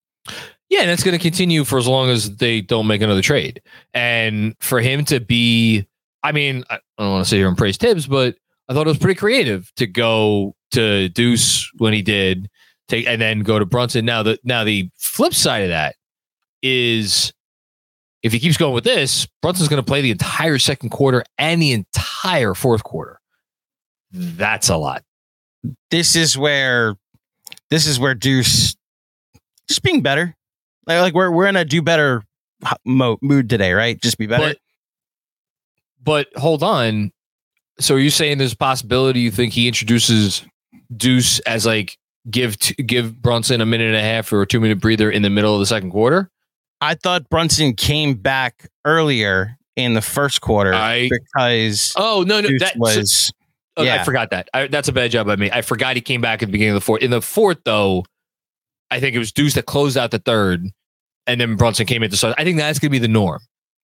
Yeah, 0.69 0.81
and 0.81 0.91
that's 0.91 1.05
going 1.05 1.17
to 1.17 1.23
continue 1.23 1.65
for 1.65 1.79
as 1.79 1.87
long 1.87 2.11
as 2.11 2.37
they 2.37 2.61
don't 2.61 2.87
make 2.87 3.01
another 3.01 3.23
trade. 3.23 3.63
And 3.95 4.57
for 4.61 4.81
him 4.81 5.05
to 5.07 5.21
be, 5.21 5.87
I 6.23 6.33
mean, 6.33 6.65
I 6.71 6.79
don't 6.99 7.13
want 7.13 7.25
to 7.25 7.29
sit 7.29 7.37
here 7.37 7.49
and 7.49 7.57
praise 7.57 7.77
Thibs, 7.77 8.07
but 8.07 8.37
I 8.69 8.75
thought 8.75 8.87
it 8.87 8.91
was 8.91 8.99
pretty 8.99 9.19
creative 9.19 9.73
to 9.77 9.87
go 9.87 10.57
to 10.73 11.09
Deuce 11.11 11.71
when 11.79 11.93
he 11.93 12.03
did, 12.03 12.51
take 12.89 13.07
and 13.07 13.21
then 13.21 13.41
go 13.41 13.59
to 13.59 13.67
Brunson. 13.67 14.05
Now 14.05 14.23
the 14.23 14.39
now 14.43 14.65
the 14.65 14.91
flip 14.97 15.35
side 15.35 15.63
of 15.63 15.69
that 15.69 15.95
is 16.63 17.33
if 18.23 18.33
he 18.33 18.41
keeps 18.41 18.57
going 18.57 18.75
with 18.75 18.85
this, 18.85 19.27
Brunson's 19.41 19.69
going 19.69 19.83
to 19.83 19.87
play 19.87 20.01
the 20.01 20.11
entire 20.11 20.59
second 20.59 20.91
quarter 20.91 21.23
and 21.39 21.63
the 21.63 21.73
entire 21.73 22.55
fourth 22.55 22.83
quarter. 22.83 23.21
That's 24.11 24.69
a 24.69 24.77
lot. 24.77 25.05
This 25.91 26.17
is 26.17 26.37
where 26.37 26.97
this 27.71 27.87
is 27.87 28.01
where 28.01 28.15
Deuce 28.15 28.75
just 29.69 29.83
being 29.83 30.03
better. 30.03 30.35
Like, 30.87 31.01
like 31.01 31.15
we're 31.15 31.31
we're 31.31 31.47
in 31.47 31.57
a 31.57 31.65
do 31.65 31.83
better 31.83 32.23
mo- 32.85 33.19
mood 33.21 33.49
today, 33.49 33.73
right? 33.73 34.01
Just 34.01 34.19
be 34.19 34.27
better. 34.27 34.55
But 36.03 36.27
but 36.33 36.41
hold 36.41 36.63
on. 36.63 37.13
So 37.79 37.97
are 37.97 37.99
you 37.99 38.11
saying 38.11 38.39
there's 38.39 38.55
a 38.55 38.57
possibility 38.57 39.21
you 39.21 39.31
think 39.31 39.53
he 39.53 39.67
introduces 39.69 40.45
Deuce 40.97 41.41
as 41.41 41.67
like 41.67 41.99
give 42.31 42.59
t- 42.59 42.75
give 42.83 43.21
Brunson 43.21 43.61
a 43.61 43.67
minute 43.67 43.89
and 43.89 43.97
a 43.97 44.03
half 44.03 44.33
or 44.33 44.43
a 44.43 44.47
two 44.47 44.61
minute 44.61 44.81
breather 44.81 45.11
in 45.11 45.23
the 45.23 45.31
middle 45.31 45.53
of 45.55 45.61
the 45.61 45.67
second 45.67 45.91
quarter? 45.91 46.31
I 46.81 46.95
thought 46.95 47.29
Brunson 47.29 47.75
came 47.75 48.15
back 48.15 48.69
earlier 48.85 49.59
in 49.77 49.95
the 49.95 50.01
first 50.01 50.41
quarter 50.41 50.73
I 50.73 51.11
because 51.11 51.93
oh 51.97 52.25
no 52.27 52.41
no 52.41 52.49
Deuce 52.49 52.61
that 52.61 52.77
was 52.77 53.33
oh, 53.77 53.83
I 53.83 53.87
yeah. 53.87 54.05
forgot 54.05 54.31
that 54.31 54.49
I, 54.55 54.69
that's 54.69 54.89
a 54.89 54.93
bad 54.93 55.11
job 55.11 55.27
by 55.27 55.37
me. 55.37 55.51
I 55.51 55.63
forgot 55.63 55.97
he 55.97 56.03
came 56.03 56.21
back 56.21 56.43
at 56.43 56.47
the 56.47 56.53
beginning 56.53 56.75
of 56.75 56.81
the 56.81 56.85
fourth. 56.85 57.03
In 57.03 57.11
the 57.11 57.21
fourth 57.21 57.59
though, 57.65 58.05
I 58.91 59.01
think 59.01 59.15
it 59.17 59.19
was 59.19 59.33
Deuce 59.33 59.55
that 59.55 59.67
closed 59.67 59.97
out 59.97 60.11
the 60.11 60.19
third, 60.19 60.67
and 61.27 61.41
then 61.41 61.57
Brunson 61.57 61.87
came 61.87 62.03
in 62.03 62.11
to 62.11 62.17
start. 62.17 62.35
I 62.39 62.45
think 62.45 62.59
that's 62.59 62.79
going 62.79 62.91
to 62.91 62.93
be 62.93 62.99
the 62.99 63.09
norm. 63.09 63.41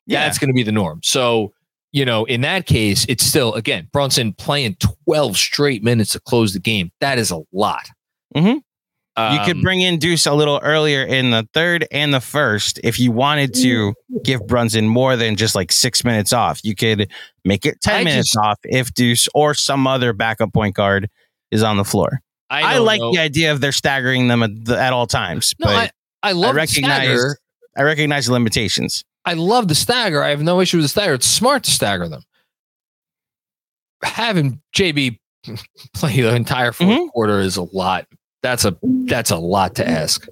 yeah. 0.06 0.24
That's 0.24 0.38
going 0.38 0.48
to 0.50 0.54
be 0.54 0.62
the 0.62 0.72
norm. 0.72 1.00
So, 1.02 1.52
you 1.92 2.04
know, 2.04 2.24
in 2.24 2.40
that 2.42 2.66
case, 2.66 3.04
it's 3.08 3.24
still, 3.24 3.54
again, 3.54 3.88
Brunson 3.92 4.32
playing 4.32 4.76
12 5.06 5.36
straight 5.36 5.82
minutes 5.84 6.12
to 6.12 6.20
close 6.20 6.52
the 6.54 6.60
game. 6.60 6.90
That 7.00 7.18
is 7.18 7.30
a 7.30 7.40
lot. 7.52 7.88
Mhm. 8.34 8.60
Um, 9.14 9.34
you 9.34 9.44
could 9.44 9.60
bring 9.60 9.82
in 9.82 9.98
Deuce 9.98 10.24
a 10.24 10.32
little 10.32 10.58
earlier 10.62 11.02
in 11.04 11.32
the 11.32 11.46
third 11.52 11.86
and 11.92 12.14
the 12.14 12.20
first 12.20 12.80
if 12.82 12.98
you 12.98 13.12
wanted 13.12 13.52
to 13.56 13.92
give 14.24 14.46
Brunson 14.46 14.88
more 14.88 15.16
than 15.16 15.36
just 15.36 15.54
like 15.54 15.70
six 15.70 16.02
minutes 16.02 16.32
off. 16.32 16.60
You 16.64 16.74
could 16.74 17.10
make 17.44 17.66
it 17.66 17.78
10 17.82 17.94
I 18.00 18.04
minutes 18.04 18.30
just- 18.32 18.38
off 18.42 18.58
if 18.64 18.94
Deuce 18.94 19.28
or 19.34 19.52
some 19.52 19.86
other 19.86 20.14
backup 20.14 20.54
point 20.54 20.74
guard 20.74 21.10
is 21.50 21.62
on 21.62 21.76
the 21.76 21.84
floor. 21.84 22.22
I, 22.60 22.74
don't 22.74 22.84
like 22.86 23.00
know. 23.00 23.12
the 23.12 23.18
idea 23.20 23.52
of 23.52 23.60
they're 23.60 23.72
staggering 23.72 24.28
them 24.28 24.42
at, 24.42 24.50
the, 24.64 24.78
at 24.78 24.92
all 24.92 25.06
times, 25.06 25.54
No, 25.58 25.66
but 25.66 25.92
I, 26.22 26.30
I 26.30 26.32
love 26.32 26.56
I 26.56 26.60
the 26.62 26.66
stagger. 26.66 26.88
recognize- 27.12 27.36
I 27.76 27.82
recognize 27.84 28.26
the 28.26 28.32
limitations. 28.32 29.02
I 29.24 29.32
love 29.34 29.68
the 29.68 29.74
stagger. 29.74 30.22
I 30.22 30.28
have 30.30 30.42
no 30.42 30.60
issue 30.60 30.76
with 30.76 30.84
the 30.84 30.88
stagger. 30.90 31.14
It's 31.14 31.26
smart 31.26 31.62
to 31.64 31.70
stagger 31.70 32.08
them. 32.08 32.22
Having 34.02 34.60
JB 34.76 35.18
play 35.94 36.20
the 36.20 36.34
entire 36.34 36.72
4th 36.72 36.86
Mhm. 36.98 37.08
quarter 37.10 37.40
is 37.40 37.56
a 37.56 37.62
lot. 37.62 38.06
That's 38.42 38.64
a 38.64 38.76
that's 39.06 39.30
a 39.30 39.36
lot 39.36 39.76
to 39.76 39.88
ask. 39.88 40.26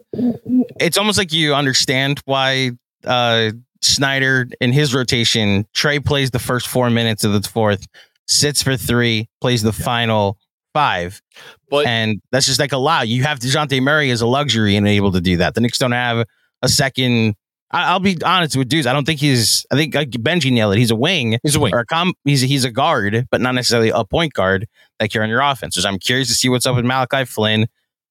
It's 0.80 0.98
almost 0.98 1.16
like 1.16 1.32
you 1.32 1.54
understand 1.54 2.20
why 2.24 2.72
uh, 3.04 3.52
Snyder 3.80 4.48
in 4.60 4.72
his 4.72 4.92
rotation, 4.92 5.64
Trey 5.72 6.00
plays 6.00 6.32
the 6.32 6.40
first 6.40 6.66
four 6.66 6.90
minutes 6.90 7.22
of 7.22 7.32
the 7.32 7.48
fourth, 7.48 7.86
sits 8.26 8.62
for 8.62 8.76
three, 8.76 9.28
plays 9.40 9.62
the 9.62 9.72
final 9.72 10.36
five. 10.72 11.20
But 11.68 11.86
and 11.86 12.20
that's 12.32 12.46
just 12.46 12.60
like 12.60 12.72
a 12.72 12.78
lot. 12.78 13.08
You 13.08 13.22
have 13.22 13.38
Dejounte 13.38 13.80
Murray 13.82 14.10
as 14.10 14.20
a 14.20 14.26
luxury 14.26 14.76
and 14.76 14.86
able 14.86 15.12
to 15.12 15.20
do 15.20 15.36
that. 15.38 15.54
The 15.54 15.60
Knicks 15.60 15.78
don't 15.78 15.92
have 15.92 16.26
a 16.62 16.68
second. 16.68 17.34
I, 17.70 17.90
I'll 17.90 18.00
be 18.00 18.18
honest 18.24 18.56
with 18.56 18.68
dudes. 18.68 18.86
I 18.86 18.92
don't 18.92 19.04
think 19.04 19.20
he's. 19.20 19.64
I 19.70 19.76
think 19.76 19.94
like 19.94 20.10
Benji 20.10 20.52
nailed 20.52 20.74
it. 20.74 20.78
He's 20.78 20.90
a 20.90 20.96
wing 20.96 21.38
he's 21.42 21.54
a 21.54 21.60
wing. 21.60 21.74
or 21.74 21.80
a 21.80 21.86
com. 21.86 22.14
He's 22.24 22.40
he's 22.40 22.64
a 22.64 22.70
guard, 22.70 23.26
but 23.30 23.40
not 23.40 23.54
necessarily 23.54 23.90
a 23.90 24.04
point 24.04 24.32
guard 24.32 24.66
like 24.98 25.14
you're 25.14 25.22
on 25.22 25.28
your 25.28 25.40
offense. 25.40 25.76
So 25.76 25.88
I'm 25.88 25.98
curious 25.98 26.28
to 26.28 26.34
see 26.34 26.48
what's 26.48 26.66
up 26.66 26.76
with 26.76 26.84
Malachi 26.84 27.24
Flynn, 27.24 27.66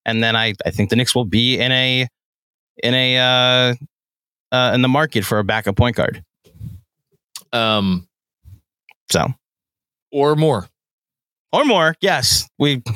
and 0.06 0.24
then 0.24 0.36
I 0.36 0.54
I 0.66 0.72
think 0.72 0.90
the 0.90 0.96
Knicks 0.96 1.14
will 1.14 1.26
be 1.26 1.60
in 1.60 1.72
a 1.72 2.08
in 2.82 2.94
a 2.94 3.18
uh, 3.18 4.56
uh 4.56 4.72
in 4.74 4.82
the 4.82 4.88
market 4.88 5.26
for 5.26 5.40
a 5.40 5.44
backup 5.44 5.76
point 5.76 5.96
guard. 5.96 6.24
Um 7.52 8.08
So 9.12 9.28
or 10.12 10.36
more. 10.36 10.68
Or 11.52 11.66
more. 11.66 11.96
Yes, 12.02 12.48
we. 12.58 12.84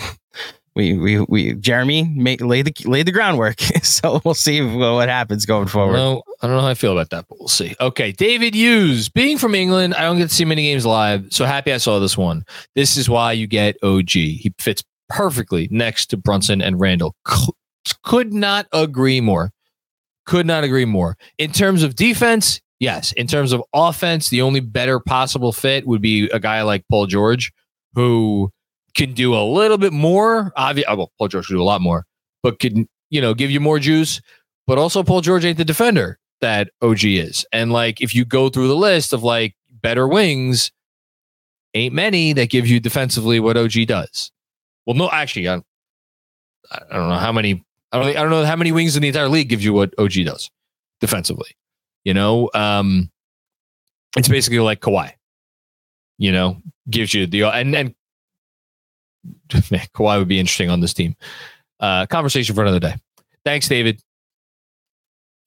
We, 0.76 0.98
we, 0.98 1.20
we, 1.20 1.54
Jeremy 1.54 2.16
laid 2.18 2.66
the 2.66 2.90
laid 2.90 3.06
the 3.06 3.12
groundwork, 3.12 3.60
so 3.84 4.22
we'll 4.26 4.34
see 4.34 4.60
what 4.60 5.08
happens 5.08 5.46
going 5.46 5.68
forward. 5.68 5.98
I 5.98 6.48
don't 6.48 6.56
know 6.56 6.62
how 6.62 6.68
I 6.68 6.74
feel 6.74 6.94
about 6.94 7.12
that, 7.12 7.28
but 7.30 7.40
we'll 7.40 7.48
see. 7.48 7.76
Okay, 7.80 8.12
David 8.12 8.56
Hughes. 8.56 9.08
Being 9.08 9.38
from 9.38 9.54
England, 9.54 9.94
I 9.94 10.02
don't 10.02 10.18
get 10.18 10.30
to 10.30 10.34
see 10.34 10.46
many 10.46 10.64
games 10.64 10.84
live, 10.84 11.28
so 11.32 11.46
happy 11.46 11.72
I 11.72 11.78
saw 11.78 12.00
this 12.00 12.18
one. 12.18 12.44
This 12.74 12.98
is 12.98 13.08
why 13.08 13.34
you 13.34 13.46
get 13.46 13.78
OG. 13.84 14.10
He 14.10 14.52
fits 14.58 14.84
perfectly 15.10 15.68
next 15.70 16.08
to 16.08 16.18
Brunson 16.18 16.60
and 16.60 16.80
Randle. 16.80 17.16
Could 18.04 18.34
not 18.34 18.66
agree 18.74 19.22
more. 19.22 19.52
Could 20.26 20.48
not 20.48 20.64
agree 20.64 20.86
more. 20.86 21.18
In 21.38 21.52
terms 21.52 21.84
of 21.84 21.96
defense, 21.96 22.62
yes. 22.80 23.12
In 23.12 23.28
terms 23.28 23.52
of 23.52 23.62
offense, 23.74 24.30
the 24.30 24.42
only 24.42 24.60
better 24.60 25.00
possible 25.00 25.52
fit 25.52 25.86
would 25.86 26.02
be 26.02 26.30
a 26.30 26.40
guy 26.40 26.64
like 26.64 26.84
Paul 26.90 27.06
George, 27.06 27.52
who 27.94 28.52
can 28.96 29.14
do 29.14 29.36
a 29.36 29.44
little 29.44 29.78
bit 29.78 29.94
more. 29.94 30.52
Obviously, 30.56 30.96
well, 30.96 31.12
Paul 31.18 31.28
George 31.28 31.48
can 31.48 31.56
do 31.56 31.62
a 31.62 31.64
lot 31.64 31.82
more, 31.82 32.06
but 32.42 32.60
can 32.60 32.88
you 33.10 33.22
know 33.22 33.34
give 33.34 33.52
you 33.52 33.60
more 33.60 33.80
juice. 33.80 34.22
But 34.68 34.78
also, 34.78 35.04
Paul 35.04 35.22
George 35.22 35.46
ain't 35.46 35.58
the 35.58 35.66
defender 35.66 36.18
that 36.42 36.70
OG 36.82 37.04
is. 37.04 37.46
And 37.52 37.72
like, 37.72 38.02
if 38.02 38.16
you 38.16 38.26
go 38.26 38.50
through 38.50 38.68
the 38.68 38.76
list 38.76 39.14
of 39.14 39.24
like 39.24 39.56
better 39.82 40.08
wings, 40.08 40.72
ain't 41.74 41.94
many 41.94 42.34
that 42.34 42.50
give 42.50 42.68
you 42.68 42.80
defensively 42.80 43.40
what 43.40 43.58
OG 43.58 43.88
does. 43.88 44.32
Well, 44.86 44.96
no, 44.96 45.10
actually, 45.10 45.48
I, 45.50 45.62
I 46.72 46.80
don't 46.92 47.10
know 47.10 47.16
how 47.16 47.32
many. 47.32 47.64
I 47.92 48.00
don't. 48.00 48.10
I 48.10 48.22
don't 48.22 48.30
know 48.30 48.46
how 48.46 48.56
many 48.56 48.72
wings 48.72 48.96
in 48.96 49.02
the 49.02 49.08
entire 49.08 49.30
league 49.30 49.50
gives 49.50 49.64
you 49.64 49.74
what 49.74 49.94
OG 49.98 50.14
does 50.26 50.50
defensively. 51.00 51.50
You 52.04 52.14
know, 52.14 52.50
um, 52.54 53.10
it's 54.18 54.28
basically 54.28 54.60
like 54.60 54.82
Kawhi. 54.82 55.12
You 56.18 56.32
know, 56.32 56.62
gives 56.90 57.14
you 57.14 57.28
the 57.28 57.44
and 57.44 57.76
and 57.76 57.96
man, 59.72 59.88
Kawhi 59.94 60.20
would 60.20 60.28
be 60.28 60.40
interesting 60.40 60.70
on 60.70 60.80
this 60.80 60.94
team. 60.94 61.16
Uh, 61.80 62.06
conversation 62.06 62.56
for 62.56 62.62
another 62.62 62.80
day. 62.80 62.96
Thanks, 63.46 63.68
David. 63.68 64.02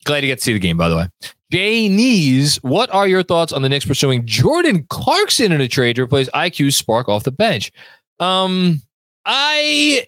Glad 0.04 0.22
you 0.22 0.28
get 0.28 0.38
to 0.38 0.44
see 0.44 0.52
the 0.52 0.58
game, 0.58 0.76
by 0.76 0.88
the 0.88 0.96
way. 0.96 1.08
Jay 1.50 1.88
Nees, 1.88 2.56
what 2.62 2.92
are 2.92 3.06
your 3.06 3.22
thoughts 3.22 3.52
on 3.52 3.62
the 3.62 3.68
Knicks 3.68 3.84
pursuing 3.84 4.26
Jordan 4.26 4.84
Clarkson 4.88 5.52
in 5.52 5.60
a 5.60 5.68
trade 5.68 5.96
to 5.96 6.02
replace 6.02 6.28
IQ 6.30 6.74
Spark 6.74 7.08
off 7.08 7.24
the 7.24 7.32
bench? 7.32 7.72
Um, 8.18 8.82
I 9.24 10.06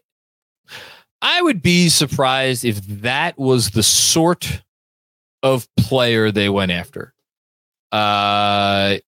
I 1.21 1.43
would 1.43 1.63
be 1.63 1.89
surprised 1.89 2.65
if 2.65 2.81
that 3.03 3.39
was 3.39 3.71
the 3.71 3.83
sort 3.83 4.63
of 5.43 5.69
player 5.77 6.31
they 6.31 6.49
went 6.49 6.73
after. 6.73 7.13
Uh, 7.91 8.99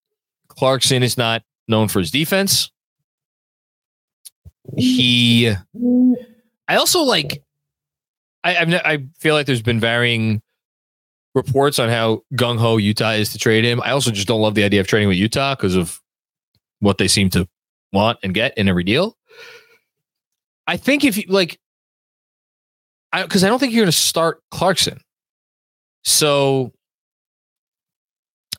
Clarkson 0.61 1.03
is 1.03 1.17
not 1.17 1.43
known 1.69 1.89
for 1.89 2.01
his 2.01 2.11
defense. 2.11 2.71
He, 4.77 5.51
I 6.69 6.77
also 6.77 7.01
like. 7.01 7.43
I 8.45 8.59
I've, 8.59 8.75
I 8.75 8.99
feel 9.19 9.35
like 9.35 9.47
there's 9.47 9.63
been 9.63 9.81
varying 9.81 10.43
reports 11.35 11.79
on 11.79 11.89
how 11.89 12.25
gung 12.35 12.59
ho 12.59 12.77
Utah 12.77 13.13
is 13.13 13.33
to 13.33 13.39
trade 13.39 13.65
him. 13.65 13.81
I 13.81 13.93
also 13.93 14.11
just 14.11 14.29
don't 14.29 14.43
love 14.43 14.55
the 14.55 14.65
idea 14.65 14.83
of 14.83 14.87
trading 14.87 15.09
with 15.09 15.17
Utah 15.17 15.55
because 15.55 15.77
of 15.77 15.99
what 16.81 16.99
they 16.99 17.09
seem 17.09 17.31
to 17.31 17.49
want 17.95 18.19
and 18.23 18.35
get 18.35 18.59
in 18.59 18.69
every 18.69 18.85
deal. 18.85 19.17
I 20.67 20.77
think 20.77 21.05
if 21.07 21.17
you 21.17 21.25
like, 21.29 21.59
I 23.15 23.23
because 23.23 23.45
I 23.45 23.49
don't 23.49 23.61
think 23.61 23.73
you're 23.73 23.85
going 23.85 23.93
to 23.93 23.97
start 23.97 24.43
Clarkson. 24.51 25.01
So, 26.05 26.75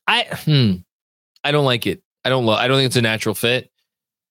I 0.08 0.24
hmm, 0.32 0.78
I 1.44 1.52
don't 1.52 1.66
like 1.66 1.88
it. 1.88 2.02
I 2.24 2.30
don't 2.30 2.46
love. 2.46 2.60
I 2.60 2.68
don't 2.68 2.78
think 2.78 2.88
it's 2.88 2.96
a 2.96 3.02
natural 3.02 3.36
fit 3.36 3.72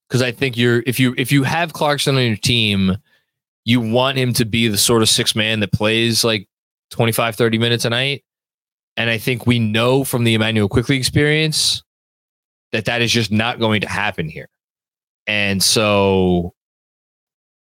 because 0.09 0.23
I 0.23 0.33
think 0.33 0.57
you're 0.57 0.83
if 0.87 1.01
you 1.01 1.15
if 1.19 1.33
you 1.33 1.43
have 1.43 1.73
Clarkson 1.73 2.17
on 2.17 2.23
your 2.23 2.37
team, 2.37 2.97
you 3.65 3.81
want 3.81 4.19
him 4.19 4.33
to 4.35 4.45
be 4.45 4.69
the 4.69 4.79
sort 4.79 5.03
of 5.03 5.09
six 5.09 5.35
man 5.35 5.61
that 5.61 5.73
plays 5.73 6.25
like 6.25 6.49
25, 6.91 7.37
30 7.37 7.59
minutes 7.59 7.85
a 7.85 7.91
night. 7.91 8.25
And 8.97 9.09
I 9.09 9.19
think 9.19 9.47
we 9.47 9.59
know 9.59 10.05
from 10.05 10.25
the 10.25 10.35
Immanuel 10.35 10.69
Quickley 10.69 10.97
experience 10.97 11.83
that 12.73 12.85
that 12.85 13.03
is 13.03 13.13
just 13.13 13.31
not 13.31 13.59
going 13.59 13.81
to 13.81 13.89
happen 13.89 14.29
here. 14.29 14.49
And 15.27 15.63
so, 15.63 16.55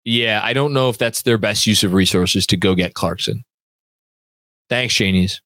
yeah, 0.05 0.41
I 0.43 0.53
don't 0.53 0.73
know 0.73 0.91
if 0.91 0.99
that's 0.99 1.23
their 1.23 1.39
best 1.39 1.67
use 1.67 1.83
of 1.83 1.93
resources 1.93 2.47
to 2.49 2.57
go 2.57 2.75
get 2.75 2.95
Clarkson. 2.95 3.45
Thanks, 4.69 4.95
Janies. 4.95 5.41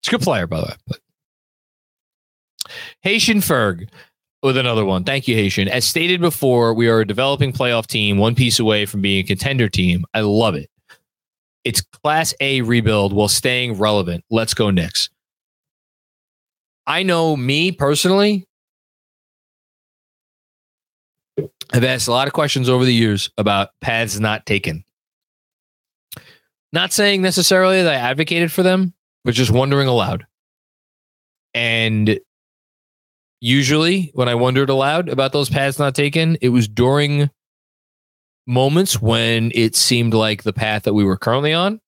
It's 0.00 0.08
a 0.08 0.10
good 0.12 0.22
player, 0.22 0.46
by 0.46 0.60
the 0.60 0.66
way. 0.66 0.74
But 0.86 0.99
Haitian 3.02 3.38
Ferg 3.38 3.88
with 4.42 4.56
another 4.56 4.84
one. 4.84 5.04
Thank 5.04 5.28
you, 5.28 5.34
Haitian. 5.34 5.68
As 5.68 5.84
stated 5.84 6.20
before, 6.20 6.74
we 6.74 6.88
are 6.88 7.00
a 7.00 7.06
developing 7.06 7.52
playoff 7.52 7.86
team, 7.86 8.18
one 8.18 8.34
piece 8.34 8.58
away 8.58 8.86
from 8.86 9.00
being 9.00 9.24
a 9.24 9.26
contender 9.26 9.68
team. 9.68 10.04
I 10.14 10.20
love 10.20 10.54
it. 10.54 10.70
It's 11.64 11.82
class 11.82 12.34
A 12.40 12.62
rebuild 12.62 13.12
while 13.12 13.28
staying 13.28 13.74
relevant. 13.74 14.24
Let's 14.30 14.54
go, 14.54 14.70
Knicks. 14.70 15.10
I 16.86 17.02
know 17.02 17.36
me 17.36 17.72
personally. 17.72 18.46
I've 21.72 21.84
asked 21.84 22.08
a 22.08 22.12
lot 22.12 22.26
of 22.26 22.32
questions 22.32 22.68
over 22.68 22.84
the 22.84 22.94
years 22.94 23.30
about 23.38 23.70
paths 23.80 24.18
not 24.18 24.44
taken. 24.46 24.84
Not 26.72 26.92
saying 26.92 27.22
necessarily 27.22 27.82
that 27.82 27.92
I 27.92 27.96
advocated 27.96 28.50
for 28.50 28.62
them, 28.62 28.94
but 29.24 29.34
just 29.34 29.50
wondering 29.50 29.88
aloud. 29.88 30.26
And 31.54 32.18
usually 33.40 34.10
when 34.14 34.28
I 34.28 34.34
wondered 34.34 34.70
aloud 34.70 35.08
about 35.08 35.32
those 35.32 35.50
paths 35.50 35.78
not 35.78 35.94
taken, 35.94 36.36
it 36.40 36.50
was 36.50 36.68
during 36.68 37.30
moments 38.46 39.00
when 39.00 39.52
it 39.54 39.76
seemed 39.76 40.14
like 40.14 40.42
the 40.42 40.52
path 40.52 40.82
that 40.84 40.94
we 40.94 41.04
were 41.04 41.16
currently 41.16 41.52
on 41.52 41.80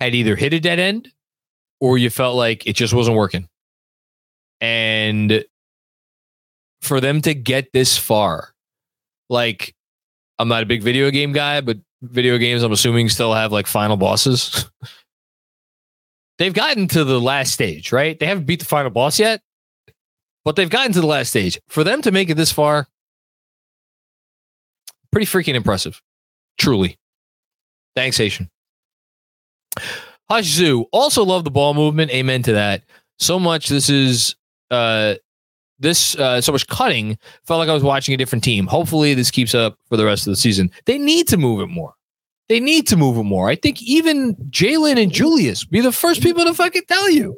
had 0.00 0.14
either 0.14 0.36
hit 0.36 0.52
a 0.52 0.60
dead 0.60 0.78
end 0.78 1.10
or 1.80 1.98
you 1.98 2.10
felt 2.10 2.36
like 2.36 2.66
it 2.66 2.74
just 2.74 2.94
wasn't 2.94 3.16
working. 3.16 3.48
And 4.60 5.44
for 6.80 7.00
them 7.00 7.20
to 7.22 7.34
get 7.34 7.72
this 7.72 7.96
far, 7.96 8.54
like 9.28 9.74
I'm 10.38 10.48
not 10.48 10.62
a 10.62 10.66
big 10.66 10.82
video 10.82 11.10
game 11.10 11.32
guy, 11.32 11.60
but 11.60 11.78
video 12.02 12.38
games, 12.38 12.62
I'm 12.62 12.72
assuming, 12.72 13.08
still 13.08 13.34
have 13.34 13.52
like 13.52 13.66
final 13.66 13.96
bosses. 13.96 14.70
they've 16.38 16.54
gotten 16.54 16.88
to 16.88 17.04
the 17.04 17.20
last 17.20 17.52
stage, 17.52 17.92
right? 17.92 18.18
They 18.18 18.26
haven't 18.26 18.46
beat 18.46 18.60
the 18.60 18.66
final 18.66 18.90
boss 18.90 19.18
yet, 19.18 19.40
but 20.48 20.56
they've 20.56 20.70
gotten 20.70 20.94
to 20.94 21.02
the 21.02 21.06
last 21.06 21.28
stage. 21.28 21.60
For 21.68 21.84
them 21.84 22.00
to 22.00 22.10
make 22.10 22.30
it 22.30 22.36
this 22.36 22.50
far, 22.50 22.88
pretty 25.12 25.26
freaking 25.26 25.54
impressive. 25.54 26.00
Truly. 26.56 26.98
Thanks, 27.94 28.16
Haitian. 28.16 28.48
Zoo 30.40 30.86
also 30.90 31.22
love 31.22 31.44
the 31.44 31.50
ball 31.50 31.74
movement. 31.74 32.10
Amen 32.12 32.42
to 32.44 32.54
that. 32.54 32.82
So 33.18 33.38
much. 33.38 33.68
This 33.68 33.90
is 33.90 34.36
uh 34.70 35.16
this 35.80 36.16
uh, 36.16 36.40
so 36.40 36.52
much 36.52 36.66
cutting 36.66 37.18
felt 37.44 37.58
like 37.58 37.68
I 37.68 37.74
was 37.74 37.82
watching 37.82 38.14
a 38.14 38.16
different 38.16 38.42
team. 38.42 38.66
Hopefully, 38.66 39.12
this 39.12 39.30
keeps 39.30 39.54
up 39.54 39.78
for 39.90 39.98
the 39.98 40.06
rest 40.06 40.26
of 40.26 40.30
the 40.30 40.36
season. 40.38 40.70
They 40.86 40.96
need 40.96 41.28
to 41.28 41.36
move 41.36 41.60
it 41.60 41.66
more. 41.66 41.92
They 42.48 42.58
need 42.58 42.86
to 42.86 42.96
move 42.96 43.18
it 43.18 43.24
more. 43.24 43.50
I 43.50 43.54
think 43.54 43.82
even 43.82 44.34
Jalen 44.48 44.98
and 44.98 45.12
Julius 45.12 45.66
be 45.66 45.82
the 45.82 45.92
first 45.92 46.22
people 46.22 46.46
to 46.46 46.54
fucking 46.54 46.84
tell 46.88 47.10
you 47.10 47.36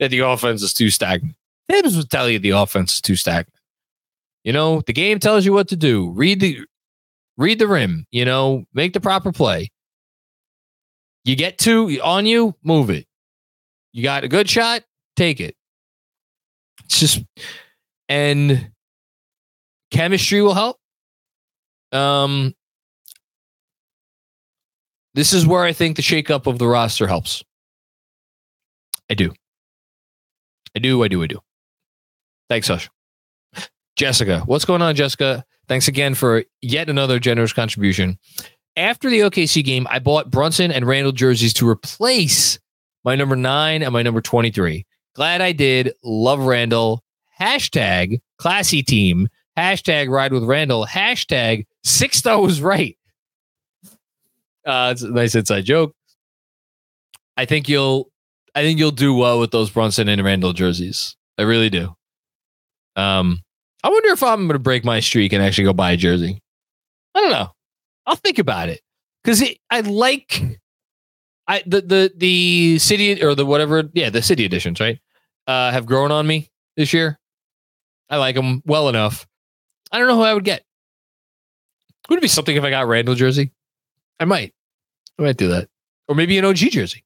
that 0.00 0.10
the 0.10 0.18
offense 0.18 0.60
is 0.64 0.72
too 0.72 0.90
stagnant. 0.90 1.36
Thibs 1.68 1.96
will 1.96 2.04
tell 2.04 2.28
you 2.28 2.38
the 2.38 2.50
offense 2.50 2.94
is 2.94 3.00
too 3.00 3.16
stagnant. 3.16 3.54
You 4.44 4.52
know, 4.52 4.82
the 4.86 4.92
game 4.92 5.18
tells 5.18 5.44
you 5.44 5.52
what 5.52 5.68
to 5.68 5.76
do. 5.76 6.10
Read 6.10 6.40
the 6.40 6.60
read 7.36 7.58
the 7.58 7.68
rim. 7.68 8.06
You 8.10 8.24
know, 8.24 8.64
make 8.72 8.92
the 8.92 9.00
proper 9.00 9.32
play. 9.32 9.70
You 11.24 11.36
get 11.36 11.58
two 11.58 11.98
on 12.02 12.24
you, 12.26 12.54
move 12.62 12.88
it. 12.88 13.06
You 13.92 14.02
got 14.02 14.24
a 14.24 14.28
good 14.28 14.48
shot, 14.48 14.82
take 15.16 15.40
it. 15.40 15.54
It's 16.84 17.00
just 17.00 17.22
and 18.08 18.70
chemistry 19.90 20.40
will 20.40 20.54
help. 20.54 20.78
Um, 21.92 22.54
this 25.14 25.32
is 25.32 25.46
where 25.46 25.64
I 25.64 25.72
think 25.72 25.96
the 25.96 26.02
shakeup 26.02 26.46
of 26.46 26.58
the 26.58 26.66
roster 26.66 27.06
helps. 27.06 27.42
I 29.10 29.14
do. 29.14 29.32
I 30.74 30.78
do. 30.78 31.02
I 31.02 31.08
do. 31.08 31.22
I 31.22 31.26
do. 31.26 31.40
Thanks, 32.48 32.68
Hush. 32.68 32.88
Jessica, 33.96 34.40
what's 34.46 34.64
going 34.64 34.80
on, 34.82 34.94
Jessica? 34.94 35.44
Thanks 35.66 35.88
again 35.88 36.14
for 36.14 36.44
yet 36.62 36.88
another 36.88 37.18
generous 37.18 37.52
contribution. 37.52 38.18
After 38.76 39.10
the 39.10 39.20
OKC 39.20 39.64
game, 39.64 39.86
I 39.90 39.98
bought 39.98 40.30
Brunson 40.30 40.70
and 40.70 40.86
Randle 40.86 41.12
jerseys 41.12 41.52
to 41.54 41.68
replace 41.68 42.58
my 43.04 43.16
number 43.16 43.36
nine 43.36 43.82
and 43.82 43.92
my 43.92 44.02
number 44.02 44.20
23. 44.20 44.86
Glad 45.14 45.40
I 45.40 45.52
did. 45.52 45.92
Love 46.04 46.40
Randle. 46.40 47.02
hashtag 47.40 48.20
classy 48.38 48.82
team, 48.82 49.28
hashtag 49.56 50.08
ride 50.08 50.32
with 50.32 50.44
Randle. 50.44 50.86
hashtag 50.86 51.66
Sixto 51.84 52.42
was 52.42 52.60
right. 52.62 52.96
Uh, 54.64 54.90
it's 54.92 55.02
a 55.02 55.10
nice 55.10 55.34
inside 55.34 55.64
joke. 55.64 55.94
I 57.36 57.44
think 57.44 57.68
you'll, 57.68 58.10
I 58.54 58.62
think 58.62 58.78
you'll 58.78 58.90
do 58.90 59.14
well 59.14 59.40
with 59.40 59.50
those 59.50 59.70
Brunson 59.70 60.08
and 60.08 60.22
Randle 60.24 60.52
jerseys. 60.52 61.16
I 61.36 61.42
really 61.42 61.70
do. 61.70 61.94
Um, 62.98 63.40
I 63.84 63.88
wonder 63.88 64.10
if 64.10 64.22
I'm 64.22 64.40
going 64.40 64.54
to 64.54 64.58
break 64.58 64.84
my 64.84 65.00
streak 65.00 65.32
and 65.32 65.42
actually 65.42 65.64
go 65.64 65.72
buy 65.72 65.92
a 65.92 65.96
jersey. 65.96 66.42
I 67.14 67.20
don't 67.20 67.30
know. 67.30 67.52
I'll 68.06 68.16
think 68.16 68.38
about 68.38 68.68
it 68.68 68.80
because 69.22 69.42
I 69.70 69.80
like 69.80 70.60
I 71.46 71.62
the 71.66 71.80
the 71.80 72.12
the 72.16 72.78
city 72.78 73.22
or 73.22 73.34
the 73.34 73.46
whatever 73.46 73.84
yeah 73.94 74.10
the 74.10 74.22
city 74.22 74.44
editions 74.44 74.80
right 74.80 74.98
uh, 75.46 75.70
have 75.70 75.86
grown 75.86 76.10
on 76.10 76.26
me 76.26 76.50
this 76.76 76.92
year. 76.92 77.18
I 78.10 78.16
like 78.16 78.34
them 78.34 78.62
well 78.64 78.88
enough. 78.88 79.26
I 79.92 79.98
don't 79.98 80.08
know 80.08 80.16
who 80.16 80.22
I 80.22 80.34
would 80.34 80.44
get. 80.44 80.64
Would 82.08 82.18
it 82.18 82.22
be 82.22 82.28
something 82.28 82.56
if 82.56 82.64
I 82.64 82.70
got 82.70 82.86
Randle 82.86 83.14
jersey? 83.14 83.52
I 84.18 84.24
might. 84.24 84.54
I 85.18 85.22
might 85.22 85.36
do 85.36 85.48
that. 85.48 85.68
Or 86.08 86.14
maybe 86.14 86.38
an 86.38 86.44
OG 86.44 86.56
jersey. 86.56 87.04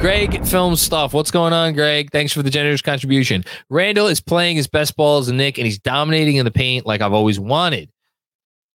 Greg 0.00 0.46
film 0.46 0.76
stuff. 0.76 1.12
What's 1.12 1.30
going 1.30 1.52
on, 1.52 1.74
Greg? 1.74 2.10
Thanks 2.10 2.32
for 2.32 2.42
the 2.42 2.48
generous 2.48 2.80
contribution. 2.80 3.44
Randle 3.68 4.06
is 4.06 4.18
playing 4.18 4.56
his 4.56 4.66
best 4.66 4.96
ball 4.96 5.18
as 5.18 5.28
a 5.28 5.34
Knick, 5.34 5.58
and 5.58 5.66
he's 5.66 5.78
dominating 5.78 6.36
in 6.36 6.46
the 6.46 6.50
paint 6.50 6.86
like 6.86 7.02
I've 7.02 7.12
always 7.12 7.38
wanted. 7.38 7.90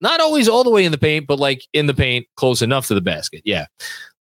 Not 0.02 0.20
always 0.20 0.48
all 0.48 0.64
the 0.64 0.70
way 0.70 0.86
in 0.86 0.92
the 0.92 1.00
paint, 1.00 1.26
but 1.26 1.40
like 1.40 1.64
in 1.74 1.88
the 1.88 1.96
paint, 1.96 2.28
close 2.38 2.62
enough 2.62 2.86
to 2.90 2.94
the 2.94 3.02
basket. 3.02 3.42
Yeah. 3.44 3.66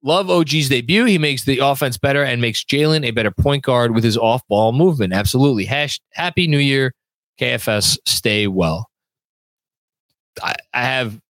Love 0.02 0.30
OG's 0.30 0.70
debut. 0.70 1.04
He 1.04 1.18
makes 1.18 1.44
the 1.44 1.58
offense 1.58 1.98
better 1.98 2.24
and 2.24 2.40
makes 2.40 2.64
Jalen 2.64 3.04
a 3.04 3.10
better 3.10 3.30
point 3.30 3.64
guard 3.64 3.94
with 3.94 4.02
his 4.02 4.16
off 4.16 4.40
ball 4.48 4.72
movement. 4.72 5.12
Absolutely. 5.12 5.66
Hash, 5.66 6.00
happy 6.12 6.46
New 6.46 6.56
Year, 6.56 6.94
KFS. 7.38 7.98
Stay 8.06 8.46
well. 8.46 8.88
I, 10.42 10.54
I 10.72 10.84
have 10.84 11.20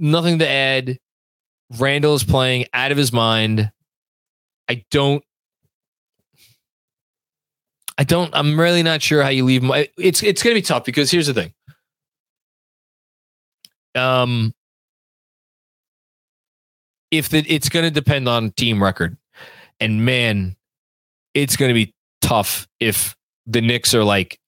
nothing 0.00 0.40
to 0.40 0.48
add. 0.48 0.98
Randle 1.78 2.16
is 2.16 2.24
playing 2.24 2.66
out 2.74 2.90
of 2.90 2.98
his 2.98 3.12
mind. 3.12 3.70
I 4.72 4.84
don't. 4.90 5.22
I 7.98 8.04
don't. 8.04 8.30
I'm 8.34 8.58
really 8.58 8.82
not 8.82 9.02
sure 9.02 9.22
how 9.22 9.28
you 9.28 9.44
leave 9.44 9.62
him. 9.62 9.70
It's 9.98 10.22
it's 10.22 10.42
going 10.42 10.54
to 10.54 10.58
be 10.58 10.64
tough 10.64 10.84
because 10.84 11.10
here's 11.10 11.26
the 11.26 11.34
thing. 11.34 11.52
Um, 13.94 14.54
if 17.10 17.28
the, 17.28 17.44
it's 17.46 17.68
going 17.68 17.84
to 17.84 17.90
depend 17.90 18.28
on 18.28 18.50
team 18.52 18.82
record. 18.82 19.18
And 19.78 20.04
man, 20.04 20.56
it's 21.34 21.56
going 21.56 21.68
to 21.68 21.74
be 21.74 21.94
tough 22.22 22.66
if 22.80 23.14
the 23.46 23.60
Knicks 23.60 23.94
are 23.94 24.04
like, 24.04 24.40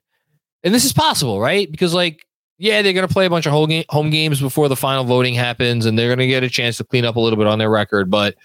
and 0.62 0.75
this 0.75 0.87
is 0.87 0.95
possible, 0.95 1.39
right? 1.39 1.70
Because 1.70 1.93
like, 1.93 2.25
yeah, 2.57 2.81
they're 2.81 2.95
going 2.95 3.07
to 3.07 3.12
play 3.12 3.27
a 3.27 3.31
bunch 3.31 3.45
of 3.45 3.53
home, 3.53 3.85
home 3.91 4.09
games 4.09 4.41
before 4.41 4.68
the 4.68 4.77
final 4.77 5.05
voting 5.05 5.35
happens, 5.35 5.85
and 5.85 5.99
they're 5.99 6.09
going 6.09 6.20
to 6.20 6.27
get 6.27 6.43
a 6.43 6.49
chance 6.49 6.79
to 6.79 6.85
clean 6.85 7.05
up 7.05 7.16
a 7.16 7.20
little 7.20 7.37
bit 7.37 7.47
on 7.47 7.59
their 7.59 7.68
record. 7.68 8.11
But 8.11 8.37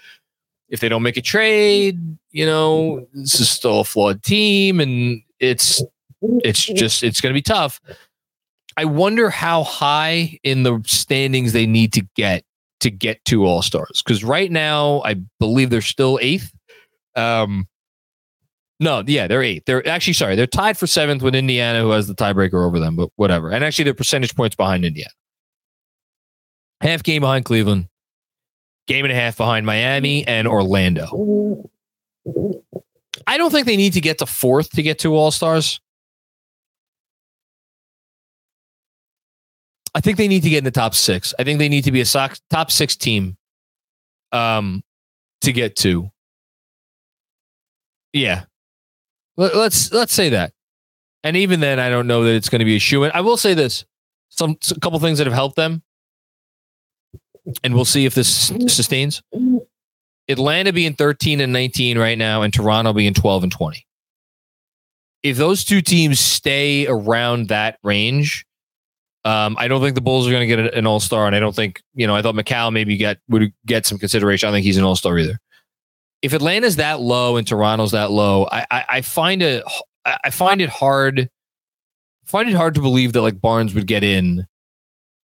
if 0.70 0.80
they 0.80 0.88
don't 0.88 1.02
make 1.02 1.16
a 1.16 1.22
trade, 1.22 1.98
you 2.30 2.46
know, 2.46 3.06
this 3.12 3.40
is 3.40 3.50
still 3.50 3.80
a 3.80 3.84
flawed 3.84 4.22
team, 4.22 4.80
and 4.80 5.20
it's 5.38 5.82
it's 6.22 6.64
just 6.64 7.02
it's 7.02 7.20
going 7.20 7.32
to 7.32 7.38
be 7.38 7.42
tough. 7.42 7.80
I 8.76 8.84
wonder 8.84 9.30
how 9.30 9.64
high 9.64 10.38
in 10.42 10.62
the 10.62 10.80
standings 10.86 11.52
they 11.52 11.66
need 11.66 11.92
to 11.94 12.02
get 12.14 12.44
to 12.80 12.90
get 12.90 13.22
to 13.26 13.44
All 13.44 13.62
Stars 13.62 14.02
because 14.02 14.24
right 14.24 14.50
now 14.50 15.02
I 15.04 15.16
believe 15.38 15.70
they're 15.70 15.82
still 15.82 16.18
eighth. 16.22 16.52
Um, 17.16 17.66
no, 18.78 19.02
yeah, 19.06 19.26
they're 19.26 19.42
eighth. 19.42 19.64
They're 19.66 19.86
actually 19.86 20.14
sorry, 20.14 20.36
they're 20.36 20.46
tied 20.46 20.78
for 20.78 20.86
seventh 20.86 21.22
with 21.22 21.34
Indiana, 21.34 21.82
who 21.82 21.90
has 21.90 22.06
the 22.06 22.14
tiebreaker 22.14 22.66
over 22.66 22.78
them. 22.78 22.96
But 22.96 23.10
whatever. 23.16 23.50
And 23.50 23.62
actually, 23.62 23.84
they're 23.84 23.94
percentage 23.94 24.34
points 24.34 24.56
behind 24.56 24.84
Indiana. 24.84 25.10
Half 26.80 27.02
game 27.02 27.20
behind 27.20 27.44
Cleveland, 27.44 27.88
game 28.86 29.04
and 29.04 29.12
a 29.12 29.14
half 29.14 29.36
behind 29.36 29.66
Miami 29.66 30.26
and 30.26 30.48
Orlando. 30.48 31.68
I 33.26 33.38
don't 33.38 33.50
think 33.50 33.66
they 33.66 33.76
need 33.76 33.92
to 33.94 34.00
get 34.00 34.18
to 34.18 34.26
fourth 34.26 34.70
to 34.70 34.82
get 34.82 34.98
to 35.00 35.14
All 35.14 35.30
Stars. 35.30 35.80
I 39.94 40.00
think 40.00 40.18
they 40.18 40.28
need 40.28 40.42
to 40.44 40.50
get 40.50 40.58
in 40.58 40.64
the 40.64 40.70
top 40.70 40.94
six. 40.94 41.34
I 41.38 41.44
think 41.44 41.58
they 41.58 41.68
need 41.68 41.84
to 41.84 41.92
be 41.92 42.00
a 42.00 42.04
top 42.04 42.70
six 42.70 42.96
team. 42.96 43.36
Um, 44.32 44.84
to 45.40 45.52
get 45.52 45.76
to. 45.76 46.10
Yeah. 48.12 48.44
Let, 49.36 49.56
let's 49.56 49.92
let's 49.92 50.12
say 50.12 50.30
that. 50.30 50.52
And 51.22 51.36
even 51.36 51.60
then, 51.60 51.78
I 51.78 51.90
don't 51.90 52.06
know 52.06 52.24
that 52.24 52.34
it's 52.34 52.48
going 52.48 52.60
to 52.60 52.64
be 52.64 52.76
a 52.76 52.80
shoe 52.80 53.04
in. 53.04 53.10
I 53.12 53.20
will 53.20 53.36
say 53.36 53.54
this: 53.54 53.84
some 54.28 54.56
a 54.74 54.80
couple 54.80 54.98
things 55.00 55.18
that 55.18 55.26
have 55.26 55.34
helped 55.34 55.56
them, 55.56 55.82
and 57.62 57.74
we'll 57.74 57.84
see 57.84 58.06
if 58.06 58.14
this 58.14 58.52
sustains. 58.68 59.22
Atlanta 60.28 60.72
being 60.72 60.94
13 60.94 61.40
and 61.40 61.52
19 61.52 61.98
right 61.98 62.16
now, 62.16 62.42
and 62.42 62.52
Toronto 62.52 62.92
being 62.92 63.14
12 63.14 63.44
and 63.44 63.52
20. 63.52 63.86
If 65.22 65.36
those 65.36 65.64
two 65.64 65.82
teams 65.82 66.18
stay 66.18 66.86
around 66.86 67.48
that 67.48 67.78
range, 67.82 68.46
um, 69.24 69.56
I 69.58 69.68
don't 69.68 69.82
think 69.82 69.94
the 69.94 70.00
Bulls 70.00 70.26
are 70.26 70.30
going 70.30 70.48
to 70.48 70.56
get 70.56 70.74
an 70.74 70.86
All 70.86 71.00
Star, 71.00 71.26
and 71.26 71.36
I 71.36 71.40
don't 71.40 71.54
think 71.54 71.82
you 71.94 72.06
know. 72.06 72.16
I 72.16 72.22
thought 72.22 72.34
McCall 72.34 72.72
maybe 72.72 72.96
get 72.96 73.18
would 73.28 73.52
get 73.66 73.84
some 73.84 73.98
consideration. 73.98 74.48
I 74.48 74.52
think 74.52 74.64
he's 74.64 74.78
an 74.78 74.84
All 74.84 74.96
Star 74.96 75.18
either. 75.18 75.38
If 76.22 76.32
Atlanta's 76.32 76.76
that 76.76 77.00
low 77.00 77.36
and 77.36 77.46
Toronto's 77.46 77.92
that 77.92 78.10
low, 78.10 78.46
I, 78.50 78.66
I, 78.70 78.84
I 78.88 79.00
find 79.02 79.42
it 79.42 79.62
I 80.04 80.30
find 80.30 80.60
it 80.60 80.68
hard 80.68 81.28
find 82.24 82.48
it 82.48 82.54
hard 82.54 82.74
to 82.74 82.80
believe 82.80 83.12
that 83.12 83.22
like 83.22 83.40
Barnes 83.40 83.74
would 83.74 83.86
get 83.86 84.04
in 84.04 84.46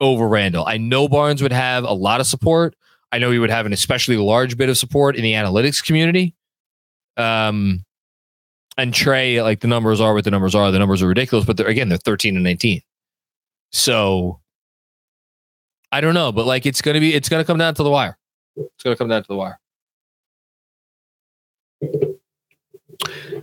over 0.00 0.28
Randle. 0.28 0.64
I 0.66 0.76
know 0.76 1.08
Barnes 1.08 1.42
would 1.42 1.52
have 1.52 1.84
a 1.84 1.92
lot 1.92 2.20
of 2.20 2.26
support. 2.26 2.74
I 3.12 3.18
know 3.18 3.30
he 3.30 3.38
would 3.38 3.50
have 3.50 3.66
an 3.66 3.72
especially 3.72 4.16
large 4.16 4.56
bit 4.56 4.68
of 4.68 4.76
support 4.76 5.16
in 5.16 5.22
the 5.22 5.32
analytics 5.32 5.82
community. 5.84 6.34
Um, 7.16 7.84
and 8.76 8.92
Trey, 8.92 9.40
like 9.42 9.60
the 9.60 9.68
numbers 9.68 10.00
are 10.00 10.12
what 10.12 10.24
the 10.24 10.30
numbers 10.30 10.54
are. 10.54 10.70
The 10.70 10.78
numbers 10.78 11.02
are 11.02 11.06
ridiculous, 11.06 11.46
but 11.46 11.56
they're, 11.56 11.66
again, 11.66 11.88
they're 11.88 11.98
13 11.98 12.34
and 12.34 12.44
19. 12.44 12.82
So 13.72 14.40
I 15.90 16.00
don't 16.00 16.14
know, 16.14 16.32
but 16.32 16.46
like 16.46 16.66
it's 16.66 16.82
gonna 16.82 17.00
be, 17.00 17.14
it's 17.14 17.28
gonna 17.28 17.44
come 17.44 17.58
down 17.58 17.74
to 17.74 17.82
the 17.82 17.90
wire. 17.90 18.18
It's 18.56 18.82
gonna 18.84 18.96
come 18.96 19.08
down 19.08 19.22
to 19.22 19.28
the 19.28 19.36
wire. 19.36 19.58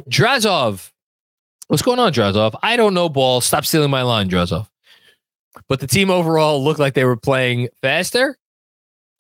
Drazov 0.10 0.91
What's 1.68 1.82
going 1.82 1.99
on, 1.99 2.14
Drazov? 2.14 2.54
I 2.62 2.76
don't 2.76 2.93
know 2.93 3.10
ball. 3.10 3.41
Stop 3.41 3.66
stealing 3.66 3.89
my 3.89 4.01
line, 4.01 4.30
Drazov. 4.30 4.68
But 5.74 5.80
the 5.80 5.88
team 5.88 6.11
overall 6.11 6.63
looked 6.63 6.80
like 6.80 6.93
they 6.93 7.03
were 7.03 7.17
playing 7.17 7.67
faster. 7.82 8.38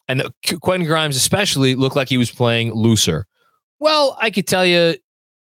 And 0.07 0.19
the, 0.19 0.59
Quentin 0.59 0.85
Grimes, 0.85 1.15
especially, 1.15 1.73
looked 1.73 1.95
like 1.95 2.09
he 2.09 2.19
was 2.19 2.29
playing 2.29 2.75
looser. 2.75 3.25
Well, 3.79 4.15
I 4.21 4.29
could 4.29 4.45
tell 4.45 4.63
you 4.63 4.93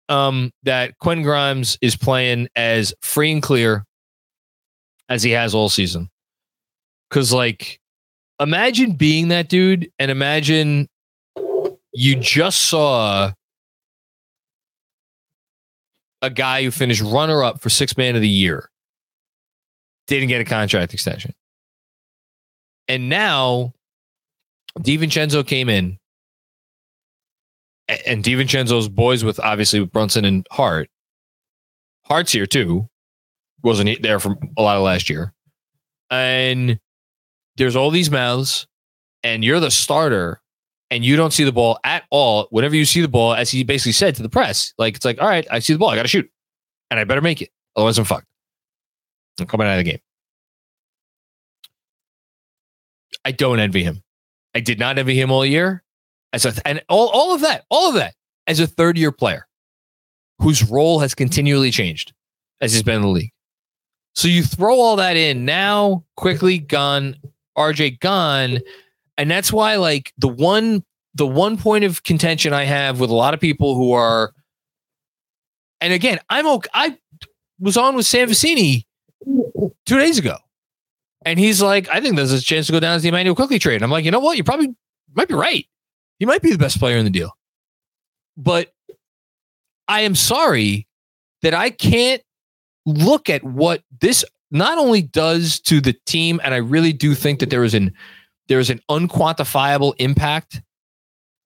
um, 0.08 0.54
that 0.64 0.98
Quentin 1.00 1.26
Grimes 1.26 1.78
is 1.82 1.98
playing 1.98 2.48
as 2.56 2.94
free 3.02 3.34
and 3.34 3.44
clear 3.44 3.84
as 5.10 5.24
he 5.24 5.32
has 5.32 5.54
all 5.54 5.68
season. 5.68 6.10
Because, 7.10 7.34
like, 7.34 7.82
imagine 8.40 8.94
being 8.94 9.28
that 9.28 9.50
dude 9.50 9.92
and 10.00 10.10
imagine 10.10 10.88
you 11.92 12.16
just 12.16 12.62
saw 12.70 13.34
a 16.22 16.30
guy 16.30 16.64
who 16.64 16.72
finished 16.72 17.02
runner 17.02 17.44
up 17.44 17.60
for 17.60 17.70
six 17.70 17.98
man 17.98 18.16
of 18.16 18.22
the 18.22 18.30
year 18.30 18.70
didn't 20.08 20.30
get 20.30 20.42
a 20.42 20.46
contract 20.46 20.94
extension. 20.94 21.34
And 22.88 23.10
now 23.10 23.74
DiVincenzo 24.80 25.46
came 25.46 25.70
in 25.70 25.98
and 27.88 28.24
DiVincenzo's 28.24 28.90
boys 28.90 29.24
with 29.24 29.40
obviously 29.40 29.80
with 29.80 29.92
Brunson 29.92 30.26
and 30.26 30.46
Hart. 30.52 30.90
Hart's 32.06 32.32
here 32.32 32.46
too. 32.46 32.88
Wasn't 33.64 34.02
there 34.02 34.20
for 34.20 34.36
a 34.58 34.62
lot 34.62 34.78
of 34.78 34.84
last 34.84 35.10
year. 35.10 35.34
And 36.10 36.80
there's 37.56 37.76
all 37.76 37.92
these 37.92 38.12
mouths, 38.12 38.68
and 39.24 39.44
you're 39.44 39.60
the 39.60 39.72
starter 39.72 40.42
and 40.92 41.04
you 41.04 41.16
don't 41.16 41.32
see 41.34 41.44
the 41.44 41.52
ball 41.52 41.80
at 41.84 42.04
all, 42.12 42.48
whenever 42.52 42.76
you 42.76 42.86
see 42.86 43.02
the 43.02 43.08
ball, 43.08 43.34
as 43.34 43.50
he 43.50 43.64
basically 43.64 43.94
said 43.94 44.16
to 44.16 44.22
the 44.22 44.30
press, 44.30 44.74
like 44.78 44.96
it's 44.96 45.06
like, 45.06 45.20
all 45.20 45.28
right, 45.28 45.48
I 45.50 45.58
see 45.60 45.74
the 45.74 45.80
ball, 45.80 45.90
I 45.90 45.96
got 45.96 46.04
to 46.04 46.08
shoot, 46.08 46.30
and 46.92 47.00
I 47.00 47.04
better 47.04 47.22
make 47.22 47.42
it, 47.42 47.50
otherwise 47.76 47.98
I'm 47.98 48.06
fucked. 48.06 48.28
I'm 49.40 49.48
coming 49.48 49.68
out 49.68 49.80
of 49.80 49.86
the 49.86 49.92
game. 49.92 50.00
I 53.26 53.32
don't 53.32 53.60
envy 53.60 53.84
him. 53.84 54.04
I 54.54 54.60
did 54.60 54.80
not 54.80 54.98
envy 54.98 55.20
him 55.20 55.32
all 55.32 55.46
year, 55.46 55.84
as 56.34 56.46
a 56.46 56.54
and 56.66 56.84
all 56.90 57.10
all 57.10 57.34
of 57.34 57.42
that, 57.42 57.64
all 57.70 57.90
of 57.90 57.96
that 57.96 58.14
as 58.48 58.60
a 58.60 58.68
third 58.68 58.98
year 58.98 59.12
player, 59.12 59.48
whose 60.40 60.70
role 60.70 61.00
has 61.00 61.16
continually 61.16 61.72
changed 61.72 62.14
as 62.62 62.74
he's 62.74 62.84
been 62.84 62.98
in 62.98 63.02
the 63.02 63.08
league. 63.08 63.32
So 64.16 64.28
you 64.28 64.44
throw 64.44 64.80
all 64.80 64.98
that 64.98 65.18
in 65.18 65.46
now, 65.46 66.04
Quickley 66.18 66.60
gone, 66.60 67.16
RJ 67.58 68.00
gone 68.00 68.60
and 69.18 69.30
that's 69.30 69.52
why 69.52 69.76
like 69.76 70.14
the 70.18 70.28
one 70.28 70.84
the 71.16 71.28
one 71.28 71.58
point 71.58 71.84
of 71.84 72.04
contention 72.04 72.54
I 72.54 72.64
have 72.64 73.00
with 73.00 73.10
a 73.10 73.16
lot 73.16 73.34
of 73.34 73.40
people 73.40 73.76
who 73.76 73.94
are 73.94 74.34
and 75.82 75.92
again, 75.92 76.20
I'm 76.30 76.48
okay. 76.48 76.70
I 76.74 76.98
was 77.60 77.76
on 77.76 77.96
with 77.96 78.06
Sam 78.06 78.30
Vecenie 78.30 78.86
two 79.86 79.98
days 79.98 80.18
ago. 80.18 80.38
And 81.26 81.40
he's 81.40 81.62
like, 81.62 81.88
I 81.90 82.02
think 82.02 82.16
there's 82.16 82.32
a 82.32 82.42
chance 82.42 82.66
to 82.68 82.72
go 82.72 82.80
down 82.80 82.96
as 82.96 83.04
the 83.04 83.10
Immanuel 83.10 83.36
Quickley 83.36 83.60
trade. 83.60 83.76
And 83.76 83.84
I'm 83.84 83.92
like, 83.92 84.06
you 84.06 84.12
know 84.12 84.20
what? 84.20 84.38
You 84.38 84.44
probably 84.44 84.76
might 85.16 85.28
be 85.28 85.36
right. 85.36 85.66
He 86.20 86.26
might 86.26 86.42
be 86.42 86.52
the 86.52 86.58
best 86.58 86.80
player 86.80 86.98
in 86.98 87.06
the 87.06 87.12
deal. 87.12 87.32
But 88.36 88.74
I 89.88 90.02
am 90.02 90.16
sorry 90.16 90.88
that 91.42 91.54
I 91.54 91.70
can't 91.70 92.22
look 92.86 93.30
at 93.30 93.44
what 93.44 93.84
this 94.02 94.26
not 94.52 94.78
only 94.78 95.02
does 95.02 95.60
to 95.62 95.82
the 95.82 95.94
team, 96.06 96.40
and 96.44 96.54
I 96.54 96.58
really 96.58 96.94
do 96.94 97.16
think 97.16 97.40
that 97.40 97.50
there 97.50 97.64
is 97.64 97.74
an 97.74 97.94
there's 98.48 98.70
an 98.70 98.82
unquantifiable 98.90 99.94
impact 100.00 100.62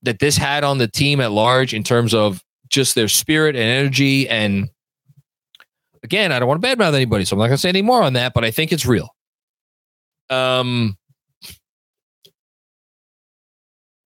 that 0.01 0.19
this 0.19 0.37
had 0.37 0.63
on 0.63 0.77
the 0.77 0.87
team 0.87 1.21
at 1.21 1.31
large 1.31 1.73
in 1.73 1.83
terms 1.83 2.13
of 2.13 2.43
just 2.69 2.95
their 2.95 3.07
spirit 3.07 3.55
and 3.55 3.63
energy. 3.63 4.27
And 4.27 4.69
again, 6.07 6.31
I 6.31 6.39
don't 6.39 6.47
want 6.47 6.61
to 6.61 6.67
badmouth 6.67 6.93
anybody, 6.93 7.25
so 7.25 7.35
I'm 7.35 7.39
not 7.39 7.47
going 7.47 7.57
to 7.57 7.61
say 7.61 7.67
any 7.67 7.81
more 7.81 8.01
on 8.01 8.13
that, 8.13 8.33
but 8.33 8.45
I 8.45 8.51
think 8.51 8.71
it's 8.71 8.85
real. 8.85 9.09
Um, 10.29 10.97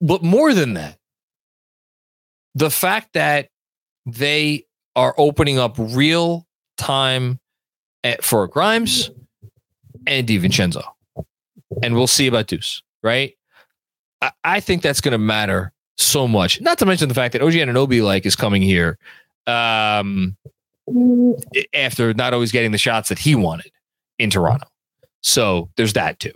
but 0.01 0.23
more 0.23 0.55
than 0.55 0.73
that, 0.73 0.97
the 2.55 2.71
fact 2.71 3.13
that 3.13 3.49
they 4.07 4.65
are 4.95 5.13
opening 5.15 5.59
up 5.59 5.75
real 5.77 6.47
time 6.79 7.39
at, 8.03 8.23
for 8.23 8.47
Grimes 8.47 9.11
and 10.07 10.27
DiVincenzo 10.27 10.83
and 11.83 11.95
we'll 11.95 12.07
see 12.07 12.25
about 12.25 12.47
Deuce, 12.47 12.81
right? 13.03 13.37
I, 14.43 14.59
think 14.59 14.81
that's 14.81 15.01
going 15.01 15.13
to 15.13 15.17
matter 15.19 15.71
so 15.97 16.27
much. 16.27 16.61
Not 16.61 16.79
to 16.79 16.85
mention 16.85 17.09
the 17.09 17.15
fact 17.15 17.33
that 17.33 17.41
OG 17.41 17.53
Anunoby 17.53 18.03
like 18.03 18.25
is 18.25 18.35
coming 18.35 18.63
here 18.63 18.97
um, 19.47 20.35
Mm. 20.91 21.65
after 21.73 22.13
not 22.13 22.33
always 22.33 22.51
getting 22.51 22.71
the 22.71 22.77
shots 22.77 23.09
that 23.09 23.19
he 23.19 23.35
wanted 23.35 23.71
in 24.19 24.29
Toronto. 24.29 24.67
So 25.21 25.69
there's 25.77 25.93
that 25.93 26.19
too. 26.19 26.33